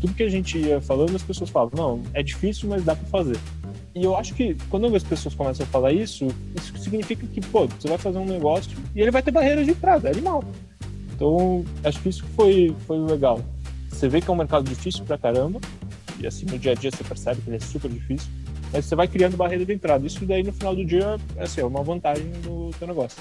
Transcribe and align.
tudo 0.00 0.14
que 0.14 0.22
a 0.22 0.28
gente 0.28 0.58
ia 0.58 0.80
falando, 0.80 1.14
as 1.16 1.22
pessoas 1.22 1.50
falavam, 1.50 1.76
não, 1.76 2.02
é 2.14 2.22
difícil, 2.22 2.68
mas 2.68 2.84
dá 2.84 2.94
para 2.94 3.06
fazer. 3.08 3.38
E 3.94 4.04
eu 4.04 4.16
acho 4.16 4.34
que 4.34 4.56
quando 4.70 4.94
as 4.94 5.02
pessoas 5.02 5.34
começam 5.34 5.64
a 5.64 5.68
falar 5.68 5.92
isso, 5.92 6.28
isso 6.54 6.76
significa 6.78 7.26
que, 7.26 7.40
pô, 7.40 7.66
você 7.66 7.88
vai 7.88 7.98
fazer 7.98 8.18
um 8.18 8.26
negócio 8.26 8.70
e 8.94 9.00
ele 9.00 9.10
vai 9.10 9.22
ter 9.22 9.30
barreiras 9.30 9.66
de 9.66 9.72
entrada, 9.72 10.08
é 10.08 10.12
animal. 10.12 10.44
Então, 11.14 11.64
acho 11.82 12.00
que 12.00 12.08
isso 12.08 12.24
foi, 12.36 12.74
foi 12.86 12.98
legal. 12.98 13.40
Você 13.90 14.08
vê 14.08 14.20
que 14.20 14.30
é 14.30 14.32
um 14.32 14.36
mercado 14.36 14.68
difícil 14.68 15.04
pra 15.04 15.18
caramba, 15.18 15.60
e 16.20 16.26
assim 16.26 16.46
no 16.46 16.58
dia 16.58 16.72
a 16.72 16.74
dia 16.74 16.90
você 16.90 17.02
percebe 17.02 17.40
que 17.40 17.48
ele 17.48 17.56
é 17.56 17.60
super 17.60 17.90
difícil, 17.90 18.30
mas 18.72 18.84
você 18.84 18.94
vai 18.94 19.08
criando 19.08 19.36
barreira 19.36 19.64
de 19.64 19.72
entrada. 19.72 20.06
Isso 20.06 20.24
daí 20.24 20.44
no 20.44 20.52
final 20.52 20.76
do 20.76 20.84
dia 20.84 21.16
assim, 21.38 21.60
é 21.60 21.64
uma 21.64 21.82
vantagem 21.82 22.30
do 22.42 22.70
teu 22.78 22.86
negócio. 22.86 23.20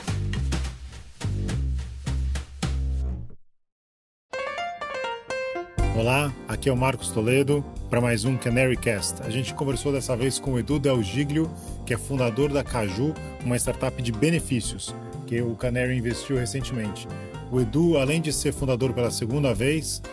Olá, 5.98 6.32
aqui 6.48 6.70
é 6.70 6.72
o 6.72 6.78
Marcos 6.78 7.10
Toledo 7.10 7.66
para 7.90 8.00
mais 8.00 8.24
um 8.24 8.38
Canarycast. 8.38 9.24
A 9.24 9.32
gente 9.32 9.56
conversou 9.56 9.92
dessa 9.92 10.16
vez 10.16 10.38
com 10.38 10.54
o 10.54 10.60
Edu 10.60 10.78
Del 10.78 11.02
Giglio, 11.02 11.50
que 11.88 11.94
é 11.96 11.98
fundador 11.98 12.54
da 12.54 12.64
Caju, 12.64 13.16
uma 13.44 13.56
startup 13.56 14.00
de 14.00 14.12
benefícios 14.12 14.94
que 15.26 15.42
o 15.42 15.56
Canary 15.56 15.98
investiu 15.98 16.38
recentemente. 16.38 17.08
O 17.52 17.60
Edu, 17.60 17.98
além 17.98 18.22
de 18.22 18.32
ser 18.32 18.54
fundador 18.54 18.94
pela 18.94 19.10
segunda 19.10 19.56
vez, 19.56 20.04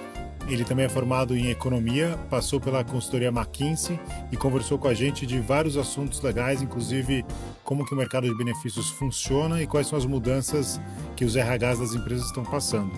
ele 0.49 0.65
também 0.65 0.87
é 0.87 0.89
formado 0.89 1.37
em 1.37 1.51
economia, 1.51 2.19
passou 2.31 2.59
pela 2.59 2.83
consultoria 2.83 3.29
McKinsey 3.29 4.01
e 4.33 4.39
conversou 4.39 4.79
com 4.79 4.89
a 4.89 4.95
gente 4.95 5.27
de 5.27 5.39
vários 5.39 5.77
assuntos 5.77 6.23
legais, 6.23 6.63
inclusive 6.63 7.27
como 7.63 7.85
que 7.85 7.93
o 7.93 7.97
mercado 7.97 8.27
de 8.27 8.35
benefícios 8.35 8.89
funciona 8.89 9.61
e 9.61 9.67
quais 9.67 9.87
são 9.87 9.99
as 9.99 10.07
mudanças 10.07 10.81
que 11.15 11.27
os 11.27 11.37
RHs 11.37 11.79
das 11.79 11.95
empresas 11.95 12.25
estão 12.25 12.43
passando. 12.43 12.91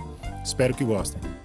Espero 0.44 0.72
que 0.72 0.84
gostem. 0.84 1.35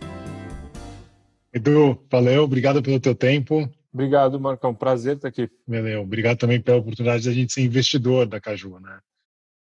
Edu, 1.54 2.02
valeu, 2.10 2.44
obrigado 2.44 2.82
pelo 2.82 3.00
teu 3.00 3.14
tempo. 3.14 3.70
Obrigado, 3.94 4.40
Marcão. 4.40 4.74
Prazer 4.74 5.18
estar 5.18 5.28
aqui. 5.28 5.50
Valeu, 5.68 6.02
obrigado 6.02 6.38
também 6.38 6.62
pela 6.62 6.78
oportunidade 6.78 7.24
de 7.24 7.30
a 7.30 7.34
gente 7.34 7.52
ser 7.52 7.62
investidor 7.62 8.26
da 8.26 8.40
Caju, 8.40 8.80
né? 8.80 9.00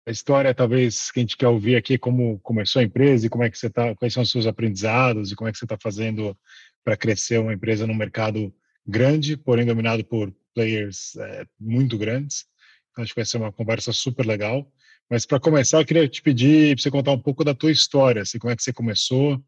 A 0.07 0.11
história, 0.11 0.53
talvez, 0.53 1.11
que 1.11 1.19
a 1.19 1.23
gente 1.23 1.37
quer 1.37 1.47
ouvir 1.47 1.75
aqui, 1.75 1.97
como 1.97 2.39
começou 2.39 2.79
a 2.79 2.83
empresa 2.83 3.25
e 3.25 3.29
como 3.29 3.43
é 3.43 3.49
que 3.49 3.57
você 3.57 3.67
está, 3.67 3.95
quais 3.95 4.13
são 4.13 4.23
os 4.23 4.31
seus 4.31 4.47
aprendizados 4.47 5.31
e 5.31 5.35
como 5.35 5.47
é 5.47 5.51
que 5.51 5.57
você 5.57 5.65
está 5.65 5.77
fazendo 5.81 6.37
para 6.83 6.97
crescer 6.97 7.39
uma 7.39 7.53
empresa 7.53 7.85
num 7.85 7.93
mercado 7.93 8.53
grande, 8.85 9.37
porém 9.37 9.65
dominado 9.65 10.03
por 10.03 10.33
players 10.53 11.15
é, 11.15 11.45
muito 11.59 11.97
grandes. 11.97 12.45
Então, 12.91 13.03
acho 13.03 13.13
que 13.13 13.19
vai 13.19 13.25
ser 13.25 13.37
uma 13.37 13.51
conversa 13.51 13.91
super 13.91 14.25
legal. 14.25 14.71
Mas 15.09 15.25
para 15.25 15.39
começar, 15.39 15.79
eu 15.79 15.85
queria 15.85 16.07
te 16.07 16.21
pedir 16.21 16.75
para 16.75 16.83
você 16.83 16.91
contar 16.91 17.11
um 17.11 17.19
pouco 17.19 17.43
da 17.43 17.53
tua 17.53 17.71
história, 17.71 18.21
assim, 18.21 18.39
como 18.39 18.51
é 18.51 18.55
que 18.55 18.63
você 18.63 18.73
começou, 18.73 19.43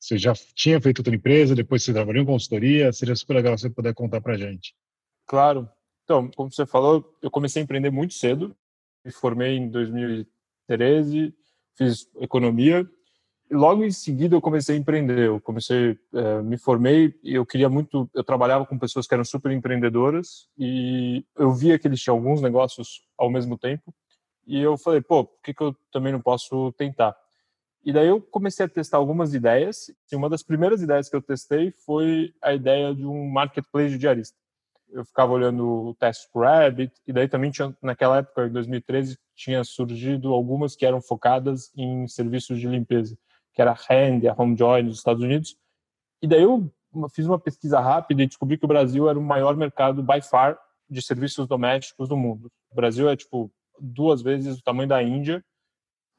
você 0.00 0.16
já 0.16 0.32
tinha 0.54 0.80
feito 0.80 1.00
outra 1.00 1.14
empresa, 1.14 1.54
depois 1.54 1.84
você 1.84 1.92
trabalhou 1.92 2.22
em 2.22 2.26
consultoria, 2.26 2.90
seria 2.92 3.14
super 3.14 3.34
legal 3.34 3.56
você 3.56 3.68
puder 3.68 3.92
contar 3.92 4.20
para 4.22 4.32
a 4.32 4.38
gente. 4.38 4.74
Claro. 5.26 5.68
Então, 6.04 6.30
como 6.34 6.50
você 6.50 6.64
falou, 6.64 7.16
eu 7.22 7.30
comecei 7.30 7.60
a 7.60 7.64
empreender 7.64 7.90
muito 7.90 8.14
cedo. 8.14 8.56
Me 9.04 9.12
formei 9.12 9.56
em 9.56 9.68
2013, 9.68 11.34
fiz 11.76 12.10
economia. 12.18 12.88
E 13.50 13.54
logo 13.54 13.84
em 13.84 13.90
seguida 13.90 14.34
eu 14.34 14.40
comecei 14.40 14.74
a 14.74 14.78
empreender. 14.78 15.26
Eu 15.26 15.40
comecei, 15.40 15.98
é, 16.14 16.42
me 16.42 16.56
formei 16.56 17.14
e 17.22 17.34
eu 17.34 17.44
queria 17.44 17.68
muito. 17.68 18.08
Eu 18.14 18.24
trabalhava 18.24 18.64
com 18.64 18.78
pessoas 18.78 19.06
que 19.06 19.12
eram 19.12 19.24
super 19.24 19.52
empreendedoras 19.52 20.48
e 20.58 21.24
eu 21.36 21.52
via 21.52 21.78
que 21.78 21.86
eles 21.86 22.00
tinham 22.00 22.16
alguns 22.16 22.40
negócios 22.40 23.02
ao 23.18 23.30
mesmo 23.30 23.58
tempo. 23.58 23.94
E 24.46 24.58
eu 24.58 24.78
falei, 24.78 25.00
pô, 25.02 25.24
por 25.26 25.42
que, 25.42 25.52
que 25.52 25.62
eu 25.62 25.76
também 25.92 26.12
não 26.12 26.20
posso 26.20 26.72
tentar? 26.72 27.14
E 27.82 27.92
daí 27.92 28.08
eu 28.08 28.20
comecei 28.20 28.66
a 28.66 28.68
testar 28.68 28.98
algumas 28.98 29.34
ideias. 29.34 29.90
E 30.10 30.16
uma 30.16 30.28
das 30.28 30.42
primeiras 30.42 30.82
ideias 30.82 31.08
que 31.08 31.16
eu 31.16 31.22
testei 31.22 31.72
foi 31.84 32.34
a 32.42 32.52
ideia 32.52 32.94
de 32.94 33.06
um 33.06 33.28
marketplace 33.28 33.90
de 33.90 33.98
diarista. 33.98 34.36
Eu 34.90 35.04
ficava 35.04 35.32
olhando 35.32 35.66
o 35.66 35.94
TaskRabbit, 35.94 36.92
e 37.06 37.12
daí 37.12 37.28
também 37.28 37.50
tinha, 37.50 37.74
naquela 37.80 38.18
época, 38.18 38.46
em 38.46 38.52
2013, 38.52 39.16
tinha 39.36 39.62
surgido 39.62 40.32
algumas 40.34 40.74
que 40.74 40.84
eram 40.84 41.00
focadas 41.00 41.70
em 41.76 42.08
serviços 42.08 42.58
de 42.58 42.66
limpeza, 42.66 43.16
que 43.54 43.62
era 43.62 43.70
a 43.70 43.74
Hand, 43.74 44.26
a 44.26 44.34
HomeJoy 44.36 44.82
nos 44.82 44.98
Estados 44.98 45.22
Unidos. 45.22 45.56
E 46.20 46.26
daí 46.26 46.42
eu 46.42 46.70
fiz 47.14 47.24
uma 47.24 47.38
pesquisa 47.38 47.78
rápida 47.78 48.22
e 48.22 48.26
descobri 48.26 48.58
que 48.58 48.64
o 48.64 48.68
Brasil 48.68 49.08
era 49.08 49.18
o 49.18 49.22
maior 49.22 49.56
mercado, 49.56 50.02
by 50.02 50.20
far, 50.20 50.58
de 50.88 51.00
serviços 51.00 51.46
domésticos 51.46 52.08
do 52.08 52.16
mundo. 52.16 52.50
O 52.70 52.74
Brasil 52.74 53.08
é, 53.08 53.16
tipo, 53.16 53.50
duas 53.78 54.20
vezes 54.22 54.58
o 54.58 54.62
tamanho 54.62 54.88
da 54.88 55.00
Índia 55.02 55.42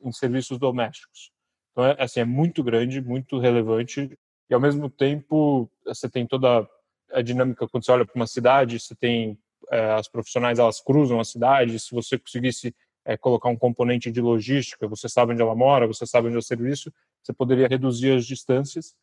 em 0.01 0.11
serviços 0.13 0.57
domésticos. 0.57 1.31
Então, 1.71 1.85
é, 1.85 1.95
assim, 1.99 2.19
é 2.19 2.25
muito 2.25 2.63
grande, 2.63 3.01
muito 3.01 3.39
relevante, 3.39 4.17
e 4.49 4.53
ao 4.53 4.59
mesmo 4.59 4.89
tempo 4.89 5.69
você 5.85 6.09
tem 6.09 6.27
toda 6.27 6.67
a 7.11 7.21
dinâmica 7.21 7.67
quando 7.67 7.85
você 7.85 7.91
olha 7.91 8.05
para 8.05 8.15
uma 8.15 8.27
cidade, 8.27 8.79
você 8.79 8.95
tem 8.95 9.37
é, 9.71 9.91
as 9.93 10.07
profissionais, 10.07 10.59
elas 10.59 10.81
cruzam 10.81 11.19
a 11.19 11.23
cidade, 11.23 11.79
se 11.79 11.93
você 11.93 12.17
conseguisse 12.17 12.75
é, 13.05 13.17
colocar 13.17 13.49
um 13.49 13.55
componente 13.55 14.11
de 14.11 14.21
logística, 14.21 14.87
você 14.87 15.07
sabe 15.07 15.33
onde 15.33 15.41
ela 15.41 15.55
mora, 15.55 15.87
você 15.87 16.05
sabe 16.05 16.27
onde 16.27 16.35
é 16.35 16.39
o 16.39 16.43
serviço, 16.43 16.93
você 17.23 17.33
poderia 17.33 17.67
reduzir 17.67 18.11
as 18.11 18.25
distâncias 18.25 18.93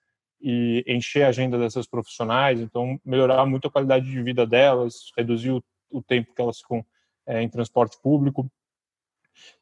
e 0.40 0.84
encher 0.86 1.24
a 1.24 1.28
agenda 1.28 1.58
dessas 1.58 1.86
profissionais, 1.86 2.60
então 2.60 3.00
melhorar 3.04 3.44
muito 3.46 3.66
a 3.66 3.70
qualidade 3.70 4.08
de 4.08 4.22
vida 4.22 4.46
delas, 4.46 5.10
reduzir 5.16 5.50
o, 5.50 5.64
o 5.90 6.02
tempo 6.02 6.34
que 6.34 6.40
elas 6.40 6.58
ficam 6.58 6.84
é, 7.26 7.42
em 7.42 7.48
transporte 7.48 7.98
público. 8.00 8.50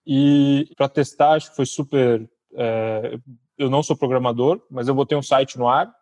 E 0.06 0.69
para 0.77 0.89
testar, 0.89 1.33
acho 1.33 1.50
que 1.50 1.56
foi 1.56 1.66
super 1.66 2.28
é, 2.56 3.19
eu 3.59 3.69
não 3.69 3.83
sou 3.83 3.97
programador, 3.97 4.62
mas 4.71 4.89
eu 4.89 4.94
botei 4.94 5.17
um 5.17 5.22
site 5.22 5.59
no 5.59 5.69
ar 5.69 5.94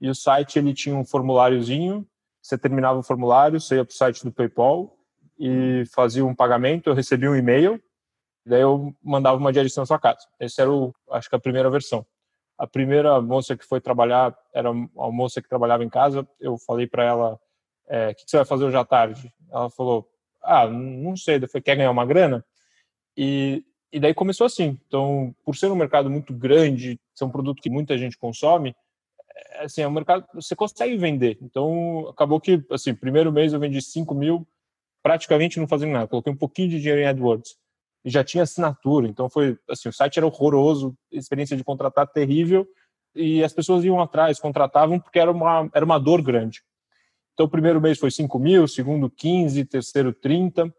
e 0.00 0.08
o 0.08 0.14
site 0.14 0.58
ele 0.58 0.74
tinha 0.74 0.94
um 0.94 1.04
formuláriozinho. 1.04 2.06
Você 2.42 2.58
terminava 2.58 2.98
o 2.98 3.02
formulário, 3.02 3.60
você 3.60 3.76
ia 3.76 3.84
para 3.84 3.92
o 3.92 3.96
site 3.96 4.24
do 4.24 4.32
PayPal 4.32 4.96
e 5.38 5.84
fazia 5.94 6.24
um 6.24 6.34
pagamento. 6.34 6.90
Eu 6.90 6.94
recebia 6.94 7.30
um 7.30 7.36
e-mail, 7.36 7.80
daí 8.44 8.60
eu 8.60 8.94
mandava 9.02 9.38
uma 9.38 9.52
direção 9.52 9.84
à 9.84 9.86
sua 9.86 9.98
casa. 9.98 10.26
Esse 10.38 10.60
era 10.60 10.70
o, 10.70 10.94
acho 11.10 11.28
que 11.30 11.36
a 11.36 11.40
primeira 11.40 11.70
versão. 11.70 12.04
A 12.58 12.66
primeira 12.66 13.20
moça 13.20 13.56
que 13.56 13.64
foi 13.64 13.80
trabalhar 13.80 14.36
era 14.52 14.70
uma 14.70 15.10
moça 15.10 15.40
que 15.40 15.48
trabalhava 15.48 15.82
em 15.82 15.88
casa. 15.88 16.28
Eu 16.38 16.58
falei 16.58 16.86
para 16.86 17.04
ela: 17.04 17.40
é, 17.88 18.10
"O 18.10 18.14
que 18.14 18.24
você 18.26 18.36
vai 18.36 18.46
fazer 18.46 18.64
hoje 18.64 18.76
à 18.76 18.84
tarde?" 18.84 19.32
Ela 19.50 19.70
falou: 19.70 20.08
"Ah, 20.42 20.68
não 20.68 21.16
sei." 21.16 21.36
Eu 21.36 21.48
falei: 21.48 21.62
"Quer 21.62 21.76
ganhar 21.76 21.90
uma 21.90 22.06
grana?" 22.06 22.44
E 23.16 23.64
e 23.92 24.00
daí 24.00 24.14
começou 24.14 24.46
assim. 24.46 24.78
Então, 24.88 25.34
por 25.44 25.54
ser 25.54 25.70
um 25.70 25.76
mercado 25.76 26.08
muito 26.08 26.32
grande, 26.32 26.98
ser 27.14 27.24
um 27.24 27.30
produto 27.30 27.60
que 27.60 27.68
muita 27.68 27.98
gente 27.98 28.16
consome, 28.16 28.74
é, 29.34 29.64
assim, 29.64 29.82
é 29.82 29.88
um 29.88 29.92
mercado 29.92 30.26
você 30.32 30.56
consegue 30.56 30.96
vender. 30.96 31.38
Então, 31.42 32.08
acabou 32.08 32.40
que, 32.40 32.64
assim, 32.70 32.94
primeiro 32.94 33.30
mês 33.30 33.52
eu 33.52 33.60
vendi 33.60 33.82
5 33.82 34.14
mil, 34.14 34.46
praticamente 35.02 35.60
não 35.60 35.68
fazendo 35.68 35.92
nada. 35.92 36.08
Coloquei 36.08 36.32
um 36.32 36.36
pouquinho 36.36 36.70
de 36.70 36.78
dinheiro 36.78 37.02
em 37.02 37.06
AdWords. 37.06 37.56
E 38.04 38.10
já 38.10 38.24
tinha 38.24 38.44
assinatura. 38.44 39.06
Então, 39.06 39.28
foi, 39.28 39.58
assim, 39.68 39.90
o 39.90 39.92
site 39.92 40.16
era 40.18 40.26
horroroso, 40.26 40.96
experiência 41.10 41.56
de 41.56 41.62
contratar 41.62 42.06
terrível. 42.06 42.66
E 43.14 43.44
as 43.44 43.52
pessoas 43.52 43.84
iam 43.84 44.00
atrás, 44.00 44.40
contratavam, 44.40 44.98
porque 44.98 45.18
era 45.18 45.30
uma, 45.30 45.70
era 45.74 45.84
uma 45.84 45.98
dor 45.98 46.22
grande. 46.22 46.62
Então, 47.34 47.44
o 47.44 47.48
primeiro 47.48 47.80
mês 47.80 47.98
foi 47.98 48.10
5 48.10 48.38
mil, 48.38 48.66
segundo 48.66 49.10
15, 49.10 49.66
terceiro 49.66 50.14
30 50.14 50.72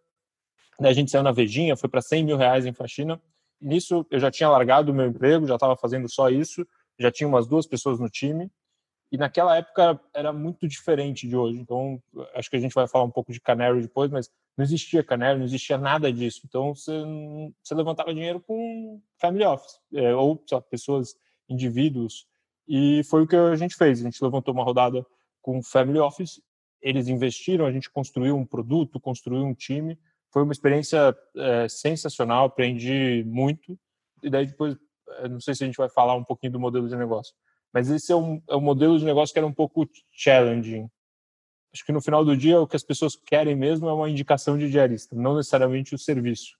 a 0.79 0.93
gente 0.93 1.11
saiu 1.11 1.23
na 1.23 1.31
Vejinha, 1.31 1.77
foi 1.77 1.89
para 1.89 2.01
100 2.01 2.23
mil 2.23 2.37
reais 2.37 2.65
em 2.65 2.73
faxina. 2.73 3.21
Nisso, 3.61 4.05
eu 4.09 4.19
já 4.19 4.29
tinha 4.29 4.49
largado 4.49 4.91
o 4.91 4.95
meu 4.95 5.05
emprego, 5.05 5.47
já 5.47 5.55
estava 5.55 5.75
fazendo 5.77 6.09
só 6.11 6.29
isso, 6.29 6.65
já 6.99 7.11
tinha 7.11 7.27
umas 7.27 7.47
duas 7.47 7.65
pessoas 7.65 7.99
no 7.99 8.09
time. 8.09 8.51
E 9.11 9.17
naquela 9.17 9.55
época 9.55 9.99
era 10.13 10.33
muito 10.33 10.67
diferente 10.67 11.27
de 11.27 11.35
hoje. 11.35 11.59
Então, 11.59 12.01
acho 12.33 12.49
que 12.49 12.55
a 12.55 12.59
gente 12.59 12.73
vai 12.73 12.87
falar 12.87 13.05
um 13.05 13.11
pouco 13.11 13.31
de 13.31 13.39
Canary 13.39 13.79
depois, 13.81 14.09
mas 14.09 14.29
não 14.57 14.65
existia 14.65 15.03
Canary, 15.03 15.37
não 15.37 15.45
existia 15.45 15.77
nada 15.77 16.11
disso. 16.11 16.41
Então, 16.45 16.73
você, 16.73 16.91
você 17.63 17.75
levantava 17.75 18.13
dinheiro 18.13 18.39
com 18.39 18.99
family 19.21 19.45
office, 19.45 19.79
é, 19.93 20.15
ou 20.15 20.43
pessoas, 20.69 21.15
indivíduos. 21.47 22.25
E 22.67 23.03
foi 23.03 23.21
o 23.21 23.27
que 23.27 23.35
a 23.35 23.55
gente 23.55 23.75
fez. 23.75 24.01
A 24.01 24.03
gente 24.03 24.23
levantou 24.23 24.53
uma 24.53 24.63
rodada 24.63 25.05
com 25.41 25.61
family 25.61 25.99
office, 25.99 26.41
eles 26.81 27.07
investiram, 27.07 27.65
a 27.65 27.71
gente 27.71 27.91
construiu 27.91 28.35
um 28.35 28.45
produto, 28.45 28.99
construiu 28.99 29.45
um 29.45 29.53
time 29.53 29.97
foi 30.33 30.41
uma 30.41 30.51
experiência 30.51 31.15
é, 31.37 31.69
sensacional, 31.69 32.47
aprendi 32.47 33.23
muito. 33.27 33.79
E 34.23 34.31
daí 34.31 34.47
depois, 34.47 34.75
eh, 35.19 35.29
não 35.29 35.39
sei 35.39 35.53
se 35.53 35.63
a 35.63 35.67
gente 35.67 35.77
vai 35.77 35.89
falar 35.89 36.15
um 36.15 36.23
pouquinho 36.23 36.53
do 36.53 36.59
modelo 36.59 36.89
de 36.89 36.95
negócio, 36.95 37.35
mas 37.71 37.89
esse 37.89 38.11
é 38.11 38.15
um, 38.15 38.41
é 38.49 38.55
um 38.55 38.61
modelo 38.61 38.97
de 38.97 39.05
negócio 39.05 39.31
que 39.31 39.37
era 39.37 39.45
um 39.45 39.53
pouco 39.53 39.87
challenging. 40.11 40.89
Acho 41.71 41.85
que 41.85 41.91
no 41.91 42.01
final 42.01 42.25
do 42.25 42.35
dia 42.35 42.59
o 42.59 42.65
que 42.65 42.75
as 42.75 42.83
pessoas 42.83 43.15
querem 43.15 43.55
mesmo 43.55 43.87
é 43.87 43.93
uma 43.93 44.09
indicação 44.09 44.57
de 44.57 44.71
diarista, 44.71 45.15
não 45.15 45.35
necessariamente 45.35 45.93
o 45.93 45.99
serviço. 45.99 46.55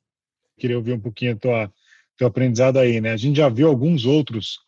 Queria 0.58 0.78
ouvir 0.78 0.94
um 0.94 1.00
pouquinho 1.00 1.34
a 1.34 1.36
tua, 1.36 1.74
teu 2.16 2.28
aprendizado 2.28 2.78
aí, 2.78 3.02
né? 3.02 3.12
A 3.12 3.18
gente 3.18 3.38
já 3.38 3.50
viu 3.50 3.68
alguns 3.68 4.06
outros 4.06 4.60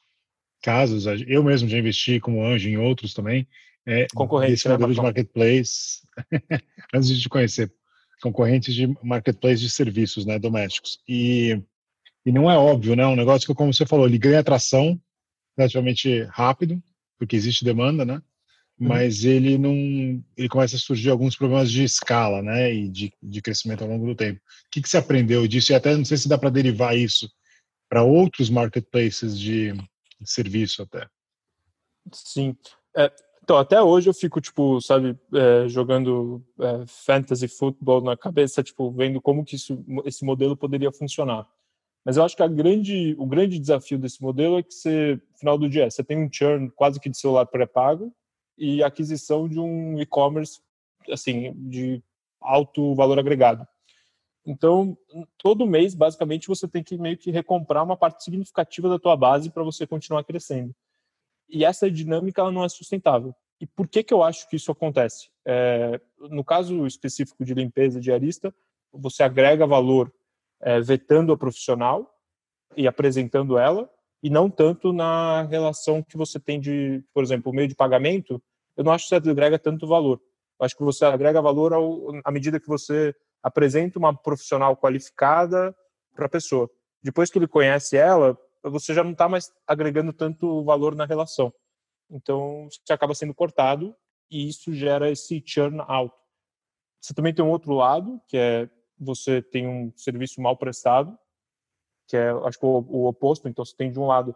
casos, 0.64 1.06
eu 1.28 1.44
mesmo 1.44 1.70
já 1.70 1.78
investi 1.78 2.20
como 2.20 2.44
anjo 2.44 2.70
em 2.70 2.78
outros 2.78 3.14
também, 3.14 3.48
é, 3.86 4.08
Concorrente, 4.16 4.54
esse 4.54 4.68
modelo 4.68 4.88
né, 4.88 4.96
de 4.96 5.02
marketplace, 5.02 6.02
antes 6.94 7.10
de 7.10 7.22
te 7.22 7.30
conhecer 7.30 7.72
concorrentes 8.22 8.74
de 8.74 8.88
marketplace 9.04 9.62
de 9.62 9.70
serviços 9.70 10.26
né, 10.26 10.40
domésticos. 10.40 11.00
E, 11.08 11.62
e 12.26 12.32
não 12.32 12.50
é 12.50 12.58
óbvio, 12.58 12.96
né? 12.96 13.04
É 13.04 13.08
um 13.08 13.16
negócio 13.16 13.48
que, 13.48 13.54
como 13.54 13.74
você 13.74 13.86
falou, 13.86 14.08
ele 14.08 14.18
ganha 14.18 14.40
atração 14.40 15.00
relativamente 15.58 16.24
rápido, 16.24 16.82
porque 17.18 17.36
existe 17.36 17.64
demanda, 17.64 18.04
né? 18.04 18.22
mas 18.78 19.24
uhum. 19.24 19.30
ele 19.30 19.58
não 19.58 20.24
ele 20.38 20.50
começa 20.50 20.76
a 20.76 20.80
surgir 20.80 21.10
alguns 21.10 21.36
problemas 21.36 21.72
de 21.72 21.84
escala 21.84 22.42
né 22.42 22.74
e 22.74 22.90
de, 22.90 23.14
de 23.24 23.42
crescimento 23.42 23.84
ao 23.84 23.90
longo 23.90 24.06
do 24.06 24.16
tempo 24.16 24.40
o 24.40 24.70
que, 24.70 24.82
que 24.82 24.90
você 24.90 24.98
aprendeu 24.98 25.48
disso 25.48 25.72
e 25.72 25.76
até 25.76 25.96
não 25.96 26.04
sei 26.04 26.18
se 26.18 26.28
dá 26.28 26.38
para 26.38 26.50
derivar 26.50 26.98
isso 26.98 27.30
para 27.90 28.04
outros 28.04 28.50
marketplaces 28.50 29.40
de, 29.40 29.72
de, 29.72 30.30
serviço 30.30 30.82
até 30.82 31.08
sim 32.12 32.56
é, 32.98 33.12
então 33.46 33.58
até 33.58 33.82
hoje 33.82 34.10
eu 34.10 34.14
fico 34.14 34.42
tipo 34.42 34.82
sabe 34.82 35.18
é, 35.34 35.70
jogando 35.70 36.44
é, 36.60 36.84
fantasy 36.88 37.48
football 37.48 38.02
na 38.02 38.18
cabeça 38.18 38.64
tipo 38.64 38.92
vendo 38.92 39.22
como 39.22 39.46
que 39.46 39.56
isso, 39.56 39.86
esse 40.04 40.26
modelo 40.26 40.58
poderia 40.58 40.92
funcionar 40.92 41.48
mas 42.06 42.18
eu 42.18 42.24
acho 42.24 42.38
que 42.38 42.48
grande, 42.48 43.16
o 43.18 43.26
grande 43.26 43.58
desafio 43.58 43.98
desse 43.98 44.22
modelo 44.22 44.60
é 44.60 44.64
que 44.64 44.72
você, 44.72 45.20
no 45.32 45.40
final 45.40 45.58
do 45.58 45.68
dia, 45.68 45.90
você 45.90 46.04
tem 46.04 46.16
um 46.24 46.30
churn 46.32 46.70
quase 46.70 47.00
que 47.00 47.10
de 47.10 47.18
celular 47.18 47.48
pré-pago, 47.48 48.14
e 48.58 48.84
aquisição 48.84 49.50
de 49.50 49.60
um 49.60 50.00
e-commerce 50.00 50.62
assim 51.12 51.54
de 51.68 52.02
alto 52.40 52.94
valor 52.96 53.20
agregado. 53.20 53.68
Então, 54.46 54.96
todo 55.38 55.66
mês, 55.66 55.96
basicamente, 55.96 56.48
você 56.48 56.68
tem 56.68 56.84
que 56.84 56.96
meio 56.98 57.18
que 57.18 57.32
recomprar 57.32 57.84
uma 57.84 57.98
parte 57.98 58.24
significativa 58.24 58.88
da 58.88 59.00
tua 59.00 59.18
base 59.18 59.50
para 59.50 59.64
você 59.64 59.88
continuar 59.88 60.24
crescendo. 60.24 60.74
E 61.50 61.64
essa 61.64 61.90
dinâmica 61.90 62.42
ela 62.42 62.52
não 62.52 62.64
é 62.64 62.70
sustentável. 62.70 63.36
E 63.60 63.66
por 63.66 63.88
que 63.88 64.04
que 64.04 64.14
eu 64.14 64.22
acho 64.22 64.50
que 64.50 64.56
isso 64.56 64.72
acontece? 64.72 65.30
É, 65.46 66.00
no 66.18 66.44
caso 66.44 66.86
específico 66.86 67.46
de 67.46 67.54
limpeza 67.54 68.00
diarista, 68.00 68.54
você 68.92 69.24
agrega 69.24 69.66
valor 69.66 70.14
é, 70.62 70.80
vetando 70.82 71.32
a 71.32 71.38
profissional 71.38 72.14
e 72.76 72.88
apresentando 72.88 73.58
ela, 73.58 73.90
e 74.22 74.30
não 74.30 74.50
tanto 74.50 74.92
na 74.92 75.44
relação 75.44 76.02
que 76.02 76.18
você 76.18 76.40
tem 76.40 76.60
de, 76.60 77.04
por 77.14 77.24
exemplo, 77.24 77.52
o 77.52 77.56
meio 77.56 77.68
de 77.68 77.76
pagamento, 77.76 78.42
eu 78.76 78.84
não 78.84 78.92
acho 78.92 79.06
que 79.06 79.10
você 79.10 79.30
agrega 79.30 79.60
tanto 79.60 79.88
valor. 79.88 80.20
Eu 80.60 80.66
acho 80.66 80.76
que 80.76 80.84
você 80.84 81.06
agrega 81.06 81.42
valor 81.42 81.74
ao, 81.74 82.12
à 82.24 82.32
medida 82.32 82.60
que 82.60 82.68
você 82.68 83.14
apresenta 83.44 84.00
uma 84.00 84.16
profissional 84.16 84.76
qualificada 84.76 85.76
para 86.16 86.26
a 86.26 86.30
pessoa. 86.30 86.70
Depois 87.04 87.30
que 87.30 87.38
ele 87.38 87.48
conhece 87.48 87.96
ela, 87.96 88.38
você 88.70 88.94
já 88.94 89.04
não 89.04 89.12
está 89.12 89.28
mais 89.30 89.52
agregando 89.68 90.14
tanto 90.14 90.64
valor 90.64 90.96
na 90.96 91.06
relação. 91.06 91.54
Então, 92.10 92.68
você 92.70 92.94
acaba 92.94 93.16
sendo 93.16 93.34
cortado 93.34 93.96
e 94.30 94.48
isso 94.48 94.74
gera 94.74 95.10
esse 95.10 95.44
churn 95.46 95.82
alto. 95.88 96.18
Você 97.02 97.14
também 97.14 97.34
tem 97.34 97.44
um 97.46 97.50
outro 97.50 97.74
lado, 97.74 98.22
que 98.28 98.38
é 98.38 98.70
você 98.98 99.42
tem 99.42 99.68
um 99.68 99.92
serviço 99.96 100.42
mal 100.42 100.56
prestado, 100.56 101.18
que 102.08 102.16
é, 102.16 102.30
acho 102.30 102.60
que 102.60 102.66
o, 102.66 102.86
o 102.88 103.08
oposto. 103.08 103.48
Então, 103.48 103.66
você 103.66 103.76
tem 103.76 103.92
de 103.92 104.00
um 104.00 104.08
lado 104.08 104.36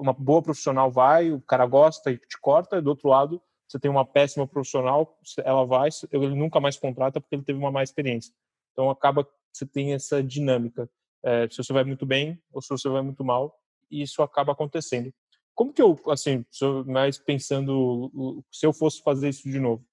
uma 0.00 0.14
boa 0.14 0.42
profissional 0.42 0.90
vai, 0.90 1.30
o 1.30 1.40
cara 1.42 1.66
gosta 1.66 2.10
e 2.10 2.16
te 2.16 2.40
corta, 2.40 2.78
e 2.78 2.80
do 2.80 2.88
outro 2.88 3.08
lado 3.08 3.40
você 3.68 3.78
tem 3.78 3.90
uma 3.90 4.04
péssima 4.04 4.48
profissional, 4.48 5.16
ela 5.44 5.64
vai, 5.64 5.90
ele 6.10 6.34
nunca 6.34 6.58
mais 6.58 6.76
contrata 6.76 7.20
porque 7.20 7.36
ele 7.36 7.44
teve 7.44 7.58
uma 7.58 7.70
má 7.70 7.84
experiência. 7.84 8.34
Então 8.72 8.90
acaba 8.90 9.22
que 9.22 9.30
você 9.52 9.64
tem 9.64 9.92
essa 9.92 10.20
dinâmica. 10.20 10.90
É, 11.22 11.48
se 11.48 11.58
você 11.58 11.72
vai 11.72 11.84
muito 11.84 12.04
bem 12.04 12.42
ou 12.52 12.60
se 12.60 12.68
você 12.68 12.88
vai 12.88 13.02
muito 13.02 13.22
mal, 13.22 13.59
e 13.90 14.02
isso 14.02 14.22
acaba 14.22 14.52
acontecendo. 14.52 15.12
Como 15.54 15.72
que 15.72 15.82
eu, 15.82 15.98
assim, 16.08 16.44
mais 16.86 17.18
pensando, 17.18 18.42
se 18.50 18.66
eu 18.66 18.72
fosse 18.72 19.02
fazer 19.02 19.28
isso 19.28 19.48
de 19.48 19.60
novo, 19.60 19.84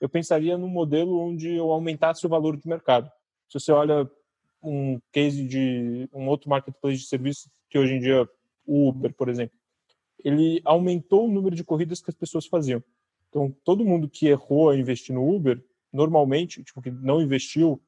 eu 0.00 0.08
pensaria 0.08 0.58
num 0.58 0.68
modelo 0.68 1.18
onde 1.18 1.54
eu 1.54 1.70
aumentasse 1.70 2.26
o 2.26 2.28
valor 2.28 2.56
do 2.56 2.68
mercado. 2.68 3.10
Se 3.48 3.58
você 3.58 3.72
olha 3.72 4.10
um 4.62 5.00
case 5.12 5.46
de 5.46 6.08
um 6.12 6.28
outro 6.28 6.50
marketplace 6.50 6.98
de 6.98 7.06
serviços 7.06 7.50
que 7.70 7.78
hoje 7.78 7.94
em 7.94 8.00
dia 8.00 8.28
o 8.66 8.88
Uber, 8.88 9.14
por 9.14 9.28
exemplo, 9.28 9.56
ele 10.22 10.60
aumentou 10.64 11.26
o 11.26 11.30
número 11.30 11.54
de 11.54 11.64
corridas 11.64 12.00
que 12.00 12.10
as 12.10 12.16
pessoas 12.16 12.46
faziam. 12.46 12.82
Então, 13.28 13.54
todo 13.64 13.84
mundo 13.84 14.08
que 14.08 14.28
errou 14.28 14.70
a 14.70 14.76
investir 14.76 15.14
no 15.14 15.28
Uber, 15.28 15.62
normalmente, 15.92 16.62
tipo, 16.62 16.80
que 16.80 16.90
não 16.90 17.20
investiu, 17.20 17.82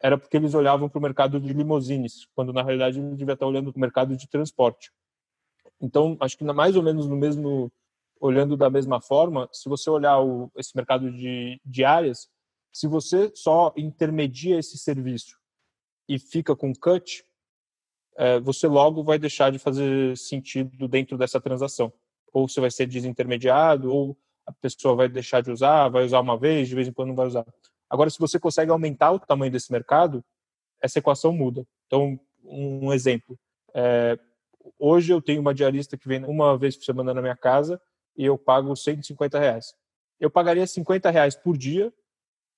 era 0.00 0.16
porque 0.16 0.36
eles 0.36 0.54
olhavam 0.54 0.88
para 0.88 0.98
o 0.98 1.02
mercado 1.02 1.40
de 1.40 1.52
limousines, 1.52 2.26
quando 2.34 2.52
na 2.52 2.62
realidade 2.62 2.98
ele 2.98 3.14
devia 3.16 3.34
estar 3.34 3.46
olhando 3.46 3.72
para 3.72 3.78
o 3.78 3.80
mercado 3.80 4.16
de 4.16 4.28
transporte. 4.28 4.90
Então, 5.80 6.16
acho 6.20 6.36
que 6.36 6.44
mais 6.44 6.76
ou 6.76 6.82
menos 6.82 7.06
no 7.06 7.16
mesmo, 7.16 7.72
olhando 8.20 8.56
da 8.56 8.68
mesma 8.68 9.00
forma, 9.00 9.48
se 9.52 9.68
você 9.68 9.88
olhar 9.88 10.20
o, 10.20 10.50
esse 10.56 10.76
mercado 10.76 11.10
de, 11.10 11.60
de 11.64 11.84
áreas, 11.84 12.28
se 12.72 12.86
você 12.86 13.30
só 13.34 13.72
intermedia 13.76 14.58
esse 14.58 14.76
serviço 14.78 15.36
e 16.08 16.18
fica 16.18 16.54
com 16.54 16.72
cut, 16.74 17.24
é, 18.16 18.38
você 18.40 18.66
logo 18.66 19.02
vai 19.02 19.18
deixar 19.18 19.50
de 19.50 19.58
fazer 19.58 20.16
sentido 20.16 20.86
dentro 20.86 21.16
dessa 21.16 21.40
transação. 21.40 21.92
Ou 22.32 22.48
você 22.48 22.60
vai 22.60 22.70
ser 22.70 22.86
desintermediado, 22.86 23.90
ou 23.90 24.16
a 24.46 24.52
pessoa 24.52 24.94
vai 24.94 25.08
deixar 25.08 25.40
de 25.40 25.50
usar, 25.50 25.88
vai 25.88 26.04
usar 26.04 26.20
uma 26.20 26.36
vez, 26.36 26.68
de 26.68 26.74
vez 26.74 26.86
em 26.86 26.92
quando 26.92 27.08
não 27.08 27.16
vai 27.16 27.26
usar. 27.26 27.46
Agora, 27.88 28.10
se 28.10 28.18
você 28.18 28.38
consegue 28.38 28.70
aumentar 28.70 29.10
o 29.12 29.18
tamanho 29.18 29.50
desse 29.50 29.72
mercado, 29.72 30.24
essa 30.80 30.98
equação 30.98 31.32
muda. 31.32 31.66
Então, 31.86 32.18
um 32.44 32.92
exemplo. 32.92 33.38
É, 33.74 34.18
hoje 34.80 35.12
eu 35.12 35.20
tenho 35.20 35.40
uma 35.40 35.54
diarista 35.54 35.96
que 35.96 36.08
vem 36.08 36.24
uma 36.24 36.56
vez 36.56 36.76
por 36.76 36.84
semana 36.84 37.14
na 37.14 37.20
minha 37.20 37.36
casa 37.36 37.80
e 38.16 38.24
eu 38.24 38.36
pago 38.36 38.74
150 38.74 39.38
reais. 39.38 39.74
Eu 40.18 40.30
pagaria 40.30 40.66
50 40.66 41.10
reais 41.10 41.36
por 41.36 41.56
dia 41.56 41.92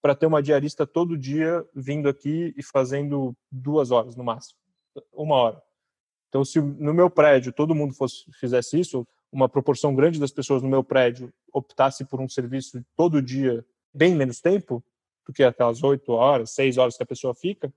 para 0.01 0.15
ter 0.15 0.27
uma 0.27 0.43
diarista 0.43 0.87
todo 0.87 1.19
dia 1.19 1.65
vindo 1.75 2.09
aqui 2.09 2.55
e 2.57 2.63
fazendo 2.63 3.37
duas 3.51 3.91
horas 3.91 4.17
no 4.17 4.25
máximo, 4.25 4.59
uma 5.13 5.37
hora. 5.37 5.63
Então, 6.29 6.45
se 6.45 6.61
no 6.61 6.95
meu 6.95 7.11
prédio 7.11 7.53
todo 7.53 7.75
mundo 7.75 7.95
fosse, 7.95 8.25
fizesse 8.33 8.81
isso, 8.81 9.07
uma 9.31 9.49
proporção 9.49 9.95
grande 9.95 10.19
das 10.19 10.33
pessoas 10.33 10.63
no 10.63 10.69
meu 10.69 10.83
prédio 10.83 11.33
optasse 11.53 12.05
por 12.05 12.21
um 12.21 12.29
serviço 12.29 12.85
todo 12.97 13.23
dia, 13.23 13.65
bem 13.95 14.15
menos 14.15 14.41
tempo 14.41 14.83
do 15.27 15.33
que 15.33 15.45
aquelas 15.45 15.83
oito 15.83 16.13
horas, 16.13 16.51
seis 16.51 16.79
horas 16.79 16.97
que 16.97 17.03
a 17.03 17.07
pessoa 17.07 17.35
fica, 17.35 17.73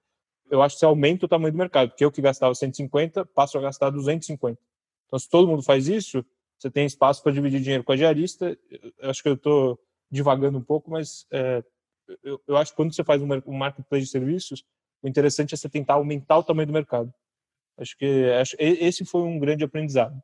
eu 0.50 0.62
acho 0.62 0.76
que 0.76 0.80
você 0.80 0.86
aumenta 0.86 1.26
o 1.26 1.30
tamanho 1.30 1.52
do 1.52 1.58
mercado, 1.58 1.90
porque 1.90 2.06
eu 2.06 2.12
que 2.12 2.22
gastava 2.22 2.54
150, 2.54 3.26
passo 3.26 3.58
a 3.58 3.62
gastar 3.62 3.90
250. 3.90 4.60
Então, 5.08 5.20
se 5.20 5.30
todo 5.30 5.48
mundo 5.48 5.64
faz 5.64 5.88
isso, 5.88 6.26
você 6.58 6.70
tem 6.70 6.86
espaço 6.86 7.22
para 7.22 7.32
dividir 7.32 7.62
dinheiro 7.62 7.84
com 7.84 7.92
a 7.92 7.96
diarista. 7.96 8.58
Eu 9.00 9.10
acho 9.10 9.22
que 9.22 9.30
eu 9.30 9.34
estou 9.34 9.80
divagando 10.10 10.58
um 10.58 10.64
pouco, 10.64 10.90
mas 10.90 11.26
é, 11.32 11.64
eu, 12.24 12.42
eu, 12.48 12.58
acho 12.58 12.72
que 12.72 12.78
quando 12.78 12.94
você 12.94 13.04
faz 13.04 13.22
um, 13.22 13.28
marketplace 13.54 14.06
de 14.06 14.12
serviços, 14.12 14.64
o 15.02 15.08
interessante 15.08 15.54
é 15.54 15.58
você 15.58 15.70
tentar 15.70 15.96
aumentar 15.96 16.38
o 16.38 16.44
tamanho 16.44 16.68
do 16.68 16.74
mercado. 16.74 17.14
Acho 17.78 17.98
que 17.98 18.32
acho, 18.40 18.56
esse 18.58 19.04
foi 19.04 19.22
um 19.22 19.38
grande 19.38 19.64
aprendizado. 19.64 20.22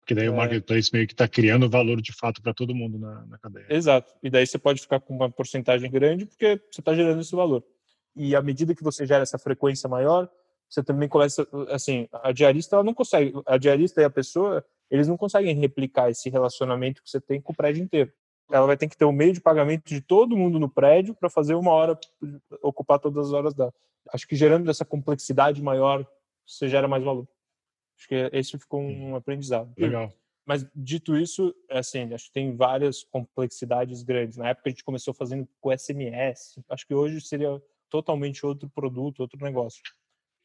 Porque 0.00 0.14
daí 0.14 0.26
é. 0.26 0.30
o 0.30 0.36
marketplace 0.36 0.90
meio 0.90 1.06
que 1.06 1.12
está 1.12 1.28
criando 1.28 1.68
valor 1.68 2.00
de 2.00 2.14
fato 2.14 2.40
para 2.40 2.54
todo 2.54 2.74
mundo 2.74 2.98
na, 2.98 3.26
na 3.26 3.38
cadeia. 3.38 3.66
Exato. 3.68 4.14
E 4.22 4.30
daí 4.30 4.46
você 4.46 4.58
pode 4.58 4.80
ficar 4.80 5.00
com 5.00 5.14
uma 5.14 5.30
porcentagem 5.30 5.90
grande 5.90 6.24
porque 6.24 6.60
você 6.70 6.80
está 6.80 6.94
gerando 6.94 7.20
esse 7.20 7.36
valor. 7.36 7.62
E 8.16 8.34
à 8.34 8.42
medida 8.42 8.74
que 8.74 8.82
você 8.82 9.06
gera 9.06 9.22
essa 9.22 9.38
frequência 9.38 9.88
maior, 9.88 10.28
você 10.68 10.82
também 10.82 11.08
começa, 11.08 11.46
assim, 11.70 12.08
a 12.12 12.32
diarista 12.32 12.76
ela 12.76 12.84
não 12.84 12.92
consegue, 12.92 13.32
a 13.46 13.56
diarista 13.56 14.02
e 14.02 14.04
a 14.04 14.10
pessoa, 14.10 14.64
eles 14.90 15.08
não 15.08 15.16
conseguem 15.16 15.54
replicar 15.54 16.10
esse 16.10 16.28
relacionamento 16.28 17.02
que 17.02 17.10
você 17.10 17.20
tem 17.20 17.40
com 17.40 17.52
o 17.52 17.56
prédio 17.56 17.82
inteiro. 17.82 18.12
Ela 18.50 18.66
vai 18.66 18.76
ter 18.76 18.88
que 18.88 18.96
ter 18.96 19.04
o 19.04 19.08
um 19.08 19.12
meio 19.12 19.32
de 19.32 19.40
pagamento 19.40 19.86
de 19.86 20.00
todo 20.00 20.36
mundo 20.36 20.58
no 20.58 20.68
prédio 20.68 21.14
para 21.14 21.28
fazer 21.28 21.54
uma 21.54 21.70
hora, 21.70 21.98
ocupar 22.62 22.98
todas 22.98 23.28
as 23.28 23.32
horas 23.32 23.54
da. 23.54 23.72
Acho 24.12 24.26
que 24.26 24.36
gerando 24.36 24.70
essa 24.70 24.84
complexidade 24.84 25.62
maior, 25.62 26.06
você 26.46 26.68
gera 26.68 26.88
mais 26.88 27.04
valor. 27.04 27.28
Acho 27.98 28.08
que 28.08 28.30
esse 28.32 28.58
ficou 28.58 28.80
um 28.80 29.16
aprendizado. 29.16 29.70
Legal. 29.76 30.12
Mas 30.46 30.66
dito 30.74 31.14
isso, 31.14 31.54
é 31.68 31.80
assim, 31.80 32.14
acho 32.14 32.26
que 32.26 32.32
tem 32.32 32.56
várias 32.56 33.04
complexidades 33.04 34.02
grandes. 34.02 34.38
Na 34.38 34.48
época 34.48 34.68
a 34.68 34.70
gente 34.70 34.84
começou 34.84 35.12
fazendo 35.12 35.46
com 35.60 35.76
SMS. 35.76 36.58
Acho 36.70 36.86
que 36.86 36.94
hoje 36.94 37.20
seria 37.20 37.60
totalmente 37.90 38.44
outro 38.44 38.68
produto, 38.68 39.20
outro 39.20 39.38
negócio. 39.42 39.82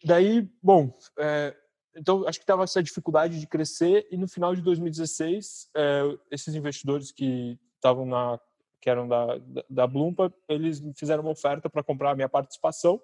Daí, 0.04 0.50
bom, 0.62 0.98
é, 1.18 1.56
então 1.96 2.28
acho 2.28 2.40
que 2.40 2.44
estava 2.44 2.64
essa 2.64 2.84
dificuldade 2.84 3.40
de 3.40 3.48
crescer 3.48 4.08
e 4.12 4.18
no 4.18 4.28
final 4.28 4.56
de 4.56 4.62
2016 4.62 5.70
é, 5.76 6.18
esses 6.32 6.54
investidores 6.56 7.12
que 7.12 7.58
estavam 7.76 8.06
na 8.06 8.40
que 8.82 8.90
eram 8.90 9.08
da, 9.08 9.38
da, 9.38 9.64
da 9.70 9.88
Bloompa, 9.88 10.34
eles 10.50 10.82
me 10.82 10.94
fizeram 10.94 11.24
uma 11.24 11.32
oferta 11.32 11.70
para 11.70 11.82
comprar 11.82 12.12
a 12.12 12.16
minha 12.16 12.28
participação 12.28 13.02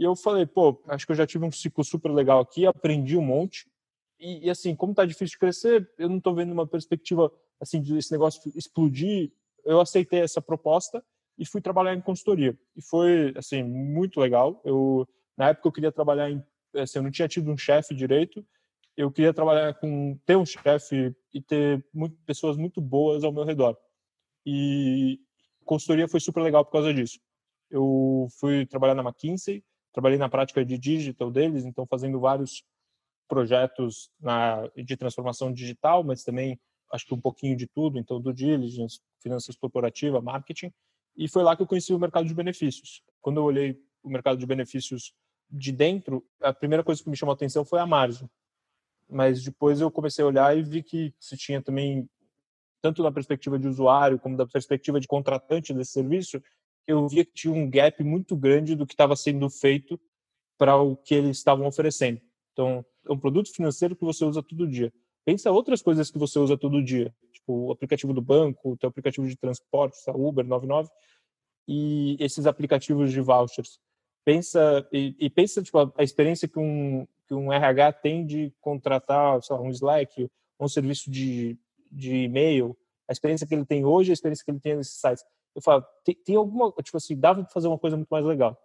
e 0.00 0.04
eu 0.04 0.16
falei, 0.16 0.46
pô, 0.46 0.82
acho 0.88 1.04
que 1.04 1.12
eu 1.12 1.16
já 1.16 1.26
tive 1.26 1.44
um 1.44 1.52
ciclo 1.52 1.84
super 1.84 2.10
legal 2.10 2.40
aqui, 2.40 2.64
aprendi 2.64 3.18
um 3.18 3.22
monte. 3.22 3.70
E, 4.18 4.46
e 4.46 4.50
assim, 4.50 4.74
como 4.74 4.94
tá 4.94 5.04
difícil 5.04 5.34
de 5.34 5.38
crescer, 5.38 5.90
eu 5.98 6.08
não 6.08 6.16
estou 6.16 6.34
vendo 6.34 6.52
uma 6.52 6.66
perspectiva 6.66 7.30
assim 7.60 7.82
de 7.82 7.98
esse 7.98 8.10
negócio 8.10 8.40
explodir. 8.56 9.30
Eu 9.62 9.78
aceitei 9.78 10.20
essa 10.20 10.40
proposta 10.40 11.04
e 11.38 11.46
fui 11.46 11.60
trabalhar 11.60 11.94
em 11.94 12.00
consultoria. 12.00 12.58
E 12.76 12.82
foi 12.82 13.32
assim 13.36 13.62
muito 13.62 14.20
legal. 14.20 14.60
Eu 14.64 15.08
na 15.36 15.48
época 15.48 15.68
eu 15.68 15.72
queria 15.72 15.92
trabalhar 15.92 16.30
em 16.30 16.42
assim, 16.74 16.98
eu 16.98 17.02
não 17.02 17.10
tinha 17.10 17.28
tido 17.28 17.50
um 17.50 17.56
chefe 17.56 17.94
direito. 17.94 18.44
Eu 18.96 19.10
queria 19.10 19.32
trabalhar 19.32 19.74
com 19.74 20.18
ter 20.26 20.36
um 20.36 20.44
chefe 20.44 21.14
e 21.32 21.40
ter 21.40 21.84
muito, 21.92 22.16
pessoas 22.26 22.56
muito 22.56 22.80
boas 22.80 23.24
ao 23.24 23.32
meu 23.32 23.44
redor. 23.44 23.76
E 24.44 25.18
consultoria 25.64 26.08
foi 26.08 26.20
super 26.20 26.42
legal 26.42 26.64
por 26.64 26.72
causa 26.72 26.92
disso. 26.92 27.18
Eu 27.70 28.28
fui 28.38 28.66
trabalhar 28.66 28.94
na 28.94 29.02
McKinsey, 29.02 29.64
trabalhei 29.92 30.18
na 30.18 30.28
prática 30.28 30.64
de 30.64 30.76
digital 30.76 31.30
deles, 31.30 31.64
então 31.64 31.86
fazendo 31.86 32.18
vários 32.20 32.64
projetos 33.28 34.10
na, 34.20 34.66
de 34.76 34.96
transformação 34.96 35.52
digital, 35.52 36.02
mas 36.02 36.24
também 36.24 36.58
acho 36.92 37.06
que 37.06 37.14
um 37.14 37.20
pouquinho 37.20 37.56
de 37.56 37.66
tudo, 37.68 37.98
então 37.98 38.20
do 38.20 38.34
diligence, 38.34 39.00
finanças 39.22 39.56
corporativa, 39.56 40.20
marketing, 40.20 40.72
e 41.16 41.28
foi 41.28 41.42
lá 41.42 41.56
que 41.56 41.62
eu 41.62 41.66
conheci 41.66 41.92
o 41.92 41.98
mercado 41.98 42.26
de 42.26 42.34
benefícios. 42.34 43.02
Quando 43.20 43.38
eu 43.38 43.44
olhei 43.44 43.80
o 44.02 44.08
mercado 44.08 44.38
de 44.38 44.46
benefícios 44.46 45.12
de 45.50 45.72
dentro, 45.72 46.24
a 46.40 46.52
primeira 46.52 46.84
coisa 46.84 47.02
que 47.02 47.10
me 47.10 47.16
chamou 47.16 47.32
a 47.32 47.36
atenção 47.36 47.64
foi 47.64 47.80
a 47.80 47.86
margem. 47.86 48.28
Mas 49.08 49.42
depois 49.42 49.80
eu 49.80 49.90
comecei 49.90 50.24
a 50.24 50.28
olhar 50.28 50.56
e 50.56 50.62
vi 50.62 50.82
que 50.82 51.12
se 51.18 51.36
tinha 51.36 51.60
também, 51.60 52.08
tanto 52.80 53.02
da 53.02 53.10
perspectiva 53.10 53.58
de 53.58 53.66
usuário 53.66 54.18
como 54.18 54.36
da 54.36 54.46
perspectiva 54.46 55.00
de 55.00 55.08
contratante 55.08 55.74
desse 55.74 55.92
serviço, 55.92 56.40
eu 56.86 57.06
via 57.08 57.24
que 57.24 57.32
tinha 57.32 57.52
um 57.52 57.68
gap 57.68 58.02
muito 58.04 58.36
grande 58.36 58.74
do 58.74 58.86
que 58.86 58.94
estava 58.94 59.16
sendo 59.16 59.50
feito 59.50 60.00
para 60.56 60.76
o 60.76 60.96
que 60.96 61.14
eles 61.14 61.38
estavam 61.38 61.66
oferecendo. 61.66 62.20
Então, 62.52 62.84
é 63.06 63.12
um 63.12 63.18
produto 63.18 63.52
financeiro 63.52 63.96
que 63.96 64.04
você 64.04 64.24
usa 64.24 64.42
todo 64.42 64.68
dia. 64.68 64.92
Pensa 65.24 65.50
outras 65.50 65.82
coisas 65.82 66.10
que 66.10 66.18
você 66.18 66.38
usa 66.38 66.56
todo 66.56 66.82
dia, 66.82 67.14
tipo 67.40 67.66
o 67.66 67.72
aplicativo 67.72 68.12
do 68.12 68.22
banco, 68.22 68.72
o 68.72 68.76
teu 68.76 68.88
aplicativo 68.88 69.26
de 69.26 69.36
transporte, 69.36 69.96
Uber, 70.08 70.44
99, 70.44 70.88
e 71.66 72.16
esses 72.20 72.46
aplicativos 72.46 73.10
de 73.10 73.20
vouchers. 73.20 73.80
Pensa 74.24 74.86
e, 74.92 75.16
e 75.18 75.30
pensa 75.30 75.62
tipo 75.62 75.78
a, 75.78 75.92
a, 75.96 76.02
experiência 76.02 76.46
que 76.46 76.58
um 76.58 77.06
que 77.26 77.34
um 77.34 77.52
RH 77.52 77.92
tem 77.94 78.26
de 78.26 78.52
contratar, 78.60 79.38
lá, 79.48 79.60
um 79.60 79.70
Slack, 79.70 80.28
um 80.58 80.68
serviço 80.68 81.10
de 81.10 81.58
de 81.90 82.24
e-mail, 82.24 82.76
a 83.08 83.12
experiência 83.12 83.46
que 83.46 83.54
ele 83.54 83.64
tem 83.64 83.84
hoje, 83.84 84.12
a 84.12 84.14
experiência 84.14 84.44
que 84.44 84.50
ele 84.50 84.60
tem 84.60 84.76
nesses 84.76 85.00
sites. 85.00 85.24
Eu 85.52 85.60
falo, 85.60 85.84
tem, 86.04 86.14
tem 86.14 86.36
alguma, 86.36 86.72
tipo 86.82 86.96
assim, 86.96 87.16
dava 87.16 87.42
para 87.42 87.52
fazer 87.52 87.66
uma 87.66 87.78
coisa 87.78 87.96
muito 87.96 88.08
mais 88.08 88.24
legal. 88.24 88.56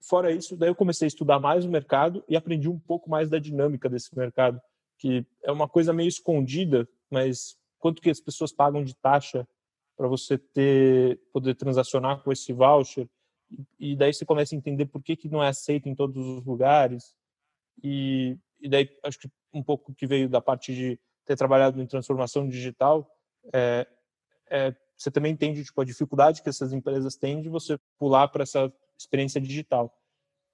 Fora 0.00 0.32
isso, 0.32 0.56
daí 0.56 0.70
eu 0.70 0.74
comecei 0.74 1.04
a 1.04 1.08
estudar 1.08 1.38
mais 1.38 1.66
o 1.66 1.68
mercado 1.68 2.24
e 2.26 2.36
aprendi 2.36 2.68
um 2.68 2.78
pouco 2.78 3.10
mais 3.10 3.28
da 3.28 3.38
dinâmica 3.38 3.88
desse 3.88 4.16
mercado 4.16 4.60
que 4.98 5.26
é 5.42 5.52
uma 5.52 5.68
coisa 5.68 5.92
meio 5.92 6.08
escondida, 6.08 6.88
mas 7.10 7.56
quanto 7.84 8.00
que 8.00 8.08
as 8.08 8.18
pessoas 8.18 8.50
pagam 8.50 8.82
de 8.82 8.94
taxa 8.94 9.46
para 9.94 10.08
você 10.08 10.38
ter 10.38 11.20
poder 11.30 11.54
transacionar 11.54 12.22
com 12.22 12.32
esse 12.32 12.50
voucher? 12.50 13.06
E 13.78 13.94
daí 13.94 14.10
você 14.10 14.24
começa 14.24 14.54
a 14.54 14.56
entender 14.56 14.86
por 14.86 15.02
que, 15.02 15.14
que 15.14 15.28
não 15.28 15.44
é 15.44 15.48
aceito 15.48 15.86
em 15.86 15.94
todos 15.94 16.16
os 16.16 16.46
lugares. 16.46 17.14
E, 17.82 18.38
e 18.58 18.70
daí 18.70 18.88
acho 19.02 19.18
que 19.18 19.28
um 19.52 19.62
pouco 19.62 19.94
que 19.94 20.06
veio 20.06 20.30
da 20.30 20.40
parte 20.40 20.74
de 20.74 20.98
ter 21.26 21.36
trabalhado 21.36 21.78
em 21.78 21.86
transformação 21.86 22.48
digital 22.48 23.06
é, 23.52 23.86
é, 24.50 24.74
você 24.96 25.10
também 25.10 25.32
entende 25.32 25.62
tipo 25.62 25.78
a 25.78 25.84
dificuldade 25.84 26.42
que 26.42 26.48
essas 26.48 26.72
empresas 26.72 27.16
têm 27.16 27.42
de 27.42 27.50
você 27.50 27.78
pular 27.98 28.28
para 28.28 28.44
essa 28.44 28.72
experiência 28.98 29.38
digital. 29.42 29.94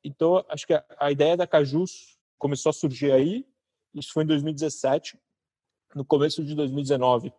Então 0.02 0.44
acho 0.48 0.66
que 0.66 0.74
a, 0.74 0.84
a 0.98 1.12
ideia 1.12 1.36
da 1.36 1.46
Cajus 1.46 2.18
começou 2.36 2.70
a 2.70 2.72
surgir 2.72 3.12
aí 3.12 3.46
isso 3.94 4.12
foi 4.12 4.24
em 4.24 4.26
2017, 4.26 5.18
no 5.94 6.04
começo 6.04 6.44
de 6.44 6.54
2019. 6.54 7.32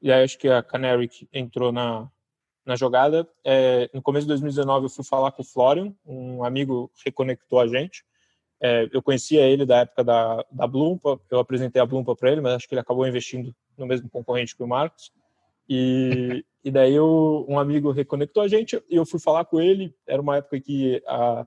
E 0.00 0.10
aí 0.10 0.24
acho 0.24 0.38
que 0.38 0.48
a 0.48 0.62
Canary 0.62 1.08
entrou 1.32 1.70
na, 1.70 2.10
na 2.64 2.76
jogada. 2.76 3.28
É, 3.44 3.90
no 3.92 4.02
começo 4.02 4.24
de 4.24 4.28
2019 4.28 4.86
eu 4.86 4.90
fui 4.90 5.04
falar 5.04 5.32
com 5.32 5.42
o 5.42 5.44
Florian, 5.44 5.94
um 6.04 6.44
amigo 6.44 6.90
reconectou 7.04 7.60
a 7.60 7.66
gente. 7.66 8.04
É, 8.60 8.88
eu 8.92 9.02
conhecia 9.02 9.40
ele 9.42 9.66
da 9.66 9.78
época 9.78 10.04
da, 10.04 10.44
da 10.50 10.66
Blumpa, 10.66 11.20
eu 11.30 11.38
apresentei 11.40 11.82
a 11.82 11.86
Blumpa 11.86 12.14
para 12.14 12.30
ele, 12.30 12.40
mas 12.40 12.54
acho 12.54 12.68
que 12.68 12.74
ele 12.74 12.80
acabou 12.80 13.06
investindo 13.06 13.54
no 13.76 13.86
mesmo 13.86 14.08
concorrente 14.08 14.56
que 14.56 14.62
o 14.62 14.68
Marcos. 14.68 15.12
E, 15.68 16.44
e 16.64 16.70
daí 16.70 16.94
eu, 16.94 17.44
um 17.48 17.58
amigo 17.58 17.90
reconectou 17.90 18.42
a 18.42 18.48
gente 18.48 18.80
e 18.88 18.96
eu 18.96 19.04
fui 19.06 19.18
falar 19.18 19.44
com 19.44 19.60
ele. 19.60 19.94
Era 20.06 20.22
uma 20.22 20.36
época 20.36 20.60
que 20.60 21.02
a, 21.06 21.46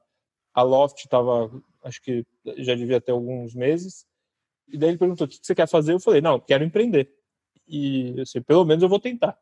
a 0.54 0.62
Loft 0.62 1.04
estava, 1.04 1.52
acho 1.84 2.02
que 2.02 2.26
já 2.58 2.76
devia 2.76 3.00
ter 3.00 3.12
alguns 3.12 3.54
meses, 3.54 4.06
e 4.68 4.78
daí 4.78 4.90
ele 4.90 4.98
perguntou: 4.98 5.26
o 5.26 5.30
que 5.30 5.40
você 5.42 5.56
quer 5.56 5.68
fazer? 5.68 5.94
Eu 5.94 6.00
falei: 6.00 6.22
não, 6.22 6.40
quero 6.40 6.64
empreender. 6.64 7.12
E 7.68 8.20
assim, 8.22 8.42
pelo 8.42 8.66
menos 8.66 8.84
eu 8.84 8.90
vou 8.90 9.00
tentar. 9.00 9.38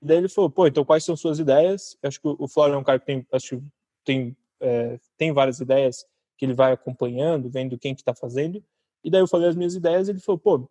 E 0.00 0.06
daí 0.06 0.18
ele 0.18 0.28
falou: 0.28 0.50
pô, 0.50 0.66
então 0.66 0.84
quais 0.84 1.04
são 1.04 1.16
suas 1.16 1.38
ideias? 1.38 1.96
Eu 2.02 2.08
acho 2.08 2.20
que 2.20 2.28
o 2.28 2.48
Florian 2.48 2.74
é 2.74 2.78
um 2.78 2.84
cara 2.84 2.98
que 2.98 3.06
tem, 3.06 3.26
acho 3.32 3.58
que 3.58 3.64
tem, 4.04 4.36
é, 4.60 4.98
tem 5.16 5.32
várias 5.32 5.60
ideias 5.60 6.04
que 6.36 6.44
ele 6.44 6.54
vai 6.54 6.72
acompanhando, 6.72 7.50
vendo 7.50 7.78
quem 7.78 7.94
que 7.94 8.00
está 8.00 8.14
fazendo. 8.14 8.62
E 9.04 9.10
daí 9.10 9.20
eu 9.20 9.28
falei 9.28 9.48
as 9.48 9.56
minhas 9.56 9.74
ideias 9.74 10.08
ele 10.08 10.20
falou: 10.20 10.38
pô, 10.38 10.70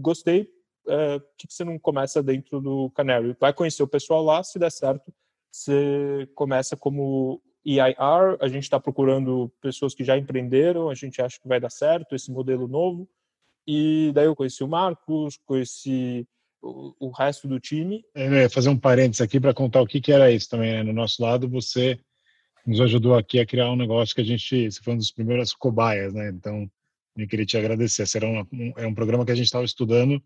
gostei, 0.00 0.48
é, 0.86 1.20
que, 1.36 1.46
que 1.46 1.54
você 1.54 1.64
não 1.64 1.78
começa 1.78 2.22
dentro 2.22 2.60
do 2.60 2.90
Canary? 2.90 3.36
Vai 3.38 3.52
conhecer 3.52 3.82
o 3.82 3.88
pessoal 3.88 4.22
lá, 4.22 4.42
se 4.42 4.58
der 4.58 4.70
certo, 4.70 5.12
você 5.52 6.26
começa 6.34 6.76
como 6.76 7.42
EIR, 7.64 8.38
a 8.40 8.48
gente 8.48 8.64
está 8.64 8.80
procurando 8.80 9.52
pessoas 9.60 9.94
que 9.94 10.02
já 10.02 10.16
empreenderam, 10.16 10.88
a 10.88 10.94
gente 10.94 11.20
acha 11.20 11.38
que 11.40 11.46
vai 11.46 11.60
dar 11.60 11.70
certo 11.70 12.14
esse 12.14 12.32
modelo 12.32 12.66
novo. 12.66 13.08
E 13.66 14.10
daí 14.14 14.24
eu 14.24 14.34
conheci 14.34 14.64
o 14.64 14.68
Marcos, 14.68 15.38
conheci 15.44 16.26
o, 16.60 16.94
o 16.98 17.10
resto 17.10 17.46
do 17.46 17.60
time. 17.60 18.02
É, 18.14 18.48
fazer 18.48 18.70
um 18.70 18.78
parênteses 18.78 19.20
aqui 19.20 19.38
para 19.38 19.54
contar 19.54 19.82
o 19.82 19.86
que, 19.86 20.00
que 20.00 20.10
era 20.10 20.32
isso 20.32 20.48
também. 20.48 20.72
Né? 20.72 20.82
No 20.82 20.92
nosso 20.92 21.22
lado, 21.22 21.48
você 21.48 22.00
nos 22.66 22.80
ajudou 22.80 23.14
aqui 23.14 23.38
a 23.38 23.46
criar 23.46 23.70
um 23.70 23.76
negócio 23.76 24.14
que 24.14 24.20
a 24.20 24.24
gente, 24.24 24.70
você 24.70 24.82
foi 24.82 24.94
um 24.94 24.96
dos 24.96 25.12
primeiros 25.12 25.52
cobaias, 25.52 26.14
né? 26.14 26.30
Então, 26.30 26.68
eu 27.16 27.28
queria 27.28 27.46
te 27.46 27.56
agradecer. 27.56 28.06
Será 28.06 28.26
um, 28.26 28.40
um, 28.52 28.72
é 28.76 28.86
um 28.86 28.94
programa 28.94 29.24
que 29.24 29.32
a 29.32 29.34
gente 29.34 29.46
estava 29.46 29.64
estudando 29.64 30.22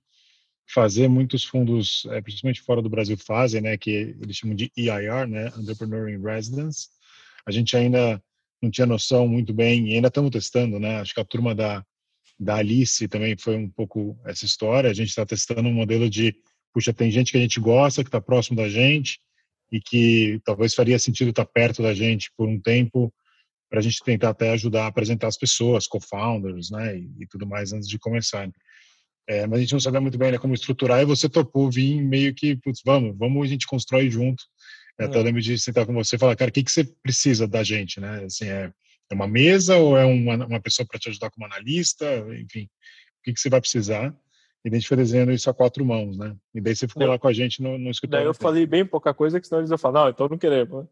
fazer 0.69 1.09
muitos 1.09 1.45
fundos, 1.45 2.07
é, 2.11 2.21
principalmente 2.21 2.63
fora 2.63 2.83
do 2.83 2.89
Brasil, 2.89 3.17
fazem, 3.17 3.61
né? 3.61 3.77
Que 3.77 4.17
eles 4.21 4.37
chamam 4.37 4.57
de 4.57 4.71
EIR, 4.77 5.27
né? 5.29 5.53
Entrepreneur 5.57 6.09
in 6.09 6.23
Residence 6.23 6.89
a 7.47 7.53
gente 7.53 7.77
ainda 7.77 8.21
não 8.61 8.71
tinha 8.71 8.87
noção 8.87 9.29
muito 9.29 9.55
bem 9.55 9.89
e 9.89 9.95
ainda 9.95 10.09
estamos 10.09 10.31
testando, 10.31 10.81
né? 10.81 10.99
Acho 10.99 11.15
que 11.15 11.21
a 11.21 11.25
turma 11.25 11.55
da, 11.55 11.85
da 12.39 12.57
Alice 12.57 13.07
também 13.07 13.37
foi 13.39 13.57
um 13.57 13.71
pouco 13.71 14.19
essa 14.25 14.45
história. 14.45 14.91
A 14.91 14.95
gente 14.95 15.09
está 15.09 15.25
testando 15.25 15.69
um 15.69 15.73
modelo 15.73 16.11
de, 16.11 16.35
puxa, 16.75 16.93
tem 16.93 17.11
gente 17.11 17.31
que 17.31 17.39
a 17.39 17.41
gente 17.41 17.61
gosta, 17.61 18.03
que 18.03 18.09
está 18.09 18.21
próximo 18.21 18.57
da 18.57 18.69
gente 18.69 19.21
e 19.71 19.81
que 19.81 20.41
talvez 20.45 20.75
faria 20.75 20.99
sentido 20.99 21.31
estar 21.31 21.45
tá 21.45 21.51
perto 21.53 21.83
da 21.83 21.95
gente 21.95 22.31
por 22.37 22.49
um 22.49 22.61
tempo 22.61 23.15
para 23.69 23.79
a 23.79 23.83
gente 23.83 24.03
tentar 24.03 24.31
até 24.31 24.51
ajudar 24.51 24.85
a 24.85 24.87
apresentar 24.89 25.29
as 25.29 25.37
pessoas, 25.37 25.87
co-founders, 25.87 26.71
né, 26.71 26.97
e, 26.99 27.11
e, 27.21 27.27
tudo 27.27 27.47
mais 27.47 27.73
antes 27.73 27.89
de 27.89 27.99
começar. 27.99 28.49
É, 29.29 29.47
mas 29.47 29.59
a 29.59 29.63
gente 29.63 29.73
não 29.73 29.81
sabia 29.81 30.01
muito 30.01 30.17
bem 30.17 30.31
né, 30.31 30.39
como 30.39 30.55
estruturar 30.55 31.03
e 31.03 31.05
você 31.05 31.29
topou 31.29 31.71
vir 31.71 32.01
meio 32.01 32.33
que, 32.33 32.57
putz, 32.57 32.81
vamos, 32.85 33.17
vamos 33.19 33.45
a 33.45 33.49
gente 33.49 33.67
constrói 33.67 34.09
junto 34.09 34.45
até 34.99 35.19
eu 35.19 35.23
lembro 35.23 35.43
de 35.43 35.59
sentar 35.59 35.85
com 35.85 35.93
você 35.93 36.17
e 36.17 36.19
falar, 36.19 36.35
cara, 36.37 36.49
o 36.49 36.53
que, 36.53 36.63
que 36.63 36.71
você 36.71 36.85
precisa 37.03 37.47
da 37.47 37.63
gente, 37.63 38.01
né? 38.01 38.25
Assim, 38.25 38.47
é, 38.47 38.73
é 39.11 39.15
uma 39.15 39.29
mesa 39.29 39.77
ou 39.77 39.97
é 39.97 40.05
uma, 40.05 40.47
uma 40.47 40.61
pessoa 40.61 40.87
para 40.87 40.99
te 40.99 41.11
ajudar 41.11 41.31
como 41.31 41.47
analista? 41.47 42.07
Enfim, 42.41 42.65
o 42.65 43.23
que, 43.25 43.35
que 43.35 43.41
você 43.41 43.51
vai 43.51 43.61
precisar? 43.61 44.15
E 44.65 44.69
a 44.69 44.75
gente 44.75 44.89
foi 44.89 44.97
desenhando 44.97 45.33
isso 45.33 45.51
a 45.51 45.55
quatro 45.55 45.85
mãos, 45.85 46.17
né? 46.17 46.35
E 46.55 46.61
daí 46.61 46.75
você 46.75 46.89
ficou 46.89 47.03
é. 47.03 47.07
lá 47.09 47.19
com 47.19 47.29
a 47.29 47.33
gente 47.33 47.63
no, 47.63 47.77
no 47.77 47.91
escritório. 47.91 48.25
Daí 48.25 48.31
eu 48.31 48.35
falei 48.35 48.67
bem 48.67 48.87
pouca 48.87 49.13
coisa, 49.13 49.39
que 49.39 49.47
senão 49.47 49.61
eles 49.61 49.71
iam 49.71 49.79
falar, 49.79 50.05
não, 50.05 50.09
então 50.09 50.29
não 50.29 50.39
queremos. 50.39 50.87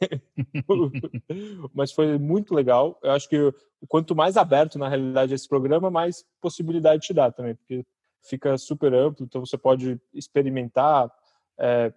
Mas 1.74 1.92
foi 1.92 2.18
muito 2.18 2.54
legal. 2.54 2.98
Eu 3.02 3.12
acho 3.12 3.28
que 3.28 3.52
quanto 3.88 4.14
mais 4.14 4.36
aberto, 4.36 4.78
na 4.78 4.88
realidade, 4.88 5.34
esse 5.34 5.48
programa, 5.48 5.90
mais 5.90 6.24
possibilidade 6.40 7.06
te 7.06 7.14
dá 7.14 7.30
também, 7.30 7.54
porque 7.54 7.84
fica 8.22 8.56
super 8.58 8.92
amplo, 8.92 9.24
então 9.24 9.44
você 9.44 9.56
pode 9.56 10.00
experimentar, 10.12 11.10
é, 11.58 11.92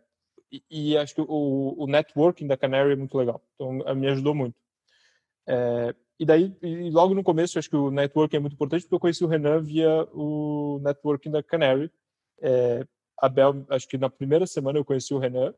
e, 0.51 0.63
e 0.69 0.97
acho 0.97 1.15
que 1.15 1.21
o, 1.21 1.75
o, 1.77 1.87
networking 1.87 2.47
da 2.47 2.57
Canary 2.57 2.93
é 2.93 2.95
muito 2.95 3.17
legal. 3.17 3.41
Então, 3.55 3.73
me 3.95 4.07
ajudou 4.07 4.33
muito. 4.33 4.55
É, 5.47 5.95
e 6.19 6.25
daí, 6.25 6.55
e 6.61 6.89
logo 6.89 7.13
no 7.13 7.23
começo, 7.23 7.57
acho 7.57 7.69
que 7.69 7.75
o 7.75 7.91
networking 7.91 8.37
é 8.37 8.39
muito 8.39 8.53
importante, 8.53 8.81
porque 8.83 8.95
eu 8.95 8.99
conheci 8.99 9.23
o 9.23 9.27
Renan 9.27 9.61
via 9.61 10.07
o 10.13 10.79
networking 10.81 11.31
da 11.31 11.43
Canary. 11.43 11.91
É, 12.41 12.85
a 13.17 13.29
Bel, 13.29 13.65
acho 13.69 13.87
que 13.87 13.97
na 13.97 14.09
primeira 14.09 14.47
semana 14.47 14.79
eu 14.79 14.85
conheci 14.85 15.13
o 15.13 15.19
Renan. 15.19 15.53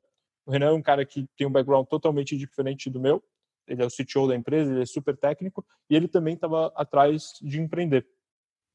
O 0.45 0.51
Renan 0.51 0.67
é 0.67 0.73
um 0.73 0.81
cara 0.81 1.05
que 1.05 1.27
tem 1.37 1.47
um 1.47 1.51
background 1.51 1.87
totalmente 1.87 2.37
diferente 2.37 2.89
do 2.89 2.99
meu. 2.99 3.23
Ele 3.67 3.83
é 3.83 3.85
o 3.85 3.89
CTO 3.89 4.27
da 4.27 4.35
empresa, 4.35 4.71
ele 4.71 4.81
é 4.81 4.85
super 4.85 5.15
técnico 5.15 5.65
e 5.89 5.95
ele 5.95 6.07
também 6.07 6.33
estava 6.33 6.71
atrás 6.75 7.33
de 7.41 7.59
empreender. 7.59 8.07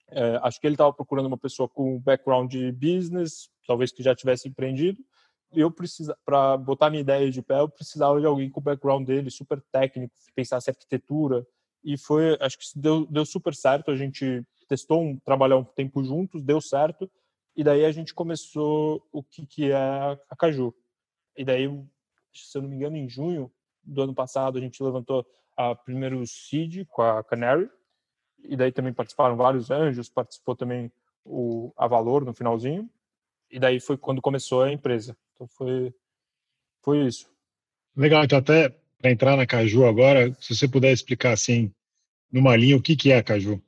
É, 0.08 0.38
acho 0.42 0.61
que 0.61 0.66
ele 0.66 0.75
estava 0.75 0.92
procurando 0.92 1.26
uma 1.26 1.38
pessoa 1.38 1.68
com 1.68 1.99
background 1.99 2.50
de 2.50 2.70
business, 2.73 3.50
talvez 3.66 3.90
que 3.90 4.02
já 4.02 4.14
tivesse 4.14 4.49
empreendido, 4.49 5.02
eu 5.52 5.70
precisa 5.70 6.16
para 6.25 6.56
botar 6.56 6.90
minha 6.90 7.00
ideia 7.00 7.30
de 7.30 7.42
pé, 7.42 7.61
eu 7.61 7.68
precisava 7.68 8.20
de 8.20 8.26
alguém 8.26 8.50
com 8.50 8.61
o 8.61 8.62
background 8.62 9.06
dele, 9.06 9.30
super 9.30 9.61
técnico, 9.73 10.14
que 10.14 10.32
pensasse 10.35 10.70
arquitetura. 10.70 11.46
E 11.85 11.96
foi, 11.96 12.37
acho 12.40 12.58
que 12.58 12.64
deu, 12.78 13.06
deu 13.06 13.25
super 13.25 13.54
certo. 13.54 13.90
A 13.90 13.96
gente 13.96 14.44
testou 14.68 15.02
um, 15.02 15.18
trabalhar 15.18 15.56
um 15.56 15.64
tempo 15.64 16.02
juntos, 16.02 16.42
deu 16.42 16.61
certo. 16.61 17.11
E 17.54 17.62
daí 17.62 17.85
a 17.85 17.92
gente 17.92 18.12
começou 18.12 19.06
o 19.12 19.23
que, 19.23 19.46
que 19.46 19.70
é 19.70 19.76
a 19.76 20.37
Caju. 20.37 20.75
E 21.37 21.45
daí, 21.45 21.69
se 22.33 22.57
eu 22.57 22.62
não 22.62 22.69
me 22.69 22.76
engano, 22.76 22.97
em 22.97 23.09
junho 23.09 23.50
do 23.83 24.02
ano 24.02 24.14
passado, 24.14 24.59
a 24.59 24.61
gente 24.61 24.83
levantou 24.83 25.26
a 25.57 25.75
primeiro 25.75 26.25
seed 26.26 26.85
com 26.87 27.02
a 27.02 27.23
Canary. 27.23 27.69
E 28.45 28.57
daí 28.57 28.71
também 28.71 28.93
participaram 28.93 29.37
vários 29.37 29.71
anjos, 29.71 30.09
participou 30.09 30.55
também 30.55 30.93
o 31.25 31.73
a 31.76 31.87
Valor 31.87 32.25
no 32.25 32.35
finalzinho. 32.35 32.88
E 33.50 33.59
daí 33.59 33.81
foi 33.81 33.97
quando 33.97 34.23
começou 34.23 34.62
a 34.62 34.73
empresa. 34.73 35.16
Então 35.35 35.47
foi, 35.47 35.95
foi 36.83 37.07
isso. 37.07 37.31
Legal, 37.97 38.25
então 38.25 38.38
até 38.38 38.69
para 38.99 39.11
entrar 39.11 39.37
na 39.37 39.47
Caju 39.47 39.87
agora, 39.87 40.35
se 40.40 40.55
você 40.55 40.69
puder 40.69 40.93
explicar 40.93 41.33
assim, 41.33 41.73
numa 42.31 42.57
linha, 42.57 42.76
o 42.76 42.83
que, 42.83 42.97
que 42.97 43.12
é 43.12 43.19
a 43.19 43.23
Caju? 43.23 43.62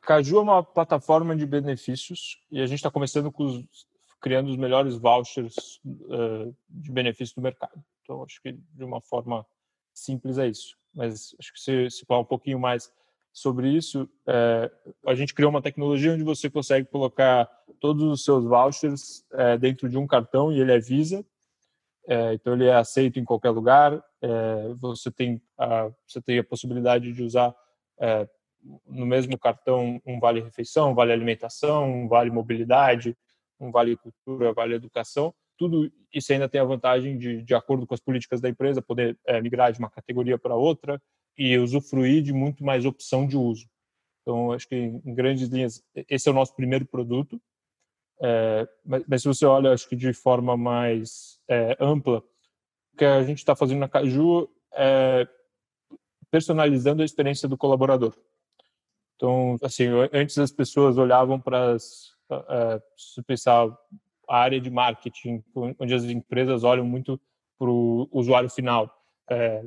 Caju 0.00 0.38
é 0.38 0.40
uma 0.40 0.62
plataforma 0.62 1.36
de 1.36 1.46
benefícios 1.46 2.38
e 2.50 2.60
a 2.60 2.66
gente 2.66 2.78
está 2.78 2.90
começando 2.90 3.30
com 3.30 3.44
os, 3.44 3.86
criando 4.22 4.48
os 4.48 4.56
melhores 4.56 4.96
vouchers 4.96 5.80
uh, 5.84 6.54
de 6.70 6.90
benefício 6.92 7.34
do 7.34 7.42
mercado. 7.42 7.82
Então, 8.02 8.22
acho 8.22 8.40
que 8.40 8.52
de 8.52 8.84
uma 8.84 9.00
forma 9.00 9.44
simples 9.92 10.38
é 10.38 10.46
isso. 10.48 10.76
Mas 10.94 11.34
acho 11.38 11.52
que 11.52 11.60
se, 11.60 11.90
se 11.90 12.06
falar 12.06 12.20
um 12.20 12.24
pouquinho 12.24 12.58
mais 12.58 12.90
sobre 13.32 13.68
isso, 13.68 14.08
é, 14.26 14.70
a 15.06 15.14
gente 15.14 15.34
criou 15.34 15.50
uma 15.50 15.62
tecnologia 15.62 16.12
onde 16.12 16.22
você 16.22 16.50
consegue 16.50 16.86
colocar 16.88 17.46
todos 17.80 18.02
os 18.04 18.24
seus 18.24 18.44
vouchers 18.44 19.24
é, 19.32 19.56
dentro 19.56 19.88
de 19.88 19.96
um 19.96 20.06
cartão 20.06 20.52
e 20.52 20.60
ele 20.60 20.72
é 20.72 20.78
Visa. 20.78 21.24
É, 22.06 22.34
então 22.34 22.52
ele 22.52 22.66
é 22.66 22.74
aceito 22.74 23.18
em 23.18 23.24
qualquer 23.24 23.50
lugar. 23.50 24.02
Você 24.78 25.10
tem 25.10 25.42
a, 25.58 25.90
você 26.06 26.20
tem 26.20 26.38
a 26.38 26.44
possibilidade 26.44 27.12
de 27.12 27.22
usar 27.24 27.54
no 28.86 29.04
mesmo 29.04 29.36
cartão 29.36 30.00
um 30.06 30.20
vale 30.20 30.40
refeição, 30.40 30.92
um 30.92 30.94
vale 30.94 31.12
alimentação, 31.12 31.90
um 31.90 32.08
vale 32.08 32.30
mobilidade, 32.30 33.16
um 33.62 33.70
vale 33.70 33.96
cultura, 33.96 34.52
vale 34.52 34.74
educação. 34.74 35.34
Tudo 35.56 35.90
isso 36.12 36.32
ainda 36.32 36.48
tem 36.48 36.60
a 36.60 36.64
vantagem 36.64 37.16
de, 37.16 37.42
de 37.42 37.54
acordo 37.54 37.86
com 37.86 37.94
as 37.94 38.00
políticas 38.00 38.40
da 38.40 38.48
empresa, 38.48 38.82
poder 38.82 39.18
é, 39.26 39.40
migrar 39.40 39.72
de 39.72 39.78
uma 39.78 39.90
categoria 39.90 40.38
para 40.38 40.56
outra 40.56 41.00
e 41.38 41.56
usufruir 41.56 42.22
de 42.22 42.32
muito 42.32 42.64
mais 42.64 42.84
opção 42.84 43.26
de 43.26 43.36
uso. 43.36 43.66
Então, 44.22 44.52
acho 44.52 44.68
que 44.68 44.76
em 44.76 45.14
grandes 45.14 45.48
linhas, 45.48 45.82
esse 46.08 46.28
é 46.28 46.32
o 46.32 46.34
nosso 46.34 46.54
primeiro 46.54 46.84
produto. 46.84 47.40
É, 48.20 48.68
mas, 48.84 49.04
mas, 49.08 49.22
se 49.22 49.28
você 49.28 49.44
olha, 49.44 49.72
acho 49.72 49.88
que 49.88 49.96
de 49.96 50.12
forma 50.12 50.56
mais 50.56 51.40
é, 51.48 51.76
ampla, 51.80 52.18
o 52.92 52.96
que 52.96 53.04
a 53.04 53.22
gente 53.24 53.38
está 53.38 53.56
fazendo 53.56 53.80
na 53.80 53.88
Caju 53.88 54.48
é 54.74 55.26
personalizando 56.30 57.02
a 57.02 57.04
experiência 57.04 57.48
do 57.48 57.58
colaborador. 57.58 58.16
Então, 59.16 59.56
assim, 59.62 59.84
antes 60.12 60.38
as 60.38 60.50
pessoas 60.50 60.96
olhavam 60.96 61.38
para 61.38 61.72
as, 61.72 62.11
uh, 62.40 62.82
se 62.96 63.22
pensar 63.22 63.66
a 64.28 64.38
área 64.38 64.60
de 64.60 64.70
marketing, 64.70 65.42
onde 65.78 65.94
as 65.94 66.04
empresas 66.04 66.64
olham 66.64 66.84
muito 66.84 67.20
para 67.58 67.68
o 67.70 68.08
usuário 68.10 68.48
final. 68.48 68.92
É, 69.30 69.64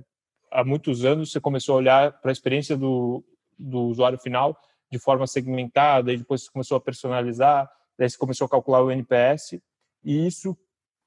há 0.51 0.63
muitos 0.63 1.05
anos 1.05 1.31
você 1.31 1.39
começou 1.39 1.75
a 1.75 1.77
olhar 1.77 2.21
para 2.21 2.31
a 2.31 2.33
experiência 2.33 2.75
do, 2.75 3.23
do 3.57 3.83
usuário 3.83 4.17
final 4.19 4.57
de 4.91 4.99
forma 4.99 5.27
segmentada, 5.27 6.13
e 6.13 6.17
depois 6.17 6.43
você 6.43 6.51
começou 6.51 6.77
a 6.77 6.81
personalizar, 6.81 7.69
daí 7.97 8.09
você 8.09 8.17
começou 8.17 8.45
a 8.45 8.49
calcular 8.49 8.81
o 8.81 8.91
NPS, 8.91 9.59
e 10.03 10.27
isso 10.27 10.57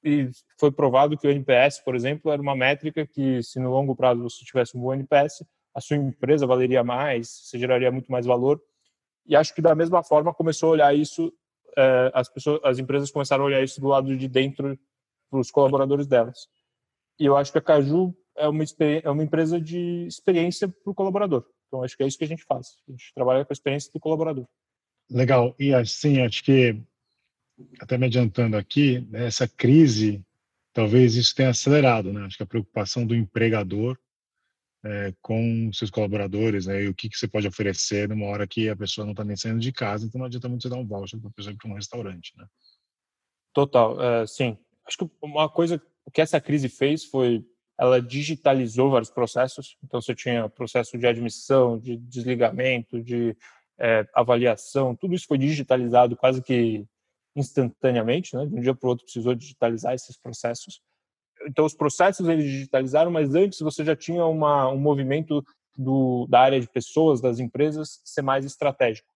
e 0.03 0.29
foi 0.57 0.71
provado 0.71 1.17
que 1.17 1.27
o 1.27 1.31
NPS, 1.31 1.79
por 1.83 1.95
exemplo, 1.95 2.31
era 2.31 2.41
uma 2.41 2.55
métrica 2.55 3.05
que, 3.05 3.43
se 3.43 3.59
no 3.59 3.69
longo 3.69 3.95
prazo 3.95 4.23
você 4.23 4.45
tivesse 4.45 4.77
um 4.77 4.81
bom 4.81 4.93
NPS, 4.93 5.45
a 5.73 5.81
sua 5.81 5.97
empresa 5.97 6.47
valeria 6.47 6.83
mais, 6.83 7.27
você 7.27 7.59
geraria 7.59 7.91
muito 7.91 8.11
mais 8.11 8.25
valor. 8.25 8.61
E 9.25 9.35
acho 9.35 9.53
que 9.53 9.61
da 9.61 9.75
mesma 9.75 10.01
forma 10.01 10.33
começou 10.33 10.69
a 10.69 10.71
olhar 10.71 10.95
isso, 10.95 11.33
é, 11.79 12.11
as 12.13 12.27
pessoas, 12.27 12.59
as 12.63 12.77
empresas 12.77 13.09
começaram 13.09 13.43
a 13.43 13.47
olhar 13.47 13.63
isso 13.63 13.79
do 13.79 13.87
lado 13.87 14.15
de 14.15 14.27
dentro 14.27 14.77
para 15.29 15.39
os 15.39 15.49
colaboradores 15.49 16.07
delas. 16.07 16.47
E 17.19 17.25
eu 17.25 17.37
acho 17.37 17.51
que 17.51 17.57
a 17.57 17.61
Caju 17.61 18.13
é 18.35 18.47
uma, 18.47 18.63
é 19.03 19.09
uma 19.09 19.23
empresa 19.23 19.59
de 19.59 20.05
experiência 20.07 20.67
para 20.67 20.91
o 20.91 20.95
colaborador. 20.95 21.45
Então, 21.67 21.83
acho 21.83 21.95
que 21.95 22.03
é 22.03 22.07
isso 22.07 22.17
que 22.17 22.23
a 22.23 22.27
gente 22.27 22.43
faz. 22.43 22.77
A 22.87 22.91
gente 22.91 23.13
trabalha 23.13 23.45
com 23.45 23.51
a 23.51 23.53
experiência 23.53 23.91
do 23.93 23.99
colaborador. 23.99 24.45
Legal. 25.09 25.55
E 25.59 25.73
assim, 25.73 26.21
acho 26.21 26.43
que, 26.43 26.81
até 27.79 27.97
me 27.97 28.07
adiantando 28.07 28.57
aqui, 28.57 29.01
né, 29.09 29.27
essa 29.27 29.47
crise, 29.47 30.23
talvez 30.73 31.15
isso 31.15 31.35
tenha 31.35 31.49
acelerado, 31.49 32.11
né? 32.11 32.25
Acho 32.25 32.37
que 32.37 32.43
a 32.43 32.47
preocupação 32.47 33.05
do 33.05 33.15
empregador 33.15 33.97
é, 34.83 35.13
com 35.21 35.71
seus 35.73 35.89
colaboradores, 35.89 36.65
né? 36.65 36.83
E 36.83 36.87
o 36.87 36.93
que, 36.93 37.09
que 37.09 37.17
você 37.17 37.27
pode 37.27 37.47
oferecer 37.47 38.07
numa 38.07 38.27
hora 38.27 38.47
que 38.47 38.69
a 38.69 38.75
pessoa 38.75 39.05
não 39.05 39.11
está 39.11 39.23
nem 39.23 39.35
saindo 39.35 39.59
de 39.59 39.71
casa, 39.71 40.05
então 40.05 40.19
não 40.19 40.25
adianta 40.25 40.47
muito 40.47 40.61
você 40.61 40.69
dar 40.69 40.77
um 40.77 40.87
voucher 40.87 41.19
para 41.19 41.29
a 41.29 41.33
pessoa 41.33 41.53
ir 41.53 41.57
para 41.57 41.69
um 41.69 41.75
restaurante, 41.75 42.33
né? 42.37 42.45
Total, 43.53 44.01
é, 44.01 44.27
sim. 44.27 44.57
Acho 44.85 44.97
que 44.97 45.09
uma 45.21 45.49
coisa 45.49 45.81
que 46.13 46.21
essa 46.21 46.39
crise 46.39 46.69
fez 46.69 47.03
foi 47.05 47.45
ela 47.79 48.01
digitalizou 48.01 48.91
vários 48.91 49.09
processos. 49.09 49.77
Então, 49.81 50.01
você 50.01 50.13
tinha 50.13 50.49
processo 50.49 50.97
de 50.97 51.07
admissão, 51.07 51.79
de 51.79 51.95
desligamento, 51.95 53.01
de 53.01 53.35
é, 53.79 54.05
avaliação, 54.13 54.93
tudo 54.93 55.15
isso 55.15 55.25
foi 55.25 55.37
digitalizado 55.37 56.17
quase 56.17 56.41
que 56.41 56.85
instantaneamente, 57.33 58.35
né? 58.35 58.45
De 58.45 58.53
um 58.53 58.59
dia 58.59 58.75
para 58.75 58.85
o 58.85 58.89
outro 58.89 59.05
precisou 59.05 59.33
digitalizar 59.33 59.93
esses 59.93 60.17
processos. 60.17 60.81
Então, 61.47 61.65
os 61.65 61.73
processos 61.73 62.27
eles 62.27 62.45
digitalizaram, 62.45 63.11
mas 63.11 63.33
antes 63.33 63.59
você 63.59 63.83
já 63.83 63.95
tinha 63.95 64.25
uma, 64.25 64.69
um 64.69 64.77
movimento 64.77 65.43
do, 65.77 66.27
da 66.27 66.41
área 66.41 66.59
de 66.59 66.67
pessoas, 66.67 67.21
das 67.21 67.39
empresas, 67.39 68.01
ser 68.03 68.21
mais 68.21 68.45
estratégico. 68.45 69.07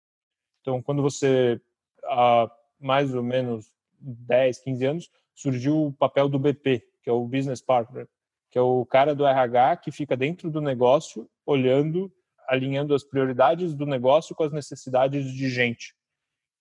Então, 0.62 0.82
quando 0.82 1.02
você, 1.02 1.60
há 2.06 2.50
mais 2.80 3.14
ou 3.14 3.22
menos 3.22 3.70
10, 4.00 4.60
15 4.60 4.86
anos, 4.86 5.10
surgiu 5.36 5.88
o 5.88 5.94
papel 5.94 6.30
do 6.30 6.40
BP, 6.40 6.84
que 7.02 7.10
é 7.10 7.14
o 7.14 7.28
Business 7.28 7.62
Partner, 7.62 8.08
que 8.50 8.58
é 8.58 8.62
o 8.62 8.86
cara 8.86 9.14
do 9.14 9.26
RH 9.26 9.78
que 9.78 9.92
fica 9.92 10.16
dentro 10.16 10.50
do 10.50 10.62
negócio, 10.62 11.30
olhando, 11.46 12.12
alinhando 12.48 12.94
as 12.94 13.04
prioridades 13.04 13.74
do 13.74 13.86
negócio 13.86 14.36
com 14.36 14.44
as 14.44 14.52
necessidades 14.52 15.26
de 15.32 15.50
gente. 15.50 15.96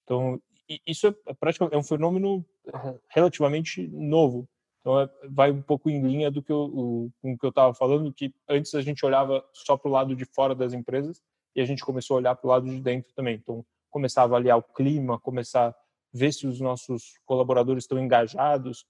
Então, 0.04 0.40
isso 0.86 1.06
é 1.26 1.34
praticamente 1.34 1.74
é 1.74 1.78
um 1.78 1.82
fenômeno 1.82 2.44
eh, 2.66 2.94
relativamente 3.08 3.86
novo. 3.88 4.48
Então, 4.82 5.00
é, 5.00 5.08
vai 5.30 5.50
um 5.50 5.62
pouco 5.62 5.88
em 5.88 6.02
linha 6.02 6.30
do 6.30 6.42
que 6.42 6.52
eu, 6.52 7.10
com 7.22 7.32
o 7.32 7.38
que 7.38 7.46
eu 7.46 7.50
estava 7.50 7.72
falando, 7.72 8.12
que 8.12 8.34
antes 8.48 8.74
a 8.74 8.82
gente 8.82 9.06
olhava 9.06 9.42
só 9.52 9.76
para 9.76 9.88
o 9.88 9.92
lado 9.92 10.14
de 10.14 10.24
fora 10.24 10.54
das 10.54 10.72
empresas 10.72 11.22
e 11.54 11.60
a 11.60 11.64
gente 11.64 11.84
começou 11.84 12.16
a 12.16 12.18
olhar 12.18 12.34
para 12.34 12.46
o 12.46 12.50
lado 12.50 12.68
de 12.68 12.80
dentro 12.80 13.12
também. 13.14 13.36
Então, 13.36 13.64
começar 13.88 14.22
a 14.22 14.24
avaliar 14.24 14.58
o 14.58 14.62
clima, 14.62 15.20
começar 15.20 15.68
a 15.68 15.74
ver 16.12 16.32
se 16.32 16.46
os 16.46 16.60
nossos 16.60 17.14
colaboradores 17.24 17.84
estão 17.84 17.98
engajados, 17.98 18.84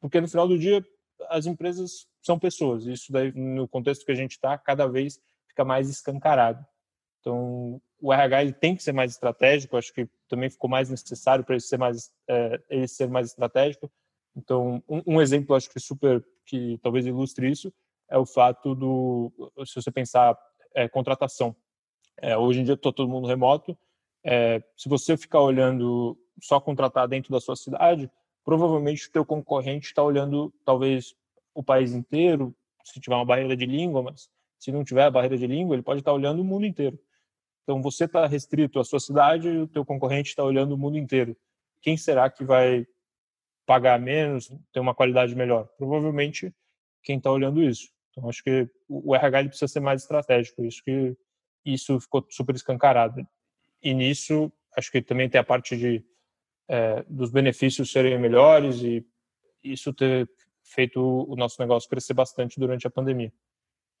porque 0.00 0.20
no 0.20 0.28
final 0.28 0.46
do 0.46 0.58
dia 0.58 0.84
as 1.28 1.46
empresas 1.46 2.06
são 2.22 2.38
pessoas. 2.38 2.86
Isso 2.86 3.10
daí, 3.10 3.32
no 3.32 3.66
contexto 3.66 4.04
que 4.04 4.12
a 4.12 4.16
gente 4.16 4.32
está, 4.32 4.56
cada 4.56 4.86
vez 4.86 5.20
fica 5.48 5.64
mais 5.64 5.88
escancarado. 5.88 6.64
Então, 7.20 7.80
o 8.00 8.12
RH 8.12 8.42
ele 8.42 8.52
tem 8.52 8.76
que 8.76 8.82
ser 8.82 8.92
mais 8.92 9.12
estratégico. 9.12 9.76
Acho 9.76 9.92
que 9.92 10.06
também 10.28 10.50
ficou 10.50 10.68
mais 10.68 10.90
necessário 10.90 11.42
para 11.42 11.54
ele 11.54 11.62
ser 11.62 11.78
mais, 11.78 12.12
é, 12.28 12.60
ele 12.68 12.86
ser 12.86 13.08
mais 13.08 13.28
estratégico. 13.28 13.90
Então, 14.36 14.82
um, 14.88 15.02
um, 15.06 15.22
exemplo, 15.22 15.54
acho 15.54 15.70
que 15.70 15.78
super, 15.78 16.24
que 16.44 16.78
talvez 16.82 17.06
ilustre 17.06 17.50
isso, 17.50 17.72
é 18.08 18.18
o 18.18 18.26
fato 18.26 18.74
do, 18.74 19.32
se 19.64 19.74
você 19.74 19.90
pensar, 19.90 20.36
é, 20.74 20.88
contratação. 20.88 21.54
É, 22.16 22.36
hoje 22.36 22.60
em 22.60 22.64
dia, 22.64 22.74
está 22.74 22.92
todo 22.92 23.08
mundo 23.08 23.26
remoto. 23.26 23.76
É, 24.22 24.62
se 24.76 24.88
você 24.88 25.16
ficar 25.16 25.40
olhando 25.40 26.18
só 26.40 26.60
contratar 26.60 27.06
dentro 27.06 27.30
da 27.30 27.40
sua 27.40 27.56
cidade, 27.56 28.10
provavelmente 28.44 29.08
o 29.08 29.12
teu 29.12 29.24
concorrente 29.24 29.86
está 29.86 30.02
olhando 30.02 30.52
talvez 30.64 31.14
o 31.54 31.62
país 31.62 31.92
inteiro, 31.92 32.54
se 32.84 33.00
tiver 33.00 33.14
uma 33.14 33.24
barreira 33.24 33.56
de 33.56 33.64
língua, 33.64 34.02
mas 34.02 34.28
se 34.58 34.72
não 34.72 34.84
tiver 34.84 35.04
a 35.04 35.10
barreira 35.10 35.38
de 35.38 35.46
língua, 35.46 35.76
ele 35.76 35.82
pode 35.82 36.00
estar 36.00 36.10
tá 36.10 36.14
olhando 36.14 36.40
o 36.40 36.44
mundo 36.44 36.66
inteiro. 36.66 36.98
Então 37.62 37.80
você 37.80 38.04
está 38.04 38.26
restrito 38.26 38.78
à 38.78 38.84
sua 38.84 39.00
cidade 39.00 39.48
e 39.48 39.58
o 39.58 39.66
teu 39.66 39.84
concorrente 39.84 40.28
está 40.30 40.44
olhando 40.44 40.72
o 40.72 40.78
mundo 40.78 40.98
inteiro. 40.98 41.36
Quem 41.80 41.96
será 41.96 42.28
que 42.28 42.44
vai 42.44 42.86
pagar 43.66 43.98
menos, 43.98 44.52
ter 44.72 44.80
uma 44.80 44.94
qualidade 44.94 45.34
melhor? 45.34 45.68
Provavelmente 45.76 46.54
quem 47.02 47.18
está 47.18 47.30
olhando 47.30 47.62
isso. 47.62 47.88
Então 48.10 48.28
acho 48.28 48.42
que 48.42 48.68
o 48.88 49.14
RH 49.14 49.48
precisa 49.48 49.68
ser 49.68 49.80
mais 49.80 50.02
estratégico. 50.02 50.64
Isso 50.64 50.82
que 50.84 51.16
isso 51.64 51.98
ficou 52.00 52.26
super 52.30 52.54
escancarado. 52.54 53.26
E 53.82 53.92
nisso 53.92 54.52
acho 54.76 54.90
que 54.90 55.02
também 55.02 55.28
tem 55.28 55.40
a 55.40 55.44
parte 55.44 55.76
de 55.76 56.04
é, 56.68 57.04
dos 57.08 57.30
benefícios 57.30 57.90
serem 57.90 58.18
melhores 58.18 58.82
e 58.82 59.04
isso 59.62 59.92
ter 59.92 60.28
feito 60.62 61.00
o 61.00 61.36
nosso 61.36 61.60
negócio 61.60 61.88
crescer 61.88 62.14
bastante 62.14 62.58
durante 62.58 62.86
a 62.86 62.90
pandemia. 62.90 63.32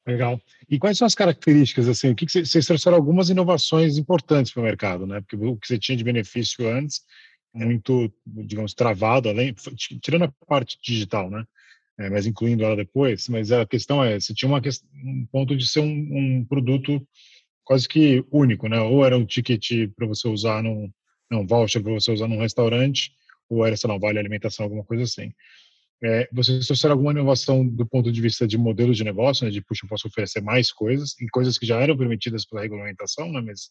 Legal. 0.06 0.38
E 0.68 0.78
quais 0.78 0.98
são 0.98 1.06
as 1.06 1.14
características 1.14 1.88
assim? 1.88 2.10
O 2.10 2.14
que, 2.14 2.26
que 2.26 2.44
vocês 2.44 2.66
trouxeram 2.66 2.96
algumas 2.96 3.30
inovações 3.30 3.96
importantes 3.96 4.52
para 4.52 4.60
o 4.60 4.64
mercado, 4.64 5.06
né? 5.06 5.20
Porque 5.22 5.36
o 5.36 5.56
que 5.56 5.66
você 5.66 5.78
tinha 5.78 5.96
de 5.96 6.04
benefício 6.04 6.68
antes 6.68 7.02
muito, 7.54 8.12
digamos, 8.26 8.74
travado, 8.74 9.28
além 9.28 9.54
tirando 10.02 10.24
a 10.24 10.32
parte 10.46 10.78
digital, 10.82 11.30
né? 11.30 11.44
É, 11.96 12.10
mas 12.10 12.26
incluindo 12.26 12.64
ela 12.64 12.74
depois. 12.74 13.28
Mas 13.28 13.52
a 13.52 13.64
questão 13.64 14.02
é, 14.02 14.18
você 14.18 14.34
tinha 14.34 14.48
uma 14.48 14.60
um 15.04 15.26
ponto 15.30 15.56
de 15.56 15.66
ser 15.66 15.80
um, 15.80 15.86
um 16.40 16.44
produto 16.44 17.06
quase 17.64 17.88
que 17.88 18.24
único, 18.30 18.68
né? 18.68 18.80
Ou 18.80 19.04
era 19.04 19.16
um 19.16 19.24
ticket 19.24 19.88
para 19.96 20.06
você 20.06 20.28
usar 20.28 20.62
num, 20.62 20.90
um 21.32 21.46
voucher 21.46 21.82
para 21.82 21.92
você 21.92 22.12
usar 22.12 22.28
num 22.28 22.40
restaurante, 22.40 23.12
ou 23.48 23.64
era, 23.64 23.76
sei 23.76 23.88
lá, 23.88 23.96
um 23.96 24.00
vale 24.00 24.18
alimentação, 24.18 24.64
alguma 24.64 24.84
coisa 24.84 25.04
assim. 25.04 25.32
É, 26.02 26.28
vocês 26.32 26.66
trouxeram 26.66 26.94
alguma 26.94 27.12
inovação 27.12 27.66
do 27.66 27.86
ponto 27.86 28.12
de 28.12 28.20
vista 28.20 28.46
de 28.46 28.58
modelo 28.58 28.92
de 28.92 29.04
negócio, 29.04 29.44
né, 29.44 29.50
de, 29.50 29.62
puxa, 29.62 29.84
eu 29.84 29.88
posso 29.88 30.08
oferecer 30.08 30.42
mais 30.42 30.70
coisas, 30.70 31.14
em 31.20 31.26
coisas 31.28 31.56
que 31.56 31.64
já 31.64 31.80
eram 31.80 31.96
permitidas 31.96 32.44
pela 32.44 32.62
regulamentação, 32.62 33.32
né, 33.32 33.40
mas 33.40 33.70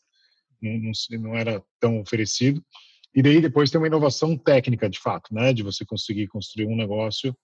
não, 0.61 0.71
não, 0.79 0.91
não 1.19 1.37
era 1.37 1.61
tão 1.79 1.99
oferecido. 1.99 2.63
E 3.15 3.21
daí 3.21 3.39
depois 3.41 3.69
tem 3.69 3.79
uma 3.79 3.87
inovação 3.87 4.37
técnica, 4.37 4.89
de 4.89 4.99
fato, 4.99 5.33
né, 5.33 5.53
de 5.53 5.61
você 5.61 5.85
conseguir 5.85 6.27
construir 6.27 6.65
um 6.65 6.75
negócio 6.75 7.35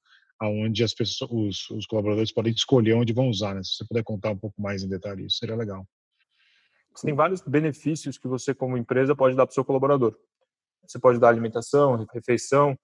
onde 0.41 0.83
as 0.83 0.93
pessoas, 0.93 1.29
os, 1.31 1.69
os, 1.69 1.85
colaboradores 1.85 2.31
podem 2.31 2.53
escolher 2.53 2.93
onde 2.93 3.11
vão 3.11 3.29
usar. 3.29 3.53
Né? 3.53 3.61
Se 3.63 3.75
você 3.75 3.85
puder 3.85 4.03
contar 4.03 4.31
um 4.31 4.37
pouco 4.37 4.61
mais 4.61 4.83
em 4.83 4.87
detalhe 4.87 5.25
isso, 5.25 5.37
seria 5.37 5.55
legal. 5.55 5.85
Tem 7.01 7.13
vários 7.13 7.41
benefícios 7.41 8.17
que 8.17 8.27
você, 8.27 8.53
como 8.53 8.77
empresa, 8.77 9.15
pode 9.15 9.35
dar 9.35 9.45
para 9.45 9.51
o 9.51 9.53
seu 9.53 9.65
colaborador. 9.65 10.17
Você 10.87 10.97
pode 10.97 11.19
dar 11.19 11.29
alimentação, 11.29 12.07
refeição, 12.13 12.77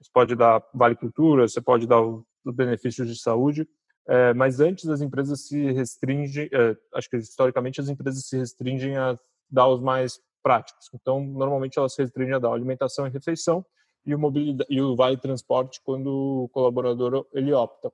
você 0.00 0.10
pode 0.12 0.34
dar 0.34 0.62
vale 0.74 0.94
cultura, 0.94 1.48
você 1.48 1.60
pode 1.60 1.86
dar 1.86 2.00
os 2.00 2.24
benefícios 2.54 3.08
de 3.08 3.18
saúde, 3.18 3.66
é, 4.08 4.34
mas 4.34 4.60
antes 4.60 4.88
as 4.88 5.00
empresas 5.00 5.46
se 5.46 5.72
restringem, 5.72 6.48
é, 6.52 6.76
acho 6.94 7.08
que 7.08 7.16
historicamente 7.16 7.80
as 7.80 7.88
empresas 7.88 8.26
se 8.26 8.36
restringem 8.36 8.96
a 8.96 9.18
dar 9.50 9.68
os 9.68 9.80
mais 9.80 10.20
práticos. 10.42 10.88
Então, 10.94 11.24
normalmente 11.24 11.78
elas 11.78 11.96
restringem 11.96 12.34
a 12.34 12.38
dar 12.38 12.52
alimentação 12.52 13.06
e 13.06 13.10
refeição 13.10 13.64
e 14.04 14.14
o, 14.14 14.18
mobilidade, 14.18 14.72
e 14.72 14.80
o 14.80 14.94
vale 14.94 15.16
transporte 15.16 15.80
quando 15.82 16.44
o 16.44 16.48
colaborador 16.50 17.26
ele 17.32 17.52
opta. 17.52 17.92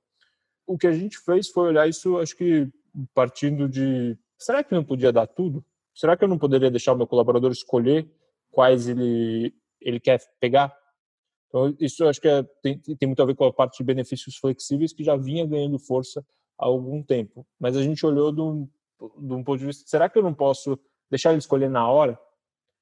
O 0.65 0.77
que 0.77 0.87
a 0.87 0.91
gente 0.91 1.17
fez 1.17 1.49
foi 1.49 1.69
olhar 1.69 1.87
isso, 1.89 2.17
acho 2.19 2.35
que 2.37 2.69
partindo 3.13 3.67
de, 3.67 4.17
será 4.37 4.63
que 4.63 4.73
não 4.73 4.83
podia 4.83 5.11
dar 5.11 5.25
tudo? 5.27 5.65
Será 5.93 6.15
que 6.15 6.23
eu 6.23 6.27
não 6.27 6.37
poderia 6.37 6.71
deixar 6.71 6.93
o 6.93 6.97
meu 6.97 7.07
colaborador 7.07 7.51
escolher 7.51 8.09
quais 8.51 8.87
ele 8.87 9.53
ele 9.81 9.99
quer 9.99 10.21
pegar? 10.39 10.73
Então, 11.47 11.75
isso 11.79 12.07
acho 12.07 12.21
que 12.21 12.27
é, 12.27 12.41
tem, 12.61 12.79
tem 12.79 13.07
muito 13.07 13.21
a 13.21 13.25
ver 13.25 13.35
com 13.35 13.45
a 13.45 13.53
parte 13.53 13.77
de 13.77 13.83
benefícios 13.83 14.37
flexíveis 14.37 14.93
que 14.93 15.03
já 15.03 15.15
vinha 15.15 15.45
ganhando 15.45 15.77
força 15.77 16.25
há 16.57 16.65
algum 16.65 17.03
tempo. 17.03 17.45
Mas 17.59 17.75
a 17.75 17.83
gente 17.83 18.03
olhou 18.05 18.31
de 18.31 18.41
um 18.41 19.43
ponto 19.43 19.59
de 19.59 19.65
vista, 19.65 19.83
será 19.85 20.09
que 20.09 20.17
eu 20.17 20.23
não 20.23 20.33
posso 20.33 20.79
deixar 21.11 21.31
ele 21.31 21.39
escolher 21.39 21.69
na 21.69 21.87
hora? 21.87 22.17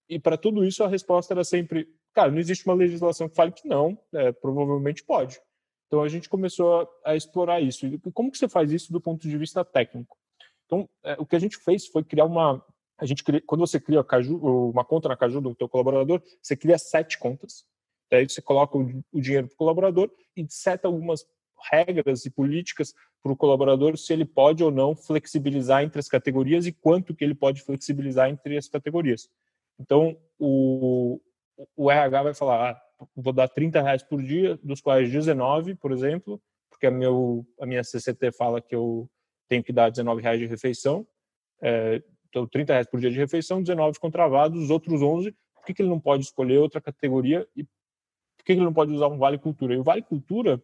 E 0.10 0.20
para 0.20 0.38
tudo 0.38 0.66
isso 0.66 0.84
a 0.84 0.88
resposta 0.88 1.34
era 1.34 1.44
sempre, 1.44 1.88
cara, 2.14 2.32
não 2.32 2.40
existe 2.40 2.66
uma 2.66 2.76
legislação 2.76 3.30
que 3.30 3.36
fale 3.36 3.52
que 3.52 3.68
não, 3.68 3.98
é, 4.14 4.32
provavelmente 4.32 5.04
pode. 5.04 5.40
Então 5.88 6.04
a 6.04 6.10
gente 6.10 6.30
começou 6.30 6.82
a, 6.82 7.12
a, 7.12 7.16
explorar 7.16 7.62
isso. 7.62 7.86
E 7.86 8.00
como 8.14 8.32
que 8.32 8.38
você 8.38 8.48
faz 8.48 8.72
isso 8.72 8.92
do 8.92 9.02
ponto 9.02 9.28
de 9.28 9.38
vista 9.38 9.64
técnico? 9.64 10.18
Então 10.66 10.90
é, 11.04 11.16
o 11.20 11.26
que 11.26 11.36
a 11.36 11.40
gente 11.40 11.58
fez 11.58 11.88
foi 11.88 12.04
criar 12.04 12.26
uma, 12.26 12.64
a 12.98 13.06
gente 13.06 13.24
cria, 13.24 13.42
quando 13.46 13.62
você 13.62 13.80
cria 13.80 14.04
Caju, 14.04 14.38
uma 14.38 14.84
conta 14.86 15.10
na 15.10 15.18
Caju 15.18 15.42
do 15.42 15.56
teu 15.56 15.70
colaborador, 15.70 16.22
você 16.42 16.56
cria 16.56 16.78
sete 16.78 17.18
contas 17.18 17.66
Daí 18.12 18.28
você 18.28 18.42
coloca 18.42 18.78
o, 18.78 19.04
o 19.14 19.22
dinheiro 19.22 19.48
para 19.48 19.54
o 19.54 19.58
colaborador 19.58 20.12
e 20.36 20.46
seta 20.50 20.88
algumas 20.88 21.26
regras 21.72 22.26
e 22.26 22.30
políticas 22.30 22.94
para 23.24 23.32
o 23.32 23.38
colaborador 23.38 23.98
se 23.98 24.12
ele 24.12 24.26
pode 24.26 24.64
ou 24.64 24.70
não 24.70 24.96
flexibilizar 24.96 25.84
entre 25.84 26.00
as 26.00 26.10
categorias 26.10 26.66
e 26.66 26.74
quanto 26.74 27.16
que 27.16 27.24
ele 27.24 27.36
pode 27.36 27.62
flexibilizar 27.62 28.30
entre 28.30 28.58
as 28.58 28.68
categorias. 28.68 29.30
Então, 29.80 30.18
o, 30.40 31.20
o 31.76 31.92
RH 31.92 32.24
vai 32.24 32.34
falar, 32.34 32.72
ah, 32.72 33.08
vou 33.16 33.34
dar 33.34 33.48
30 33.48 33.82
reais 33.82 34.04
por 34.04 34.22
dia, 34.22 34.60
dos 34.64 34.82
quais 34.82 35.12
19, 35.12 35.76
por 35.76 35.92
exemplo, 35.92 36.42
porque 36.70 36.88
a, 36.88 36.92
meu, 36.92 37.46
a 37.60 37.66
minha 37.66 37.84
CCT 37.84 38.32
fala 38.32 38.62
que 38.62 38.76
eu 38.76 39.10
tenho 39.48 39.64
que 39.64 39.74
dar 39.74 39.90
19 39.90 40.22
reais 40.22 40.40
de 40.40 40.46
refeição, 40.46 41.06
é, 41.62 42.02
então 42.30 42.48
30 42.48 42.74
reais 42.74 42.88
por 42.88 43.00
dia 43.00 43.12
de 43.12 43.18
refeição, 43.18 43.62
19 43.62 44.00
contravados, 44.00 44.64
os 44.64 44.70
outros 44.70 45.02
11, 45.02 45.36
por 45.54 45.66
que, 45.66 45.74
que 45.74 45.82
ele 45.82 45.90
não 45.90 46.00
pode 46.00 46.24
escolher 46.24 46.58
outra 46.58 46.82
categoria 46.82 47.48
e 47.56 47.64
por 47.64 48.46
que 48.46 48.54
ele 48.54 48.62
não 48.62 48.74
pode 48.74 48.92
usar 48.92 49.08
um 49.08 49.18
Vale 49.18 49.38
Cultura? 49.38 49.76
E 49.76 49.78
o 49.78 49.84
Vale 49.84 50.02
Cultura 50.02 50.62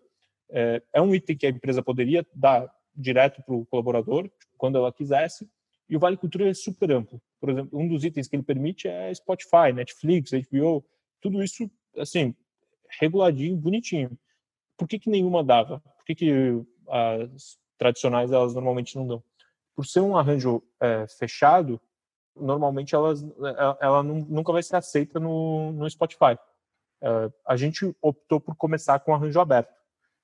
é, 0.50 0.82
é 0.94 1.02
um 1.02 1.14
item 1.14 1.38
que 1.38 1.46
a 1.46 1.50
empresa 1.50 1.84
poderia 1.84 2.26
dar 2.34 2.68
direto 2.96 3.44
para 3.44 3.54
o 3.54 3.66
colaborador, 3.68 4.30
quando 4.58 4.78
ela 4.78 4.92
quisesse, 4.92 5.48
e 5.88 5.96
o 5.96 6.00
Vale 6.00 6.18
Cultura 6.18 6.50
é 6.50 6.54
super 6.54 6.92
amplo. 6.92 7.22
Por 7.40 7.50
exemplo, 7.50 7.80
um 7.80 7.88
dos 7.88 8.04
itens 8.04 8.28
que 8.28 8.36
ele 8.36 8.44
permite 8.44 8.88
é 8.88 9.14
Spotify, 9.14 9.72
Netflix, 9.74 10.32
HBO, 10.32 10.84
tudo 11.22 11.44
isso, 11.44 11.70
assim, 11.98 12.36
reguladinho, 13.00 13.56
bonitinho. 13.56 14.18
Por 14.76 14.88
que, 14.88 15.00
que 15.00 15.10
nenhuma 15.10 15.44
dava? 15.44 15.80
Por 15.80 16.06
que, 16.06 16.16
que 16.16 16.32
as 16.88 17.58
tradicionais 17.78 18.32
elas 18.32 18.54
normalmente 18.54 18.96
não 18.96 19.08
dão? 19.08 19.24
Por 19.76 19.86
ser 19.86 20.00
um 20.02 20.18
arranjo 20.18 20.64
é, 20.80 21.06
fechado, 21.08 21.80
normalmente 22.36 22.96
elas, 22.96 23.24
ela, 23.40 23.78
ela 23.80 24.04
nunca 24.04 24.52
vai 24.52 24.64
ser 24.64 24.76
aceita 24.76 25.20
no, 25.20 25.72
no 25.72 25.90
Spotify. 25.90 26.38
Uh, 27.02 27.32
a 27.46 27.56
gente 27.56 27.96
optou 28.02 28.40
por 28.40 28.56
começar 28.56 29.00
com 29.00 29.14
arranjo 29.14 29.40
aberto. 29.40 29.74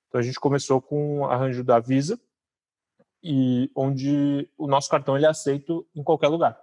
Então 0.08 0.20
a 0.20 0.24
gente 0.24 0.40
começou 0.40 0.80
com 0.80 1.20
o 1.20 1.24
arranjo 1.24 1.62
da 1.62 1.78
Visa 1.78 2.20
e 3.22 3.70
onde 3.74 4.48
o 4.56 4.66
nosso 4.66 4.88
cartão 4.88 5.16
ele 5.16 5.26
é 5.26 5.28
aceito 5.28 5.86
em 5.94 6.02
qualquer 6.02 6.28
lugar. 6.28 6.60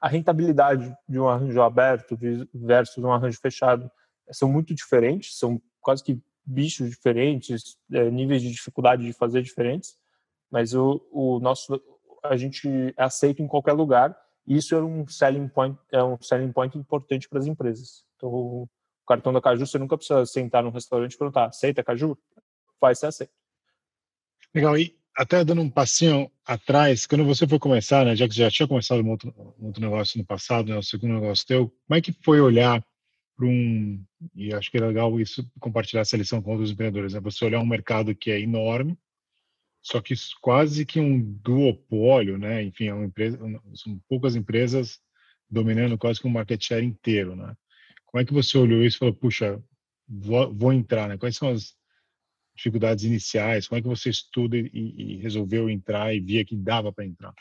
A 0.00 0.08
rentabilidade 0.08 0.94
de 1.08 1.20
um 1.20 1.28
arranjo 1.28 1.60
aberto 1.60 2.16
versus 2.54 3.04
um 3.04 3.12
arranjo 3.12 3.38
fechado 3.40 3.90
são 4.30 4.50
muito 4.50 4.74
diferentes, 4.74 5.38
são 5.38 5.60
quase 5.80 6.02
que 6.02 6.20
bichos 6.44 6.88
diferentes, 6.88 7.76
é, 7.92 8.10
níveis 8.10 8.42
de 8.42 8.50
dificuldade 8.50 9.04
de 9.04 9.12
fazer 9.12 9.42
diferentes, 9.42 9.96
mas 10.50 10.74
o, 10.74 11.06
o 11.12 11.38
nosso 11.38 11.80
a 12.22 12.36
gente 12.36 12.68
é 12.96 13.02
aceito 13.02 13.42
em 13.42 13.46
qualquer 13.46 13.72
lugar 13.72 14.16
e 14.46 14.56
isso 14.56 14.74
é 14.74 14.82
um 14.82 15.06
selling 15.06 15.48
point 15.48 15.78
é 15.90 16.02
um 16.02 16.20
selling 16.20 16.52
point 16.52 16.76
importante 16.76 17.28
para 17.28 17.38
as 17.38 17.46
empresas. 17.46 18.04
Então 18.16 18.68
cartão 19.06 19.32
da 19.32 19.40
Caju, 19.40 19.66
você 19.66 19.78
nunca 19.78 19.96
precisa 19.96 20.24
sentar 20.24 20.62
num 20.62 20.70
restaurante 20.70 21.14
e 21.14 21.18
perguntar, 21.18 21.46
aceita 21.46 21.82
Caju? 21.82 22.16
Vai 22.80 22.94
ser 22.94 23.06
aceito. 23.06 23.32
Legal. 24.54 24.76
E 24.78 24.99
até 25.20 25.44
dando 25.44 25.60
um 25.60 25.68
passinho 25.68 26.30
atrás, 26.46 27.06
quando 27.06 27.26
você 27.26 27.46
foi 27.46 27.58
começar, 27.58 28.06
né, 28.06 28.16
já 28.16 28.26
que 28.26 28.34
já 28.34 28.50
tinha 28.50 28.66
começado 28.66 29.02
um 29.02 29.10
outro, 29.10 29.34
um 29.58 29.66
outro 29.66 29.82
negócio 29.82 30.16
no 30.16 30.24
passado, 30.24 30.70
né, 30.70 30.78
o 30.78 30.82
segundo 30.82 31.12
negócio 31.12 31.46
teu, 31.46 31.68
como 31.86 31.98
é 31.98 32.00
que 32.00 32.10
foi 32.24 32.40
olhar 32.40 32.82
para 33.36 33.46
um, 33.46 34.02
e 34.34 34.54
acho 34.54 34.70
que 34.70 34.78
é 34.78 34.80
legal 34.80 35.20
isso, 35.20 35.46
compartilhar 35.60 36.00
essa 36.00 36.16
lição 36.16 36.40
com 36.40 36.52
outros 36.52 36.70
empreendedores, 36.70 37.12
né, 37.12 37.20
você 37.20 37.44
olhar 37.44 37.60
um 37.60 37.66
mercado 37.66 38.14
que 38.14 38.30
é 38.30 38.40
enorme, 38.40 38.98
só 39.82 40.00
que 40.00 40.14
quase 40.40 40.86
que 40.86 40.98
um 40.98 41.20
duopólio, 41.20 42.38
né, 42.38 42.62
enfim, 42.62 42.88
é 42.88 43.04
empresa, 43.04 43.38
são 43.74 44.00
poucas 44.08 44.34
empresas 44.34 45.00
dominando 45.50 45.98
quase 45.98 46.18
que 46.18 46.26
um 46.26 46.30
market 46.30 46.64
share 46.64 46.84
inteiro, 46.84 47.36
né, 47.36 47.54
como 48.06 48.22
é 48.22 48.24
que 48.24 48.32
você 48.32 48.56
olhou 48.56 48.82
isso 48.82 48.96
e 48.96 49.00
falou, 49.00 49.14
puxa, 49.14 49.62
vou, 50.08 50.52
vou 50.52 50.72
entrar, 50.72 51.08
né? 51.08 51.16
Quais 51.16 51.36
são 51.36 51.50
as 51.50 51.76
dificuldades 52.60 53.04
iniciais? 53.04 53.66
Como 53.66 53.78
é 53.78 53.82
que 53.82 53.88
você 53.88 54.10
estuda 54.10 54.56
e, 54.56 54.70
e 54.72 55.16
resolveu 55.16 55.70
entrar 55.70 56.14
e 56.14 56.20
via 56.20 56.44
que 56.44 56.54
dava 56.54 56.92
para 56.92 57.06
entrar? 57.06 57.34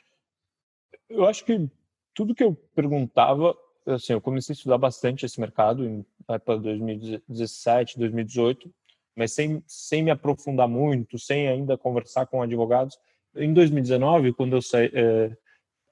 Eu 1.09 1.25
acho 1.25 1.43
que 1.43 1.69
tudo 2.13 2.33
que 2.33 2.43
eu 2.43 2.55
perguntava, 2.73 3.55
assim, 3.85 4.13
eu 4.13 4.21
comecei 4.21 4.53
a 4.53 4.55
estudar 4.55 4.77
bastante 4.77 5.25
esse 5.25 5.39
mercado 5.39 5.85
em 5.85 6.05
época 6.27 6.57
2017, 6.57 7.99
2018, 7.99 8.73
mas 9.15 9.33
sem, 9.33 9.61
sem 9.67 10.03
me 10.03 10.11
aprofundar 10.11 10.67
muito, 10.67 11.19
sem 11.19 11.47
ainda 11.49 11.77
conversar 11.77 12.25
com 12.27 12.41
advogados. 12.41 12.97
Em 13.35 13.53
2019, 13.53 14.33
quando 14.33 14.55
eu 14.55 14.61
saí, 14.61 14.89
é, 14.93 15.35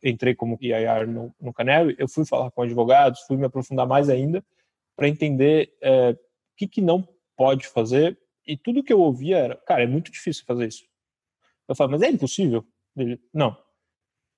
entrei 0.03 0.33
como 0.33 0.57
IIR 0.61 1.07
no, 1.07 1.35
no 1.39 1.53
Canel, 1.53 1.91
eu 1.97 2.07
fui 2.07 2.25
falar 2.25 2.49
com 2.51 2.61
advogados, 2.61 3.21
fui 3.21 3.35
me 3.35 3.45
aprofundar 3.45 3.85
mais 3.85 4.09
ainda, 4.09 4.43
para 4.95 5.09
entender 5.09 5.73
é, 5.81 6.11
o 6.11 6.17
que, 6.55 6.67
que 6.67 6.81
não 6.81 7.07
pode 7.35 7.67
fazer. 7.67 8.17
E 8.47 8.55
tudo 8.55 8.81
que 8.81 8.93
eu 8.93 9.01
ouvia 9.01 9.37
era, 9.37 9.55
cara, 9.57 9.83
é 9.83 9.87
muito 9.87 10.09
difícil 10.09 10.45
fazer 10.45 10.67
isso. 10.67 10.85
Eu 11.67 11.75
falei, 11.75 11.91
mas 11.91 12.01
é 12.01 12.09
impossível? 12.09 12.65
Ele, 12.95 13.19
não. 13.33 13.57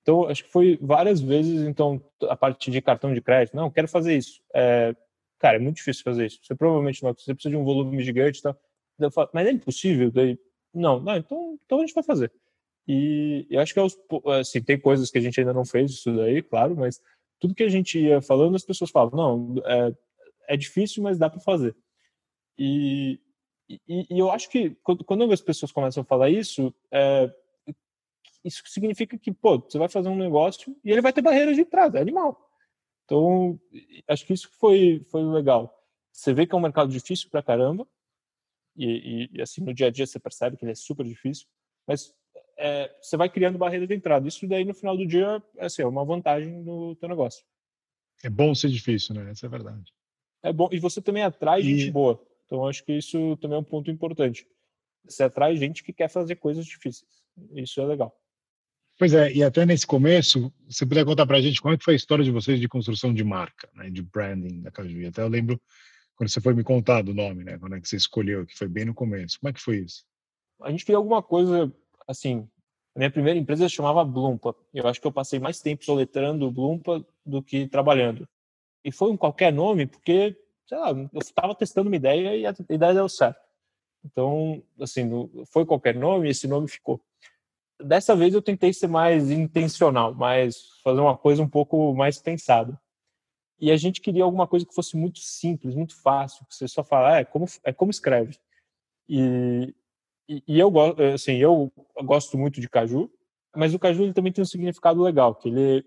Então, 0.02 0.26
acho 0.26 0.44
que 0.44 0.50
foi 0.50 0.78
várias 0.80 1.20
vezes, 1.20 1.66
então, 1.66 2.02
a 2.22 2.36
parte 2.36 2.70
de 2.70 2.82
cartão 2.82 3.14
de 3.14 3.20
crédito, 3.20 3.54
não, 3.54 3.70
quero 3.70 3.86
fazer 3.86 4.16
isso. 4.16 4.42
É, 4.52 4.96
cara, 5.38 5.56
é 5.56 5.60
muito 5.60 5.76
difícil 5.76 6.02
fazer 6.02 6.26
isso. 6.26 6.40
Você 6.42 6.54
provavelmente 6.54 7.02
não, 7.02 7.14
você 7.14 7.32
precisa 7.32 7.50
de 7.50 7.56
um 7.56 7.64
volume 7.64 8.02
gigante 8.02 8.40
e 8.40 8.42
tal. 8.42 8.58
Eu 8.98 9.10
falo, 9.10 9.30
mas 9.32 9.46
é 9.46 9.52
impossível? 9.52 10.10
Daí, 10.10 10.38
não, 10.74 11.00
não, 11.00 11.16
então, 11.16 11.58
então 11.64 11.78
a 11.78 11.80
gente 11.82 11.94
vai 11.94 12.02
fazer. 12.02 12.32
E 12.88 13.46
eu 13.48 13.60
acho 13.60 13.72
que, 13.72 13.80
é 13.80 13.84
assim, 14.40 14.60
tem 14.62 14.78
coisas 14.78 15.10
que 15.10 15.18
a 15.18 15.20
gente 15.20 15.38
ainda 15.38 15.52
não 15.52 15.64
fez 15.64 15.92
isso 15.92 16.12
daí, 16.14 16.42
claro, 16.42 16.74
mas 16.76 17.00
tudo 17.38 17.54
que 17.54 17.62
a 17.62 17.68
gente 17.68 17.98
ia 17.98 18.20
falando, 18.20 18.56
as 18.56 18.64
pessoas 18.64 18.90
falavam, 18.90 19.54
não, 19.54 19.62
é, 19.64 19.92
é 20.48 20.56
difícil, 20.56 21.02
mas 21.02 21.18
dá 21.18 21.30
para 21.30 21.40
fazer. 21.40 21.76
E, 22.58 23.20
e, 23.86 24.06
e, 24.10 24.18
eu 24.18 24.30
acho 24.30 24.48
que 24.48 24.70
quando, 24.82 25.04
quando 25.04 25.30
as 25.32 25.40
pessoas 25.40 25.70
começam 25.70 26.02
a 26.02 26.04
falar 26.04 26.30
isso, 26.30 26.74
é, 26.90 27.32
isso 28.44 28.62
significa 28.66 29.18
que, 29.18 29.32
pô, 29.32 29.58
você 29.58 29.78
vai 29.78 29.88
fazer 29.88 30.08
um 30.08 30.16
negócio 30.16 30.76
e 30.84 30.90
ele 30.90 31.00
vai 31.00 31.12
ter 31.12 31.22
barreiras 31.22 31.54
de 31.54 31.62
entrada, 31.62 31.98
é 31.98 32.02
animal. 32.02 32.48
Então, 33.04 33.60
acho 34.08 34.24
que 34.26 34.32
isso 34.32 34.48
foi, 34.58 35.04
foi 35.10 35.22
legal. 35.24 35.76
Você 36.12 36.32
vê 36.32 36.46
que 36.46 36.54
é 36.54 36.58
um 36.58 36.62
mercado 36.62 36.90
difícil 36.90 37.28
pra 37.30 37.42
caramba, 37.42 37.86
e, 38.76 39.28
e, 39.32 39.42
assim, 39.42 39.62
no 39.62 39.74
dia 39.74 39.88
a 39.88 39.90
dia 39.90 40.06
você 40.06 40.18
percebe 40.18 40.56
que 40.56 40.64
ele 40.64 40.72
é 40.72 40.76
super 40.76 41.04
difícil, 41.04 41.46
mas 41.86 42.14
é, 42.56 42.94
você 43.00 43.16
vai 43.16 43.28
criando 43.28 43.58
barreiras 43.58 43.88
de 43.88 43.94
entrada. 43.94 44.26
Isso 44.26 44.46
daí, 44.46 44.64
no 44.64 44.74
final 44.74 44.96
do 44.96 45.06
dia, 45.06 45.42
é, 45.56 45.66
assim, 45.66 45.82
é 45.82 45.86
uma 45.86 46.04
vantagem 46.04 46.62
do 46.62 46.94
teu 46.96 47.08
negócio. 47.08 47.44
É 48.22 48.30
bom 48.30 48.54
ser 48.54 48.68
difícil, 48.68 49.14
né? 49.14 49.30
Essa 49.30 49.46
é 49.46 49.48
a 49.48 49.50
verdade 49.50 49.92
é 50.42 50.52
bom. 50.52 50.68
E 50.72 50.78
você 50.78 51.00
também 51.00 51.22
atrai 51.22 51.60
e... 51.60 51.64
gente 51.64 51.90
boa. 51.90 52.20
Então, 52.50 52.66
acho 52.66 52.84
que 52.84 52.92
isso 52.92 53.36
também 53.36 53.56
é 53.56 53.60
um 53.60 53.64
ponto 53.64 53.90
importante. 53.92 54.44
Você 55.04 55.22
atrai 55.22 55.56
gente 55.56 55.84
que 55.84 55.92
quer 55.92 56.08
fazer 56.08 56.34
coisas 56.34 56.66
difíceis. 56.66 57.08
Isso 57.54 57.80
é 57.80 57.86
legal. 57.86 58.12
Pois 58.98 59.14
é, 59.14 59.32
e 59.32 59.42
até 59.42 59.64
nesse 59.64 59.86
começo, 59.86 60.52
você 60.68 60.84
puder 60.84 61.04
contar 61.04 61.26
para 61.26 61.38
a 61.38 61.40
gente 61.40 61.62
como 61.62 61.72
é 61.72 61.78
que 61.78 61.84
foi 61.84 61.94
a 61.94 61.96
história 61.96 62.24
de 62.24 62.30
vocês 62.30 62.60
de 62.60 62.68
construção 62.68 63.14
de 63.14 63.22
marca, 63.22 63.70
né, 63.74 63.88
de 63.88 64.02
branding 64.02 64.60
da 64.60 64.70
Caju. 64.70 65.06
Até 65.06 65.22
eu 65.22 65.28
lembro 65.28 65.60
quando 66.16 66.28
você 66.28 66.40
foi 66.40 66.52
me 66.52 66.64
contar 66.64 67.02
do 67.02 67.14
nome, 67.14 67.44
né, 67.44 67.56
quando 67.56 67.76
é 67.76 67.80
que 67.80 67.88
você 67.88 67.96
escolheu, 67.96 68.44
que 68.44 68.58
foi 68.58 68.68
bem 68.68 68.84
no 68.84 68.92
começo. 68.92 69.38
Como 69.40 69.48
é 69.48 69.52
que 69.52 69.60
foi 69.60 69.78
isso? 69.78 70.04
A 70.60 70.70
gente 70.70 70.84
fez 70.84 70.96
alguma 70.96 71.22
coisa, 71.22 71.72
assim, 72.06 72.46
minha 72.94 73.10
primeira 73.10 73.38
empresa 73.38 73.68
se 73.68 73.76
chamava 73.76 74.04
Blumpa. 74.04 74.54
Eu 74.74 74.86
acho 74.86 75.00
que 75.00 75.06
eu 75.06 75.12
passei 75.12 75.38
mais 75.38 75.60
tempo 75.60 75.84
soletrando 75.84 76.50
Blumpa 76.50 77.06
do 77.24 77.42
que 77.42 77.68
trabalhando. 77.68 78.28
E 78.84 78.90
foi 78.90 79.10
um 79.10 79.16
qualquer 79.16 79.52
nome 79.52 79.86
porque, 79.86 80.36
sei 80.70 80.78
lá, 80.78 80.90
eu 80.90 81.20
estava 81.20 81.52
testando 81.52 81.88
uma 81.88 81.96
ideia 81.96 82.36
e 82.36 82.46
a 82.46 82.54
ideia 82.70 82.94
deu 82.94 83.08
certo. 83.08 83.40
Então, 84.04 84.62
assim, 84.80 85.10
foi 85.46 85.66
qualquer 85.66 85.96
nome, 85.96 86.30
esse 86.30 86.46
nome 86.46 86.68
ficou. 86.68 87.00
Dessa 87.82 88.14
vez 88.14 88.32
eu 88.32 88.40
tentei 88.40 88.72
ser 88.72 88.86
mais 88.86 89.32
intencional, 89.32 90.14
mais 90.14 90.80
fazer 90.84 91.00
uma 91.00 91.16
coisa 91.16 91.42
um 91.42 91.48
pouco 91.48 91.92
mais 91.92 92.22
pensada. 92.22 92.80
E 93.58 93.72
a 93.72 93.76
gente 93.76 94.00
queria 94.00 94.22
alguma 94.22 94.46
coisa 94.46 94.64
que 94.64 94.72
fosse 94.72 94.96
muito 94.96 95.18
simples, 95.18 95.74
muito 95.74 96.00
fácil, 96.00 96.46
que 96.46 96.54
você 96.54 96.68
só 96.68 96.84
falar, 96.84 97.14
ah, 97.14 97.18
é 97.18 97.24
como 97.24 97.46
é 97.64 97.72
como 97.72 97.90
escreve. 97.90 98.38
E, 99.08 99.74
e, 100.28 100.42
e 100.46 100.58
eu 100.60 100.70
gosto, 100.70 101.02
assim, 101.02 101.34
eu 101.38 101.72
gosto 102.04 102.38
muito 102.38 102.60
de 102.60 102.68
caju, 102.68 103.10
mas 103.56 103.74
o 103.74 103.78
caju 103.78 104.04
ele 104.04 104.14
também 104.14 104.32
tem 104.32 104.42
um 104.42 104.46
significado 104.46 105.02
legal, 105.02 105.34
que 105.34 105.48
ele 105.48 105.84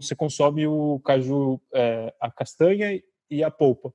você 0.00 0.16
consome 0.16 0.66
o 0.66 0.98
caju, 1.00 1.60
é, 1.74 2.14
a 2.18 2.30
castanha 2.30 3.00
e 3.30 3.44
a 3.44 3.50
polpa. 3.50 3.94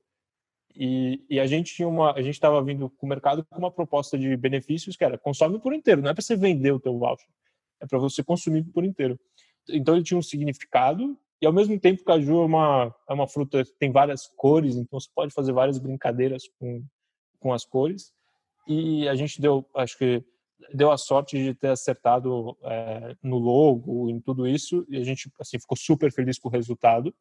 E, 0.80 1.24
e, 1.28 1.40
a 1.40 1.46
gente 1.46 1.74
tinha 1.74 1.88
uma, 1.88 2.12
a 2.12 2.22
gente 2.22 2.34
estava 2.34 2.62
vindo 2.62 2.88
com 2.88 3.04
o 3.04 3.08
mercado 3.08 3.44
com 3.44 3.58
uma 3.58 3.70
proposta 3.70 4.16
de 4.16 4.36
benefícios 4.36 4.96
que 4.96 5.04
era 5.04 5.18
consome 5.18 5.58
por 5.58 5.74
inteiro, 5.74 6.00
não 6.00 6.08
é 6.08 6.14
para 6.14 6.22
você 6.22 6.36
vender 6.36 6.70
o 6.70 6.78
teu 6.78 6.96
voucher, 6.96 7.26
é 7.80 7.86
para 7.86 7.98
você 7.98 8.22
consumir 8.22 8.62
por 8.62 8.84
inteiro. 8.84 9.18
Então 9.68 9.96
ele 9.96 10.04
tinha 10.04 10.16
um 10.16 10.22
significado 10.22 11.18
e 11.42 11.46
ao 11.46 11.52
mesmo 11.52 11.78
tempo 11.80 12.04
caju 12.04 12.42
é 12.42 12.44
uma 12.44 12.94
é 13.08 13.12
uma 13.12 13.26
fruta 13.26 13.64
que 13.64 13.72
tem 13.72 13.90
várias 13.90 14.28
cores, 14.36 14.76
então 14.76 15.00
você 15.00 15.08
pode 15.12 15.34
fazer 15.34 15.52
várias 15.52 15.78
brincadeiras 15.78 16.44
com 16.60 16.84
com 17.40 17.52
as 17.52 17.64
cores. 17.64 18.12
E 18.68 19.08
a 19.08 19.16
gente 19.16 19.40
deu, 19.40 19.66
acho 19.74 19.98
que 19.98 20.22
deu 20.72 20.92
a 20.92 20.96
sorte 20.96 21.36
de 21.42 21.54
ter 21.54 21.68
acertado 21.68 22.56
é, 22.62 23.16
no 23.22 23.38
logo, 23.38 24.08
em 24.10 24.20
tudo 24.20 24.46
isso, 24.46 24.86
e 24.88 24.96
a 24.96 25.02
gente 25.02 25.28
assim 25.40 25.58
ficou 25.58 25.76
super 25.76 26.12
feliz 26.12 26.38
com 26.38 26.48
o 26.48 26.52
resultado 26.52 27.12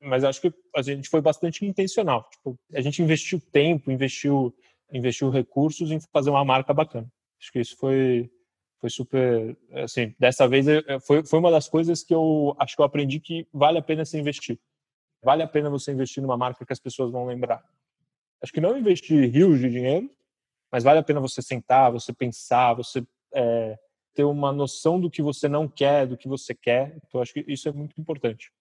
mas 0.00 0.24
acho 0.24 0.40
que 0.40 0.52
a 0.74 0.82
gente 0.82 1.08
foi 1.08 1.20
bastante 1.20 1.64
intencional. 1.64 2.28
Tipo, 2.30 2.58
a 2.74 2.80
gente 2.80 3.02
investiu 3.02 3.40
tempo, 3.40 3.90
investiu, 3.90 4.54
investiu 4.92 5.30
recursos 5.30 5.90
em 5.90 5.98
fazer 6.12 6.30
uma 6.30 6.44
marca 6.44 6.72
bacana. 6.74 7.10
Acho 7.40 7.52
que 7.52 7.60
isso 7.60 7.76
foi 7.76 8.30
foi 8.78 8.90
super, 8.90 9.56
assim, 9.72 10.14
dessa 10.18 10.46
vez 10.46 10.66
foi, 11.06 11.24
foi 11.24 11.38
uma 11.38 11.50
das 11.50 11.66
coisas 11.66 12.04
que 12.04 12.14
eu 12.14 12.54
acho 12.58 12.76
que 12.76 12.82
eu 12.82 12.84
aprendi 12.84 13.18
que 13.18 13.48
vale 13.50 13.78
a 13.78 13.82
pena 13.82 14.04
se 14.04 14.18
investir. 14.18 14.60
Vale 15.22 15.42
a 15.42 15.48
pena 15.48 15.70
você 15.70 15.92
investir 15.92 16.22
numa 16.22 16.36
marca 16.36 16.64
que 16.64 16.72
as 16.74 16.78
pessoas 16.78 17.10
vão 17.10 17.24
lembrar. 17.24 17.64
Acho 18.42 18.52
que 18.52 18.60
não 18.60 18.76
investir 18.76 19.30
rios 19.30 19.58
de 19.60 19.70
dinheiro, 19.70 20.10
mas 20.70 20.84
vale 20.84 20.98
a 20.98 21.02
pena 21.02 21.20
você 21.20 21.40
sentar, 21.40 21.90
você 21.90 22.12
pensar, 22.12 22.74
você 22.74 23.02
é, 23.32 23.78
ter 24.14 24.24
uma 24.24 24.52
noção 24.52 25.00
do 25.00 25.10
que 25.10 25.22
você 25.22 25.48
não 25.48 25.66
quer, 25.66 26.06
do 26.06 26.16
que 26.16 26.28
você 26.28 26.54
quer. 26.54 26.98
Então, 27.06 27.22
acho 27.22 27.32
que 27.32 27.44
isso 27.48 27.66
é 27.70 27.72
muito 27.72 27.98
importante 27.98 28.52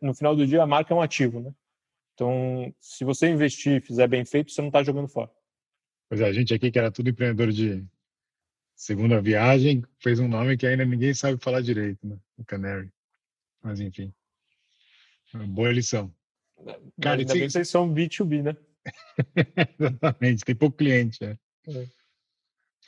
no 0.00 0.14
final 0.14 0.34
do 0.34 0.46
dia 0.46 0.62
a 0.62 0.66
marca 0.66 0.92
é 0.92 0.96
um 0.96 1.02
ativo, 1.02 1.40
né? 1.40 1.52
Então, 2.14 2.74
se 2.80 3.04
você 3.04 3.28
investir 3.28 3.76
e 3.76 3.80
fizer 3.80 4.08
bem 4.08 4.24
feito, 4.24 4.50
você 4.50 4.60
não 4.60 4.68
está 4.68 4.82
jogando 4.82 5.08
fora. 5.08 5.30
Pois 6.08 6.20
é, 6.20 6.26
a 6.26 6.32
gente 6.32 6.52
aqui 6.52 6.70
que 6.70 6.78
era 6.78 6.90
tudo 6.90 7.10
empreendedor 7.10 7.52
de 7.52 7.86
segunda 8.74 9.20
viagem, 9.20 9.82
fez 9.98 10.18
um 10.18 10.28
nome 10.28 10.56
que 10.56 10.66
ainda 10.66 10.84
ninguém 10.84 11.12
sabe 11.12 11.42
falar 11.42 11.60
direito, 11.60 12.06
né? 12.06 12.18
O 12.36 12.44
Canary. 12.44 12.90
Mas 13.62 13.80
enfim. 13.80 14.12
Uma 15.34 15.46
boa 15.46 15.72
lição. 15.72 16.14
Cara, 17.00 17.20
ainda 17.20 17.34
bem 17.34 17.48
vocês 17.48 17.68
são 17.68 17.92
B2B, 17.92 18.42
né? 18.42 18.56
Exatamente, 19.78 20.44
tem 20.44 20.54
pouco 20.54 20.76
cliente. 20.76 21.22
É. 21.24 21.38
É. 21.68 21.86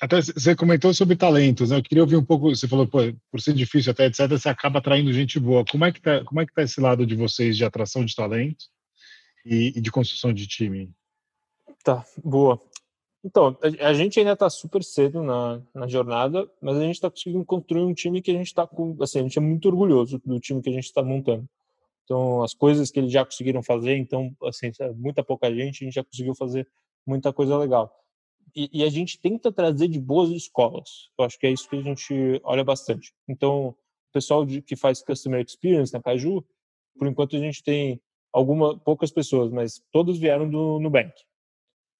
Até 0.00 0.22
você 0.22 0.56
comentou 0.56 0.94
sobre 0.94 1.14
talentos, 1.14 1.70
né? 1.70 1.76
Eu 1.76 1.82
queria 1.82 2.02
ouvir 2.02 2.16
um 2.16 2.24
pouco. 2.24 2.48
Você 2.48 2.66
falou, 2.66 2.86
pô, 2.86 2.98
por 3.30 3.40
ser 3.40 3.52
difícil 3.52 3.92
até 3.92 4.06
etc, 4.06 4.28
você 4.30 4.48
acaba 4.48 4.78
atraindo 4.78 5.12
gente 5.12 5.38
boa. 5.38 5.62
Como 5.64 5.84
é 5.84 5.92
que 5.92 6.00
tá? 6.00 6.24
Como 6.24 6.40
é 6.40 6.46
que 6.46 6.54
tá 6.54 6.62
esse 6.62 6.80
lado 6.80 7.04
de 7.04 7.14
vocês 7.14 7.54
de 7.56 7.64
atração 7.66 8.02
de 8.02 8.14
talentos 8.14 8.70
e, 9.44 9.74
e 9.76 9.80
de 9.80 9.90
construção 9.90 10.32
de 10.32 10.46
time? 10.46 10.90
Tá, 11.84 12.02
boa. 12.24 12.58
Então, 13.22 13.58
a, 13.82 13.92
gente 13.92 14.18
ainda 14.18 14.32
está 14.32 14.48
super 14.48 14.82
cedo 14.82 15.22
na, 15.22 15.60
na 15.74 15.86
jornada, 15.86 16.50
mas 16.62 16.78
a 16.78 16.80
gente 16.80 16.94
está 16.94 17.10
conseguindo 17.10 17.44
construir 17.44 17.82
um 17.82 17.92
time 17.92 18.22
que 18.22 18.30
a 18.30 18.34
gente 18.34 18.46
está 18.46 18.66
com, 18.66 18.96
assim, 19.02 19.18
a 19.18 19.22
gente 19.22 19.36
é 19.36 19.42
muito 19.42 19.68
orgulhoso 19.68 20.18
do 20.24 20.40
time 20.40 20.62
que 20.62 20.70
a 20.70 20.72
gente 20.72 20.84
está 20.84 21.02
montando. 21.02 21.46
Então, 22.04 22.42
as 22.42 22.54
coisas 22.54 22.90
que 22.90 22.98
eles 22.98 23.12
já 23.12 23.22
conseguiram 23.22 23.62
fazer, 23.62 23.98
então, 23.98 24.34
assim, 24.44 24.72
muita 24.96 25.22
pouca 25.22 25.54
gente, 25.54 25.82
a 25.82 25.84
gente 25.84 25.94
já 25.94 26.02
conseguiu 26.02 26.34
fazer 26.34 26.66
muita 27.06 27.30
coisa 27.30 27.58
legal 27.58 27.99
e, 28.54 28.70
e, 28.72 28.84
a 28.84 28.90
gente 28.90 29.18
tenta 29.18 29.52
trazer 29.52 29.88
de 29.88 30.00
boas 30.00 30.30
escolas. 30.30 31.10
Eu 31.18 31.24
acho 31.24 31.38
que 31.38 31.46
é 31.46 31.50
isso 31.50 31.68
que 31.68 31.76
a 31.76 31.82
gente 31.82 32.40
olha 32.44 32.64
bastante. 32.64 33.12
Então, 33.28 33.68
o 33.68 33.76
pessoal 34.12 34.44
de, 34.44 34.60
que 34.62 34.76
faz 34.76 35.02
Customer 35.02 35.44
Experience 35.44 35.92
na 35.92 36.02
Caju, 36.02 36.44
por 36.98 37.06
enquanto 37.06 37.36
a 37.36 37.38
gente 37.38 37.62
tem 37.62 38.00
alguma 38.32 38.78
poucas 38.78 39.10
pessoas, 39.10 39.50
mas 39.50 39.82
todos 39.90 40.18
vieram 40.18 40.48
do 40.48 40.78
Nubank. 40.80 41.12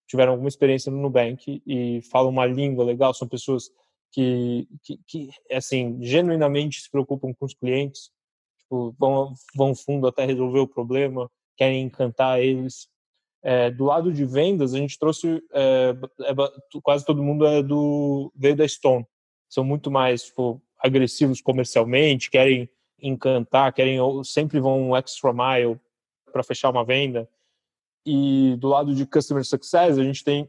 Tiveram 0.08 0.32
alguma 0.32 0.48
experiência 0.48 0.90
no 0.90 1.00
Nubank 1.00 1.62
e 1.66 2.02
falam 2.10 2.30
uma 2.30 2.46
língua 2.46 2.84
legal, 2.84 3.14
são 3.14 3.28
pessoas 3.28 3.70
que, 4.12 4.66
que, 4.82 4.98
que 5.06 5.30
assim, 5.52 6.02
genuinamente 6.02 6.80
se 6.80 6.90
preocupam 6.90 7.32
com 7.32 7.44
os 7.44 7.54
clientes, 7.54 8.10
tipo, 8.58 8.94
vão, 8.98 9.32
vão 9.54 9.74
fundo 9.74 10.06
até 10.06 10.24
resolver 10.24 10.60
o 10.60 10.68
problema, 10.68 11.30
querem 11.56 11.84
encantar 11.84 12.40
eles. 12.40 12.88
É, 13.42 13.70
do 13.70 13.84
lado 13.84 14.12
de 14.12 14.24
vendas, 14.24 14.74
a 14.74 14.78
gente 14.78 14.98
trouxe 14.98 15.42
é, 15.52 15.94
é, 16.22 16.80
quase 16.82 17.04
todo 17.04 17.22
mundo 17.22 17.46
é 17.46 17.62
do 17.62 18.30
veio 18.36 18.56
da 18.56 18.68
Stone. 18.68 19.06
São 19.48 19.64
muito 19.64 19.90
mais 19.90 20.24
tipo, 20.24 20.60
agressivos 20.78 21.40
comercialmente, 21.40 22.30
querem 22.30 22.68
encantar, 23.00 23.72
querem 23.72 23.98
sempre 24.24 24.60
vão 24.60 24.90
um 24.90 24.96
extra 24.96 25.32
mile 25.32 25.80
para 26.30 26.42
fechar 26.42 26.70
uma 26.70 26.84
venda. 26.84 27.28
E 28.04 28.56
do 28.58 28.68
lado 28.68 28.94
de 28.94 29.06
customer 29.06 29.44
success, 29.44 29.98
a 29.98 30.04
gente 30.04 30.22
tem 30.22 30.48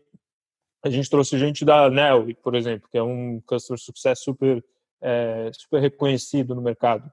a 0.83 0.89
gente 0.89 1.09
trouxe 1.09 1.37
gente 1.37 1.63
da 1.63 1.89
Nel, 1.91 2.33
por 2.41 2.55
exemplo, 2.55 2.89
que 2.89 2.97
é 2.97 3.03
um 3.03 3.39
customer 3.41 3.79
success 3.79 4.19
super 4.23 4.63
é, 4.99 5.51
super 5.53 5.79
reconhecido 5.79 6.55
no 6.55 6.61
mercado. 6.61 7.11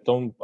Então, 0.00 0.34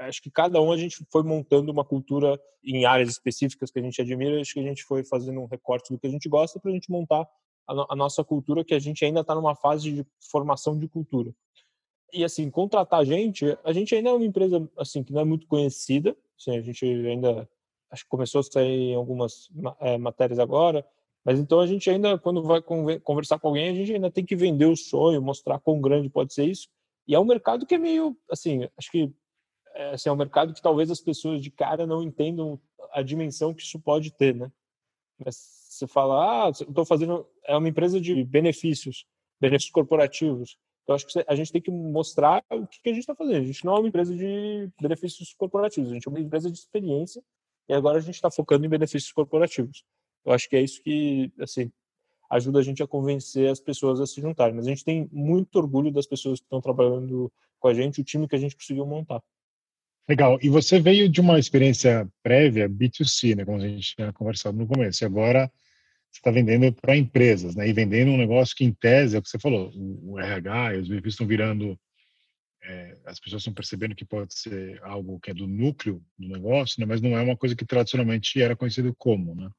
acho 0.00 0.22
que 0.22 0.30
cada 0.30 0.60
um 0.60 0.70
a 0.70 0.76
gente 0.76 1.04
foi 1.10 1.22
montando 1.22 1.72
uma 1.72 1.84
cultura 1.84 2.40
em 2.64 2.84
áreas 2.84 3.08
específicas 3.08 3.70
que 3.70 3.78
a 3.78 3.82
gente 3.82 4.00
admira, 4.00 4.40
acho 4.40 4.54
que 4.54 4.60
a 4.60 4.64
gente 4.64 4.84
foi 4.84 5.04
fazendo 5.04 5.40
um 5.40 5.46
recorte 5.46 5.92
do 5.92 5.98
que 5.98 6.06
a 6.06 6.10
gente 6.10 6.28
gosta 6.28 6.60
para 6.60 6.70
a 6.70 6.74
gente 6.74 6.90
montar 6.90 7.26
a, 7.66 7.74
no, 7.74 7.86
a, 7.88 7.96
nossa 7.96 8.24
cultura, 8.24 8.64
que 8.64 8.74
a 8.74 8.78
gente 8.78 9.04
ainda 9.04 9.20
está 9.20 9.34
numa 9.34 9.54
fase 9.54 9.92
de 9.92 10.06
formação 10.30 10.78
de 10.78 10.88
cultura. 10.88 11.34
E 12.12 12.24
assim, 12.24 12.50
contratar 12.50 13.04
gente, 13.04 13.44
a 13.62 13.72
gente 13.72 13.94
ainda 13.94 14.10
é 14.10 14.12
uma 14.12 14.24
empresa 14.24 14.68
assim 14.78 15.02
que 15.02 15.12
não 15.12 15.20
é 15.20 15.24
muito 15.24 15.46
conhecida, 15.46 16.16
assim, 16.38 16.56
a 16.56 16.62
gente 16.62 16.84
ainda 16.84 17.48
acho 17.90 18.04
que 18.04 18.08
começou 18.08 18.40
a 18.40 18.44
sair 18.44 18.94
algumas 18.94 19.50
é, 19.80 19.98
matérias 19.98 20.38
agora, 20.38 20.86
mas 21.24 21.38
então 21.38 21.60
a 21.60 21.66
gente 21.66 21.90
ainda 21.90 22.18
quando 22.18 22.42
vai 22.42 22.62
conversar 22.62 23.38
com 23.38 23.48
alguém, 23.48 23.68
a 23.68 23.74
gente 23.74 23.92
ainda 23.92 24.10
tem 24.10 24.24
que 24.24 24.36
vender 24.36 24.66
o 24.66 24.76
sonho, 24.76 25.20
mostrar 25.20 25.58
quão 25.58 25.80
grande 25.80 26.08
pode 26.08 26.32
ser 26.32 26.46
isso. 26.46 26.68
E 27.06 27.14
é 27.14 27.20
um 27.20 27.24
mercado 27.24 27.66
que 27.66 27.74
é 27.74 27.78
meio 27.78 28.16
assim, 28.30 28.66
acho 28.76 28.90
que 28.90 29.12
é, 29.78 29.90
assim, 29.90 30.08
é 30.08 30.12
um 30.12 30.16
mercado 30.16 30.52
que 30.52 30.60
talvez 30.60 30.90
as 30.90 31.00
pessoas 31.00 31.40
de 31.40 31.52
cara 31.52 31.86
não 31.86 32.02
entendam 32.02 32.60
a 32.92 33.00
dimensão 33.00 33.54
que 33.54 33.62
isso 33.62 33.78
pode 33.78 34.10
ter, 34.10 34.34
né? 34.34 34.50
Mas 35.24 35.36
você 35.70 35.86
fala, 35.86 36.48
ah, 36.48 36.50
estou 36.50 36.84
fazendo, 36.84 37.24
é 37.44 37.56
uma 37.56 37.68
empresa 37.68 38.00
de 38.00 38.24
benefícios, 38.24 39.06
benefícios 39.40 39.70
corporativos. 39.70 40.58
Eu 40.86 40.96
acho 40.96 41.06
que 41.06 41.24
a 41.24 41.34
gente 41.36 41.52
tem 41.52 41.62
que 41.62 41.70
mostrar 41.70 42.42
o 42.50 42.66
que, 42.66 42.80
a 42.86 42.92
gente 42.92 43.00
está 43.00 43.14
fazendo. 43.14 43.36
A 43.36 43.46
gente 43.46 43.64
não 43.64 43.76
é 43.76 43.78
uma 43.78 43.88
empresa 43.88 44.16
de 44.16 44.68
benefícios 44.80 45.32
corporativos, 45.34 45.90
a 45.90 45.94
gente 45.94 46.08
é 46.08 46.10
uma 46.10 46.20
empresa 46.20 46.50
de 46.50 46.58
experiência 46.58 47.22
e 47.68 47.72
agora 47.72 47.98
a 47.98 48.00
gente 48.00 48.16
está 48.16 48.30
focando 48.32 48.66
em 48.66 48.68
benefícios 48.68 49.12
corporativos. 49.12 49.84
Eu 50.24 50.32
acho 50.32 50.48
que 50.48 50.56
é 50.56 50.62
isso 50.62 50.82
que, 50.82 51.32
assim, 51.38 51.70
ajuda 52.28 52.58
a 52.58 52.62
gente 52.62 52.82
a 52.82 52.86
convencer 52.86 53.48
as 53.48 53.60
pessoas 53.60 54.00
a 54.00 54.06
se 54.06 54.20
juntarem. 54.20 54.56
Mas 54.56 54.66
a 54.66 54.70
gente 54.70 54.84
tem 54.84 55.08
muito 55.12 55.56
orgulho 55.56 55.92
das 55.92 56.06
pessoas 56.06 56.40
que 56.40 56.46
estão 56.46 56.60
trabalhando 56.60 57.30
com 57.60 57.68
a 57.68 57.74
gente, 57.74 58.00
o 58.00 58.04
time 58.04 58.26
que 58.26 58.34
a 58.34 58.38
gente 58.38 58.56
conseguiu 58.56 58.84
montar. 58.84 59.22
Legal. 60.08 60.38
E 60.40 60.48
você 60.48 60.80
veio 60.80 61.08
de 61.08 61.20
uma 61.20 61.38
experiência 61.38 62.08
prévia 62.22 62.68
B2C, 62.68 63.36
né, 63.36 63.44
como 63.44 63.58
a 63.58 63.68
gente 63.68 63.94
tinha 63.94 64.12
conversado 64.12 64.56
no 64.56 64.66
começo. 64.66 65.04
E 65.04 65.06
agora 65.06 65.52
você 66.10 66.20
está 66.20 66.30
vendendo 66.30 66.72
para 66.72 66.96
empresas, 66.96 67.54
né? 67.54 67.68
E 67.68 67.72
vendendo 67.74 68.10
um 68.10 68.16
negócio 68.16 68.56
que, 68.56 68.64
em 68.64 68.72
tese, 68.72 69.16
é 69.16 69.18
o 69.18 69.22
que 69.22 69.28
você 69.28 69.38
falou, 69.38 69.70
o, 69.74 70.18
RH 70.18 70.74
e 70.74 70.80
os 70.80 70.88
benefícios 70.88 71.14
estão 71.14 71.26
virando. 71.26 71.78
É, 72.62 72.96
as 73.04 73.20
pessoas 73.20 73.42
estão 73.42 73.52
percebendo 73.52 73.94
que 73.94 74.04
pode 74.04 74.34
ser 74.34 74.82
algo 74.82 75.20
que 75.20 75.30
é 75.30 75.34
do 75.34 75.46
núcleo 75.46 76.02
do 76.18 76.28
negócio, 76.28 76.80
né? 76.80 76.86
Mas 76.86 77.02
não 77.02 77.16
é 77.16 77.22
uma 77.22 77.36
coisa 77.36 77.54
que 77.54 77.66
tradicionalmente 77.66 78.40
era 78.40 78.56
conhecido 78.56 78.94
como, 78.96 79.34
né? 79.34 79.50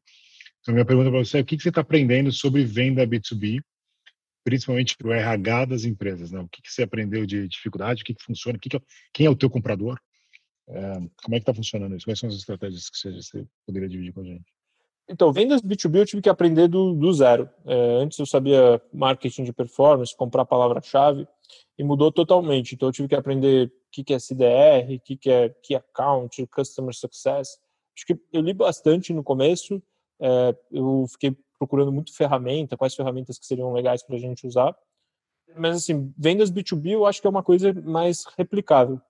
Então, 0.62 0.73
minha 0.73 0.85
pergunta 0.85 1.12
para 1.12 1.19
você 1.19 1.38
é: 1.38 1.41
o 1.41 1.45
que, 1.45 1.57
que 1.57 1.63
você 1.63 1.69
está 1.69 1.81
aprendendo 1.81 2.31
sobre 2.31 2.65
venda 2.65 3.05
B2B, 3.05 3.62
principalmente 4.43 4.97
para 4.97 5.07
o 5.07 5.13
RH 5.13 5.65
das 5.65 5.83
empresas? 5.85 6.31
Né? 6.31 6.39
O 6.39 6.49
que, 6.49 6.62
que 6.62 6.71
você 6.71 6.81
aprendeu 6.81 7.25
de 7.25 7.47
dificuldade? 7.47 8.01
O 8.01 8.05
que, 8.05 8.15
que 8.15 8.23
funciona? 8.23 8.57
Que 8.57 8.69
que 8.69 8.77
é, 8.77 8.81
quem 9.13 9.27
é 9.27 9.29
o 9.29 9.35
teu 9.35 9.49
comprador? 9.49 9.99
É, 10.69 10.93
como 11.23 11.36
é 11.36 11.39
que 11.39 11.39
está 11.39 11.53
funcionando 11.53 11.95
isso? 11.95 12.05
Quais 12.05 12.19
são 12.19 12.29
as 12.29 12.36
estratégias 12.36 12.89
que 12.89 12.97
você, 12.97 13.47
poderia 13.65 13.89
dividir 13.89 14.13
com 14.13 14.21
a 14.21 14.23
gente? 14.23 14.45
Então, 15.10 15.34
vendas 15.34 15.62
B2B 15.62 15.95
eu 15.97 16.05
tive 16.05 16.21
que 16.21 16.29
aprender 16.29 16.67
do, 16.67 16.93
do 16.93 17.12
zero. 17.12 17.49
É, 17.65 17.95
antes 18.03 18.19
eu 18.19 18.27
sabia 18.27 18.79
marketing 18.93 19.43
de 19.43 19.51
performance, 19.51 20.15
comprar 20.15 20.45
palavra-chave, 20.45 21.27
e 21.77 21.84
mudou 21.84 22.12
totalmente. 22.12 22.75
Então, 22.75 22.89
eu 22.89 22.93
tive 22.93 23.08
que 23.08 23.15
aprender 23.15 23.67
o 23.67 23.71
que, 23.91 24.03
que 24.03 24.13
é 24.13 24.19
CDR, 24.19 24.95
o 24.95 24.99
que, 24.99 25.17
que 25.17 25.32
é 25.32 25.49
Key 25.63 25.75
Account, 25.75 26.45
Customer 26.47 26.93
Success. 26.93 27.58
Acho 27.97 28.05
que 28.05 28.19
eu 28.32 28.41
li 28.41 28.53
bastante 28.53 29.12
no 29.12 29.23
começo, 29.23 29.82
é, 30.21 30.55
eu 30.71 31.05
fiquei 31.10 31.36
procurando 31.58 31.91
muito 31.91 32.15
ferramenta, 32.15 32.77
quais 32.77 32.93
ferramentas 32.93 33.39
que 33.39 33.45
seriam 33.45 33.73
legais 33.73 34.03
para 34.03 34.15
a 34.15 34.19
gente 34.19 34.45
usar. 34.45 34.77
Mas, 35.58 35.77
assim, 35.77 36.13
vendas 36.15 36.51
B2B 36.51 36.91
eu 36.91 37.05
acho 37.08 37.19
que 37.19 37.25
é 37.25 37.29
uma 37.29 37.41
coisa 37.41 37.73
mais 37.73 38.23
replicável. 38.38 39.01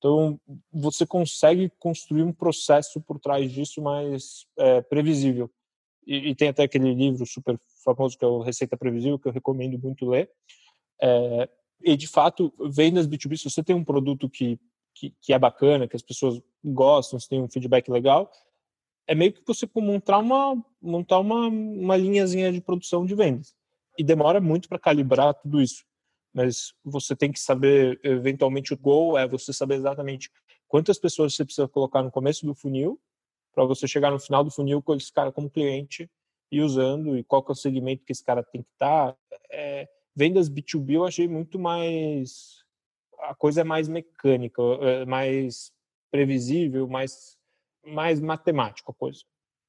Então, 0.00 0.40
você 0.72 1.04
consegue 1.04 1.70
construir 1.78 2.22
um 2.22 2.32
processo 2.32 3.02
por 3.02 3.20
trás 3.20 3.52
disso 3.52 3.82
mais 3.82 4.46
é, 4.58 4.80
previsível. 4.80 5.50
E, 6.06 6.30
e, 6.30 6.34
tem 6.34 6.48
até 6.48 6.62
aquele 6.62 6.94
livro 6.94 7.26
super 7.26 7.60
famoso 7.84 8.16
que 8.16 8.24
é 8.24 8.28
o 8.28 8.40
Receita 8.40 8.78
Previsível, 8.78 9.18
que 9.18 9.28
eu 9.28 9.32
recomendo 9.32 9.78
muito 9.78 10.08
ler. 10.08 10.30
É, 11.02 11.48
e, 11.84 11.94
de 11.98 12.06
fato, 12.06 12.50
vendas 12.70 13.06
B2B, 13.06 13.36
se 13.36 13.50
você 13.50 13.62
tem 13.62 13.76
um 13.76 13.84
produto 13.84 14.26
que, 14.26 14.58
que, 14.94 15.14
que, 15.20 15.34
é 15.34 15.38
bacana, 15.38 15.86
que 15.86 15.96
as 15.96 16.02
pessoas 16.02 16.40
gostam, 16.64 17.20
você 17.20 17.28
tem 17.28 17.42
um 17.42 17.50
feedback 17.50 17.90
legal, 17.90 18.30
é 19.06 19.14
meio 19.14 19.34
que 19.34 19.42
você 19.46 19.68
montar 19.76 20.18
uma, 20.18 20.64
montar 20.80 21.18
uma, 21.18 21.46
uma 21.48 21.96
linhazinha 21.98 22.50
de 22.50 22.62
produção 22.62 23.04
de 23.04 23.14
vendas. 23.14 23.54
E 23.98 24.02
demora 24.02 24.40
muito 24.40 24.66
para 24.66 24.78
calibrar 24.78 25.34
tudo 25.34 25.60
isso 25.60 25.84
mas 26.32 26.72
você 26.84 27.16
tem 27.16 27.32
que 27.32 27.40
saber, 27.40 27.98
eventualmente, 28.02 28.72
o 28.72 28.78
goal 28.78 29.18
é 29.18 29.26
você 29.26 29.52
saber 29.52 29.76
exatamente 29.76 30.30
quantas 30.68 30.98
pessoas 30.98 31.34
você 31.34 31.44
precisa 31.44 31.68
colocar 31.68 32.02
no 32.02 32.10
começo 32.10 32.46
do 32.46 32.54
funil 32.54 33.00
para 33.52 33.64
você 33.64 33.88
chegar 33.88 34.10
no 34.10 34.20
final 34.20 34.44
do 34.44 34.50
funil 34.50 34.80
com 34.80 34.94
esse 34.94 35.12
cara 35.12 35.32
como 35.32 35.50
cliente 35.50 36.08
e 36.50 36.60
usando 36.60 37.16
e 37.16 37.24
qual 37.24 37.42
que 37.42 37.50
é 37.50 37.54
o 37.54 37.56
segmento 37.56 38.04
que 38.04 38.12
esse 38.12 38.24
cara 38.24 38.42
tem 38.42 38.62
que 38.62 38.68
estar. 38.72 39.12
Tá. 39.12 39.18
É, 39.50 39.88
vendas 40.14 40.48
B2B 40.48 40.92
eu 40.92 41.04
achei 41.04 41.26
muito 41.26 41.58
mais 41.58 42.60
a 43.18 43.34
coisa 43.34 43.60
é 43.60 43.64
mais 43.64 43.88
mecânica, 43.88 44.62
é 44.80 45.04
mais 45.04 45.72
previsível, 46.10 46.88
mais 46.88 47.38
mais 47.84 48.20
matemática 48.20 48.90
a 48.90 48.94
coisa. 48.94 49.20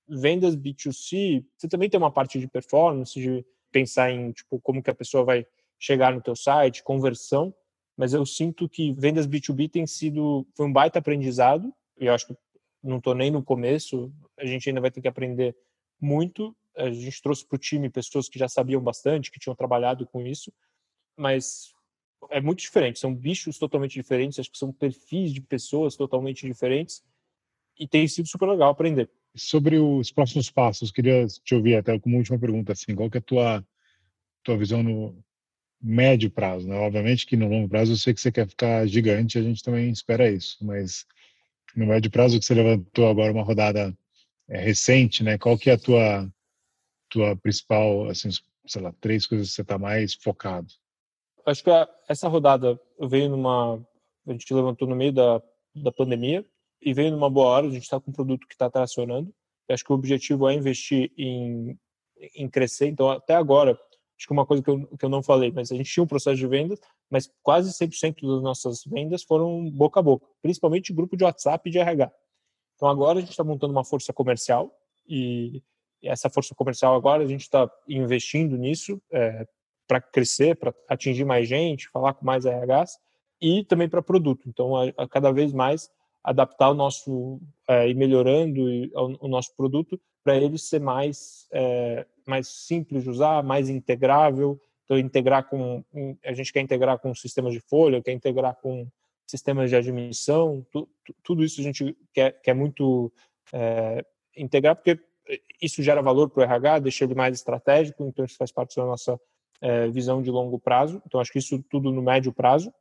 Vendas 0.08 0.56
B2C, 0.56 1.46
você 1.58 1.68
também 1.68 1.90
tem 1.90 1.98
uma 1.98 2.12
parte 2.12 2.40
de 2.40 2.48
performance, 2.48 3.20
de 3.20 3.46
pensar 3.72 4.12
em 4.12 4.32
tipo 4.32 4.60
como 4.60 4.84
que 4.84 4.90
a 4.90 4.96
pessoa 4.96 5.24
vai 5.24 5.46
chegar 5.82 6.14
no 6.14 6.22
teu 6.22 6.36
site, 6.36 6.84
conversão, 6.84 7.54
mas 7.98 8.14
eu 8.14 8.24
sinto 8.26 8.70
que 8.70 8.94
vendas 8.94 9.28
B2B 9.28 9.70
tem 9.70 9.88
sido 9.88 10.48
foi 10.56 10.68
um 10.68 10.72
baita 10.72 11.00
aprendizado, 11.00 11.74
e 12.00 12.06
eu 12.06 12.14
acho 12.14 12.28
que 12.28 12.36
não 12.84 12.98
estou 12.98 13.16
nem 13.16 13.32
no 13.32 13.44
começo, 13.44 14.14
a 14.38 14.46
gente 14.46 14.70
ainda 14.70 14.80
vai 14.80 14.92
ter 14.92 15.02
que 15.02 15.08
aprender 15.08 15.56
muito. 16.00 16.56
A 16.76 16.90
gente 16.90 17.22
trouxe 17.22 17.46
para 17.46 17.56
o 17.56 17.60
time 17.60 17.90
pessoas 17.90 18.30
que 18.30 18.40
já 18.40 18.48
sabiam 18.48 18.82
bastante, 18.82 19.30
que 19.30 19.40
tinham 19.40 19.56
trabalhado 19.56 20.08
com 20.08 20.26
isso, 20.26 20.54
mas 21.18 21.74
é 22.30 22.40
muito 22.40 22.60
diferente, 22.60 23.00
são 23.00 23.14
bichos 23.14 23.58
totalmente 23.58 23.94
diferentes, 23.94 24.40
acho 24.40 24.52
que 24.52 24.58
são 24.58 24.72
perfis 24.72 25.34
de 25.34 25.42
pessoas 25.42 25.96
totalmente 25.96 26.46
diferentes, 26.46 27.04
e 27.78 27.88
tem 27.88 28.08
sido 28.08 28.28
super 28.28 28.48
legal 28.48 28.70
aprender. 28.70 29.10
Sobre 29.36 29.80
os 29.80 30.12
próximos 30.12 30.50
passos, 30.52 30.92
queria 30.92 31.26
te 31.26 31.56
ouvir 31.56 31.76
até 31.76 31.98
como 32.00 32.18
última 32.18 32.38
pergunta, 32.38 32.74
assim, 32.74 32.96
qual 32.96 33.10
que 33.10 33.18
é 33.18 33.20
a 33.20 33.24
tua, 33.24 33.68
tua 34.44 34.58
visão 34.58 34.84
no, 34.84 35.24
médio 35.82 36.30
prazo, 36.30 36.68
né? 36.68 36.76
Obviamente 36.78 37.26
que 37.26 37.36
no 37.36 37.48
longo 37.48 37.68
prazo 37.68 37.94
eu 37.94 37.98
sei 37.98 38.14
que 38.14 38.22
você 38.22 38.32
quer 38.32 38.48
ficar 38.48 38.86
gigante, 38.88 39.38
a 39.38 39.42
gente 39.42 39.64
também 39.64 39.90
espera 39.90 40.30
isso, 40.30 40.58
mas 40.62 41.06
no 41.76 41.88
médio 41.88 42.12
prazo 42.12 42.40
que 42.40 42.46
você 42.46 42.54
levantou 42.54 43.08
agora 43.08 43.32
uma 43.32 43.44
rodada 43.44 43.96
é, 44.50 44.60
recente, 44.60 45.24
né? 45.24 45.38
Qual 45.38 45.58
que 45.58 45.70
é 45.70 45.74
a 45.74 45.78
tua 45.78 46.32
tua 47.10 47.36
principal, 47.36 48.08
assim, 48.08 48.30
sei 48.66 48.82
lá, 48.82 48.94
três 49.02 49.28
coisas 49.28 49.50
que 49.50 49.56
você 49.56 49.62
está 49.62 49.78
mais 49.78 50.14
focado? 50.14 50.68
Acho 51.46 51.64
que 51.64 51.70
a, 51.70 51.88
essa 52.08 52.28
rodada 52.28 52.80
veio 53.00 53.30
numa, 53.30 53.76
a 54.28 54.32
gente 54.32 54.54
levantou 54.54 54.88
no 54.88 54.96
meio 54.96 55.12
da, 55.12 55.42
da 55.76 55.92
pandemia 55.92 56.46
e 56.82 56.94
veio 56.94 57.12
numa 57.12 57.30
boa 57.30 57.48
hora. 57.48 57.68
A 57.68 57.72
gente 57.72 57.84
está 57.84 58.00
com 58.00 58.12
um 58.12 58.14
produto 58.14 58.48
que 58.48 58.54
está 58.54 58.70
tracionando. 58.70 59.34
acho 59.70 59.84
que 59.84 59.92
o 59.92 59.96
objetivo 59.96 60.50
é 60.50 60.54
investir 60.54 61.12
em, 61.18 61.78
em 62.36 62.50
crescer. 62.50 62.88
Então, 62.88 63.10
até 63.10 63.36
agora, 63.36 63.78
acho 64.22 64.28
que 64.28 64.34
uma 64.34 64.46
coisa 64.46 64.62
que 64.62 64.70
eu, 64.70 64.86
que 64.86 65.04
eu 65.04 65.10
não 65.10 65.24
falei, 65.24 65.52
mas 65.52 65.72
a 65.72 65.76
gente 65.76 65.92
tinha 65.92 66.04
um 66.04 66.08
processo 66.08 66.38
de 66.38 66.46
vendas, 66.46 66.80
mas 67.10 67.32
quase 67.42 67.72
100% 67.72 68.22
das 68.22 68.44
nossas 68.44 68.84
vendas 68.86 69.24
foram 69.24 69.68
boca 69.72 70.00
a 70.00 70.04
boca, 70.04 70.28
principalmente 70.44 70.94
grupo 70.94 71.18
de 71.18 71.24
WhatsApp 71.24 71.68
e 71.68 71.72
de 71.72 71.80
RH. 71.80 72.12
Então 72.76 72.88
agora 72.88 73.18
a 73.18 73.22
gente 73.22 73.32
está 73.32 73.44
montando 73.44 73.74
uma 73.74 73.84
força 73.84 74.14
comercial 74.14 74.72
e, 75.08 75.64
essa 76.04 76.30
força 76.32 76.56
comercial 76.56 76.96
agora 76.96 77.24
a 77.24 77.28
gente 77.28 77.42
está 77.42 77.70
investindo 77.88 78.58
nisso 78.58 79.00
é, 79.12 79.48
para 79.88 80.02
crescer, 80.02 80.56
para 80.56 80.74
atingir 80.88 81.26
mais 81.26 81.48
gente, 81.48 81.90
falar 81.90 82.14
com 82.14 82.26
mais 82.26 82.46
RHs 82.46 82.98
e 83.40 83.64
também 83.66 83.88
para 83.90 84.02
produto. 84.02 84.48
Então 84.48 84.76
a, 84.76 84.86
a, 84.98 85.08
cada 85.08 85.32
vez 85.32 85.52
mais 85.52 85.90
adaptar 86.24 86.70
o 86.70 86.76
nosso 86.76 87.40
é, 87.68 87.90
e 87.90 87.94
melhorando 87.96 88.62
o, 88.62 89.26
o 89.26 89.28
nosso 89.28 89.56
produto 89.56 90.00
para 90.24 90.38
ele 90.38 90.58
ser 90.58 90.80
mais 90.80 91.48
é, 91.52 92.06
mais 92.26 92.48
simples 92.48 93.04
de 93.04 93.10
usar, 93.10 93.44
mais 93.44 93.70
integrável. 93.70 94.60
Então, 94.86 94.98
integrar 94.98 95.48
com 95.50 95.84
a 96.24 96.34
gente 96.34 96.52
quer 96.52 96.62
integrar 96.62 97.00
com 97.00 97.14
sistemas 97.16 97.54
de 97.54 97.60
folha, 97.60 98.02
quer 98.02 98.12
integrar 98.12 98.56
com 98.62 98.88
sistemas 99.26 99.70
de 99.70 99.76
admissão, 99.76 100.66
tu, 100.72 100.88
tu, 101.06 101.16
tudo 101.24 101.44
isso 101.44 101.62
a 101.62 101.64
gente 101.64 101.96
quer, 102.14 102.42
quer 102.42 102.54
muito 102.54 103.12
é, 103.54 104.04
integrar, 104.36 104.76
porque 104.76 105.00
isso 105.62 105.82
gera 105.82 106.02
valor 106.02 106.30
para 106.30 106.42
o 106.42 106.44
RH, 106.44 106.80
deixa 106.80 107.06
ele 107.06 107.16
mais 107.16 107.38
estratégico, 107.38 108.04
então 108.04 108.26
isso 108.26 108.36
faz 108.36 108.52
parte 108.52 108.76
da 108.76 108.86
nossa 108.86 109.20
é, 109.62 109.88
visão 109.88 110.22
de 110.22 110.30
longo 110.30 110.60
prazo. 110.60 111.02
Então, 111.06 111.22
acho 111.22 111.32
que 111.32 111.40
isso 111.40 111.64
tudo 111.70 111.92
no 111.92 112.02
médio 112.02 112.34
prazo. 112.34 112.74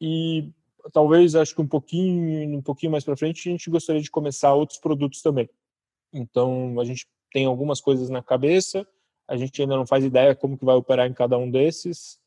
E 0.00 0.50
talvez, 0.92 1.34
acho 1.34 1.54
que 1.54 1.60
um 1.60 1.68
pouquinho, 1.68 2.58
um 2.58 2.62
pouquinho 2.62 2.92
mais 2.92 3.04
para 3.04 3.16
frente, 3.16 3.48
a 3.48 3.52
gente 3.52 3.70
gostaria 3.70 4.02
de 4.02 4.10
começar 4.10 4.54
outros 4.54 4.78
produtos 4.78 5.22
também. 5.22 5.48
Então, 6.12 6.78
a 6.80 6.84
gente 6.84 7.06
tem 7.32 7.46
algumas 7.46 7.80
coisas 7.80 8.08
na 8.08 8.22
cabeça, 8.22 8.86
a 9.28 9.36
gente 9.36 9.60
ainda 9.60 9.76
não 9.76 9.86
faz 9.86 10.04
ideia 10.04 10.34
como 10.34 10.56
que 10.56 10.64
vai 10.64 10.74
operar 10.74 11.06
em 11.06 11.12
cada 11.12 11.36
um 11.36 11.50
desses, 11.50 12.18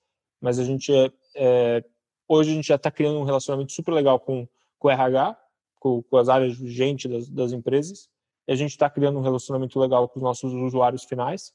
mas 0.42 0.60
a 0.60 0.64
gente 0.64 0.94
é, 0.94 1.12
é 1.36 1.84
hoje 2.28 2.52
a 2.52 2.54
gente 2.54 2.68
já 2.68 2.76
está 2.76 2.92
criando 2.92 3.20
um 3.20 3.24
relacionamento 3.24 3.72
super 3.72 3.94
legal 3.94 4.20
com, 4.20 4.48
com 4.78 4.88
o 4.88 4.92
RH, 4.92 5.38
com, 5.80 6.04
com 6.04 6.18
as 6.18 6.30
áreas 6.30 6.58
de 6.58 6.70
gente 6.70 7.08
das, 7.08 7.30
das 7.30 7.52
empresas, 7.52 8.10
e 8.48 8.52
a 8.52 8.56
gente 8.56 8.72
está 8.72 8.90
criando 8.90 9.18
um 9.18 9.24
relacionamento 9.24 9.80
legal 9.80 10.08
com 10.08 10.20
os 10.20 10.24
nossos 10.24 10.54
usuários 10.54 11.04
finais, 11.06 11.54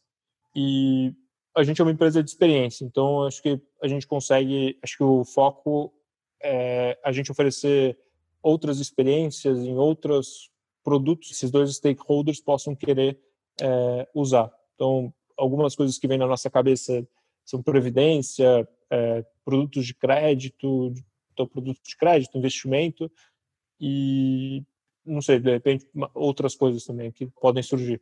e 0.57 1.13
a 1.57 1.63
gente 1.63 1.81
é 1.81 1.85
uma 1.85 1.93
empresa 1.93 2.23
de 2.23 2.31
experiência, 2.31 2.85
então 2.85 3.25
acho 3.25 3.43
que 3.43 3.61
a 3.83 3.87
gente 3.87 4.07
consegue, 4.07 4.79
acho 4.83 4.97
que 4.97 5.05
o 5.05 5.25
foco 5.25 5.93
é 6.43 6.99
a 7.05 7.13
gente 7.13 7.31
oferecer 7.31 7.99
outras 8.43 8.79
experiências 8.81 9.59
em 9.61 9.77
outros 9.77 10.51
produtos 10.85 11.29
que 11.29 11.35
esses 11.35 11.51
dois 11.51 11.75
stakeholders 11.75 12.41
possam 12.41 12.77
querer 12.77 13.19
é, 13.61 14.09
usar. 14.15 14.53
Então, 14.75 15.13
algumas 15.37 15.75
coisas 15.75 15.99
que 15.99 16.07
vêm 16.07 16.19
na 16.19 16.27
nossa 16.27 16.51
cabeça 16.51 17.07
são 17.45 17.63
previdência, 17.63 18.69
é, 18.91 19.25
produtos 19.45 19.87
de 19.87 19.95
crédito, 19.95 20.95
então 21.33 21.49
produtos 21.49 21.83
de 21.89 21.97
crédito, 21.97 22.39
investimento 22.39 23.11
e 23.81 24.63
não 25.05 25.21
sei, 25.21 25.39
de 25.39 25.51
repente 25.51 25.87
outras 26.15 26.55
coisas 26.55 26.85
também 26.85 27.11
que 27.11 27.27
podem 27.27 27.63
surgir. 27.63 28.01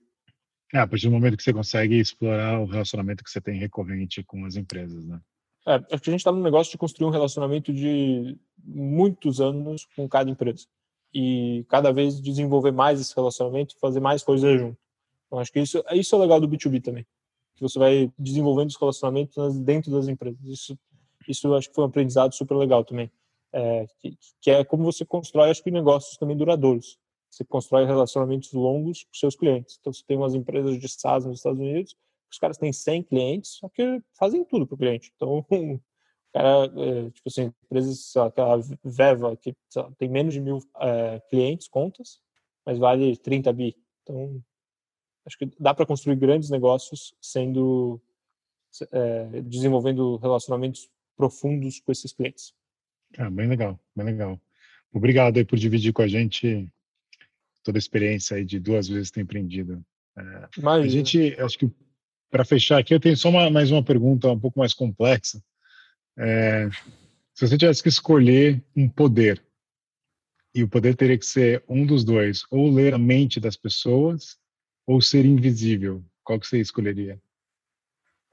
É, 0.73 0.79
a 0.79 0.87
partir 0.87 1.07
do 1.07 1.13
momento 1.13 1.37
que 1.37 1.43
você 1.43 1.53
consegue 1.53 1.99
explorar 1.99 2.61
o 2.61 2.67
relacionamento 2.67 3.25
que 3.25 3.31
você 3.31 3.41
tem 3.41 3.59
recorrente 3.59 4.23
com 4.23 4.45
as 4.45 4.57
empresas, 4.57 5.05
né? 5.05 5.21
É, 5.67 5.75
acho 5.75 6.03
que 6.03 6.11
a 6.11 6.13
gente 6.13 6.21
está 6.21 6.33
no 6.33 6.43
negócio 6.43 6.73
de 6.73 6.79
construir 6.79 7.07
um 7.07 7.11
relacionamento 7.11 7.73
de 7.73 8.37
muitos 8.65 9.41
anos 9.41 9.87
com 9.95 10.09
cada 10.09 10.29
empresa 10.29 10.67
e 11.15 11.65
cada 11.69 11.93
vez 11.93 12.21
desenvolver 12.21 12.73
mais 12.73 13.01
esse 13.01 13.15
relacionamento 13.15 13.75
e 13.75 13.79
fazer 13.79 14.01
mais 14.01 14.23
coisas 14.23 14.61
junto. 14.61 14.79
Então, 15.27 15.39
acho 15.39 15.53
que 15.53 15.61
isso, 15.61 15.83
isso 15.93 16.15
é 16.15 16.19
legal 16.19 16.41
do 16.41 16.49
B2B 16.49 16.83
também, 16.83 17.07
que 17.55 17.63
você 17.63 17.79
vai 17.79 18.13
desenvolvendo 18.19 18.71
os 18.71 18.77
relacionamentos 18.77 19.59
dentro 19.61 19.91
das 19.91 20.09
empresas. 20.09 20.41
Isso, 20.45 20.79
isso 21.29 21.55
acho 21.55 21.69
que 21.69 21.75
foi 21.75 21.85
um 21.85 21.89
aprendizado 21.89 22.35
super 22.35 22.55
legal 22.55 22.85
também, 22.85 23.11
é, 23.53 23.87
que, 24.01 24.17
que, 24.41 24.51
é 24.51 24.65
como 24.65 24.85
você 24.85 25.05
constrói, 25.05 25.51
acho 25.51 25.63
que 25.63 25.71
negócios 25.71 26.17
também 26.17 26.37
duradouros. 26.37 26.99
Você 27.31 27.45
constrói 27.45 27.87
relacionamentos 27.87 28.53
longos 28.53 29.05
com 29.05 29.15
seus 29.15 29.35
clientes. 29.35 29.79
Então, 29.81 29.93
você 29.93 30.05
tem 30.07 30.19
umas 30.19 30.35
empresas 30.35 30.79
de 30.79 30.87
SaaS 30.89 31.25
nos 31.25 31.39
Estados 31.39 31.59
Unidos, 31.59 31.97
os 32.31 32.39
caras 32.39 32.57
têm 32.57 32.73
100 32.73 33.03
clientes, 33.05 33.51
só 33.53 33.69
que 33.69 34.03
fazem 34.15 34.45
tudo 34.45 34.67
para 34.67 34.75
o 34.75 34.79
cliente. 34.79 35.13
Então, 35.17 35.45
cara, 36.33 36.65
é, 36.67 37.11
tipo 37.11 37.29
assim, 37.29 37.53
empresas, 37.65 38.17
aquela 38.17 38.61
Veva, 38.83 39.37
que 39.37 39.55
lá, 39.77 39.91
tem 39.99 40.09
menos 40.09 40.35
de 40.35 40.41
mil 40.41 40.59
é, 40.81 41.21
clientes, 41.29 41.69
contas, 41.69 42.21
mas 42.65 42.79
vale 42.79 43.17
30 43.17 43.53
bi. 43.53 43.77
Então, 44.03 44.43
acho 45.27 45.39
que 45.39 45.51
dá 45.59 45.75
para 45.75 45.87
construir 45.87 46.17
grandes 46.17 46.51
negócios 46.51 47.15
sendo 47.21 48.01
é, 48.91 49.43
desenvolvendo 49.43 50.17
relacionamentos 50.17 50.91
profundos 51.17 51.81
com 51.81 51.93
esses 51.93 52.13
clientes. 52.13 52.55
Ah, 53.19 53.31
bem 53.31 53.49
legal, 53.49 53.79
bem 53.95 54.07
legal. 54.07 54.41
Obrigado 54.93 55.37
aí 55.37 55.45
por 55.45 55.59
dividir 55.59 55.93
com 55.93 56.03
a 56.03 56.09
gente 56.09 56.73
toda 57.63 57.79
a 57.79 57.81
experiência 57.81 58.37
aí 58.37 58.45
de 58.45 58.59
duas 58.59 58.89
vezes 58.89 59.11
ter 59.11 59.21
empreendido. 59.21 59.85
É, 60.17 60.49
a 60.67 60.89
gente, 60.89 61.35
acho 61.41 61.59
que 61.59 61.71
para 62.31 62.45
fechar 62.45 62.79
aqui, 62.79 62.95
eu 62.95 63.01
tenho 63.01 63.17
só 63.17 63.29
uma, 63.29 63.51
mais 63.51 63.71
uma 63.71 63.85
pergunta 63.85 64.31
um 64.31 64.41
pouco 64.41 64.59
mais 64.59 64.73
complexa. 64.73 65.43
É, 66.19 66.69
se 67.35 67.47
você 67.47 67.57
tivesse 67.57 67.83
que 67.83 67.89
escolher 67.89 68.63
um 68.77 68.89
poder, 68.89 69.43
e 70.55 70.63
o 70.63 70.69
poder 70.69 70.95
teria 70.95 71.17
que 71.17 71.25
ser 71.25 71.65
um 71.69 71.87
dos 71.87 72.05
dois, 72.05 72.45
ou 72.51 72.71
ler 72.71 72.95
a 72.95 72.99
mente 72.99 73.41
das 73.41 73.57
pessoas, 73.57 74.37
ou 74.87 75.01
ser 75.01 75.25
invisível, 75.25 76.05
qual 76.23 76.39
que 76.39 76.47
você 76.47 76.61
escolheria? 76.61 77.21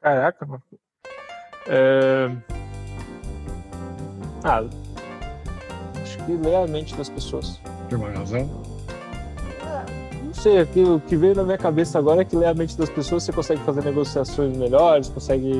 Caraca, 0.02 0.46
mano. 0.46 0.64
É... 1.68 2.28
Ah, 4.44 4.62
acho 6.02 6.26
que 6.26 6.32
ler 6.34 6.56
a 6.56 6.68
mente 6.68 6.96
das 6.96 7.10
pessoas. 7.10 7.58
Por 7.90 7.98
uma 7.98 8.12
razão? 8.12 8.69
Sei, 10.42 10.62
o 10.62 11.02
que 11.02 11.18
veio 11.18 11.36
na 11.36 11.44
minha 11.44 11.58
cabeça 11.58 12.00
agora 12.00 12.22
é 12.22 12.26
que 12.26 12.34
ler 12.34 12.46
a 12.46 12.54
mente 12.54 12.78
das 12.78 12.90
pessoas 12.90 13.24
você 13.24 13.34
consegue 13.34 13.62
fazer 13.64 13.84
negociações 13.84 14.56
melhores, 14.56 15.10
consegue 15.10 15.52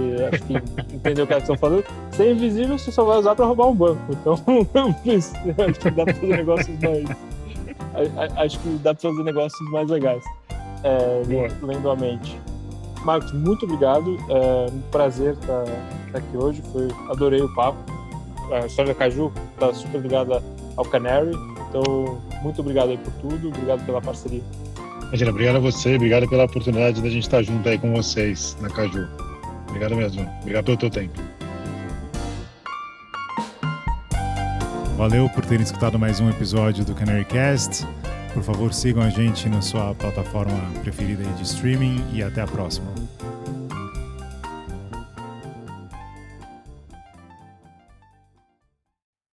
que, 0.48 0.56
entender 0.96 1.22
o 1.22 1.28
que 1.28 1.34
elas 1.34 1.44
estão 1.44 1.58
falando. 1.58 1.84
Ser 2.12 2.32
invisível 2.32 2.78
você 2.78 2.90
só 2.90 3.04
vai 3.04 3.18
usar 3.18 3.36
para 3.36 3.46
roubar 3.46 3.68
um 3.68 3.76
banco. 3.76 4.02
Então, 4.10 4.36
acho 5.68 5.80
que 5.82 5.92
dá 5.92 6.06
para 6.06 6.14
fazer 6.14 6.38
negócios 6.38 6.80
mais. 6.80 7.06
Acho 8.38 8.60
que 8.60 8.70
dá 8.82 8.96
para 8.96 9.10
fazer 9.10 9.24
negócios 9.24 9.72
mais 9.72 9.90
legais. 9.90 10.24
É, 10.84 11.24
lendo 11.62 11.90
a 11.90 11.96
mente. 11.98 12.40
Marcos, 13.04 13.34
muito 13.34 13.66
obrigado. 13.66 14.18
É 14.30 14.72
um 14.72 14.80
prazer 14.92 15.34
estar, 15.34 15.64
estar 16.08 16.20
aqui 16.20 16.38
hoje. 16.38 16.64
Foi, 16.72 16.88
adorei 17.10 17.42
o 17.42 17.54
papo. 17.54 17.78
A 18.50 18.66
história 18.66 18.94
da 18.94 18.98
Caju 18.98 19.30
está 19.56 19.74
super 19.74 20.00
ligada 20.00 20.42
ao 20.78 20.86
Canary. 20.86 21.32
Então, 21.68 22.18
muito 22.42 22.62
obrigado 22.62 22.92
aí 22.92 22.98
por 22.98 23.12
tudo. 23.14 23.50
Obrigado 23.50 23.86
pela 23.86 24.02
parceria. 24.02 24.42
Imagina, 25.10 25.32
obrigado 25.32 25.56
a 25.56 25.60
você. 25.60 25.96
Obrigado 25.96 26.30
pela 26.30 26.46
oportunidade 26.46 27.02
da 27.02 27.10
gente 27.10 27.24
estar 27.24 27.42
junto 27.42 27.68
aí 27.68 27.78
com 27.80 27.92
vocês 27.94 28.56
na 28.62 28.70
Caju. 28.70 29.08
Obrigado 29.68 29.96
mesmo. 29.96 30.22
Obrigado 30.42 30.66
pelo 30.66 30.78
teu 30.78 30.90
tempo. 30.90 31.20
Valeu 34.96 35.28
por 35.30 35.46
terem 35.46 35.64
escutado 35.64 35.98
mais 35.98 36.20
um 36.20 36.30
episódio 36.30 36.86
do 36.86 36.94
Canary 36.94 37.26
Cast. 37.26 37.88
Por 38.34 38.44
favor, 38.44 38.72
sigam 38.72 39.02
a 39.02 39.10
gente 39.10 39.50
na 39.50 39.62
sua 39.62 39.96
plataforma 39.96 40.60
preferida 40.84 41.24
de 41.24 41.44
streaming 41.44 42.04
e 42.14 42.22
até 42.22 42.42
a 42.42 42.48
próxima. 42.48 42.94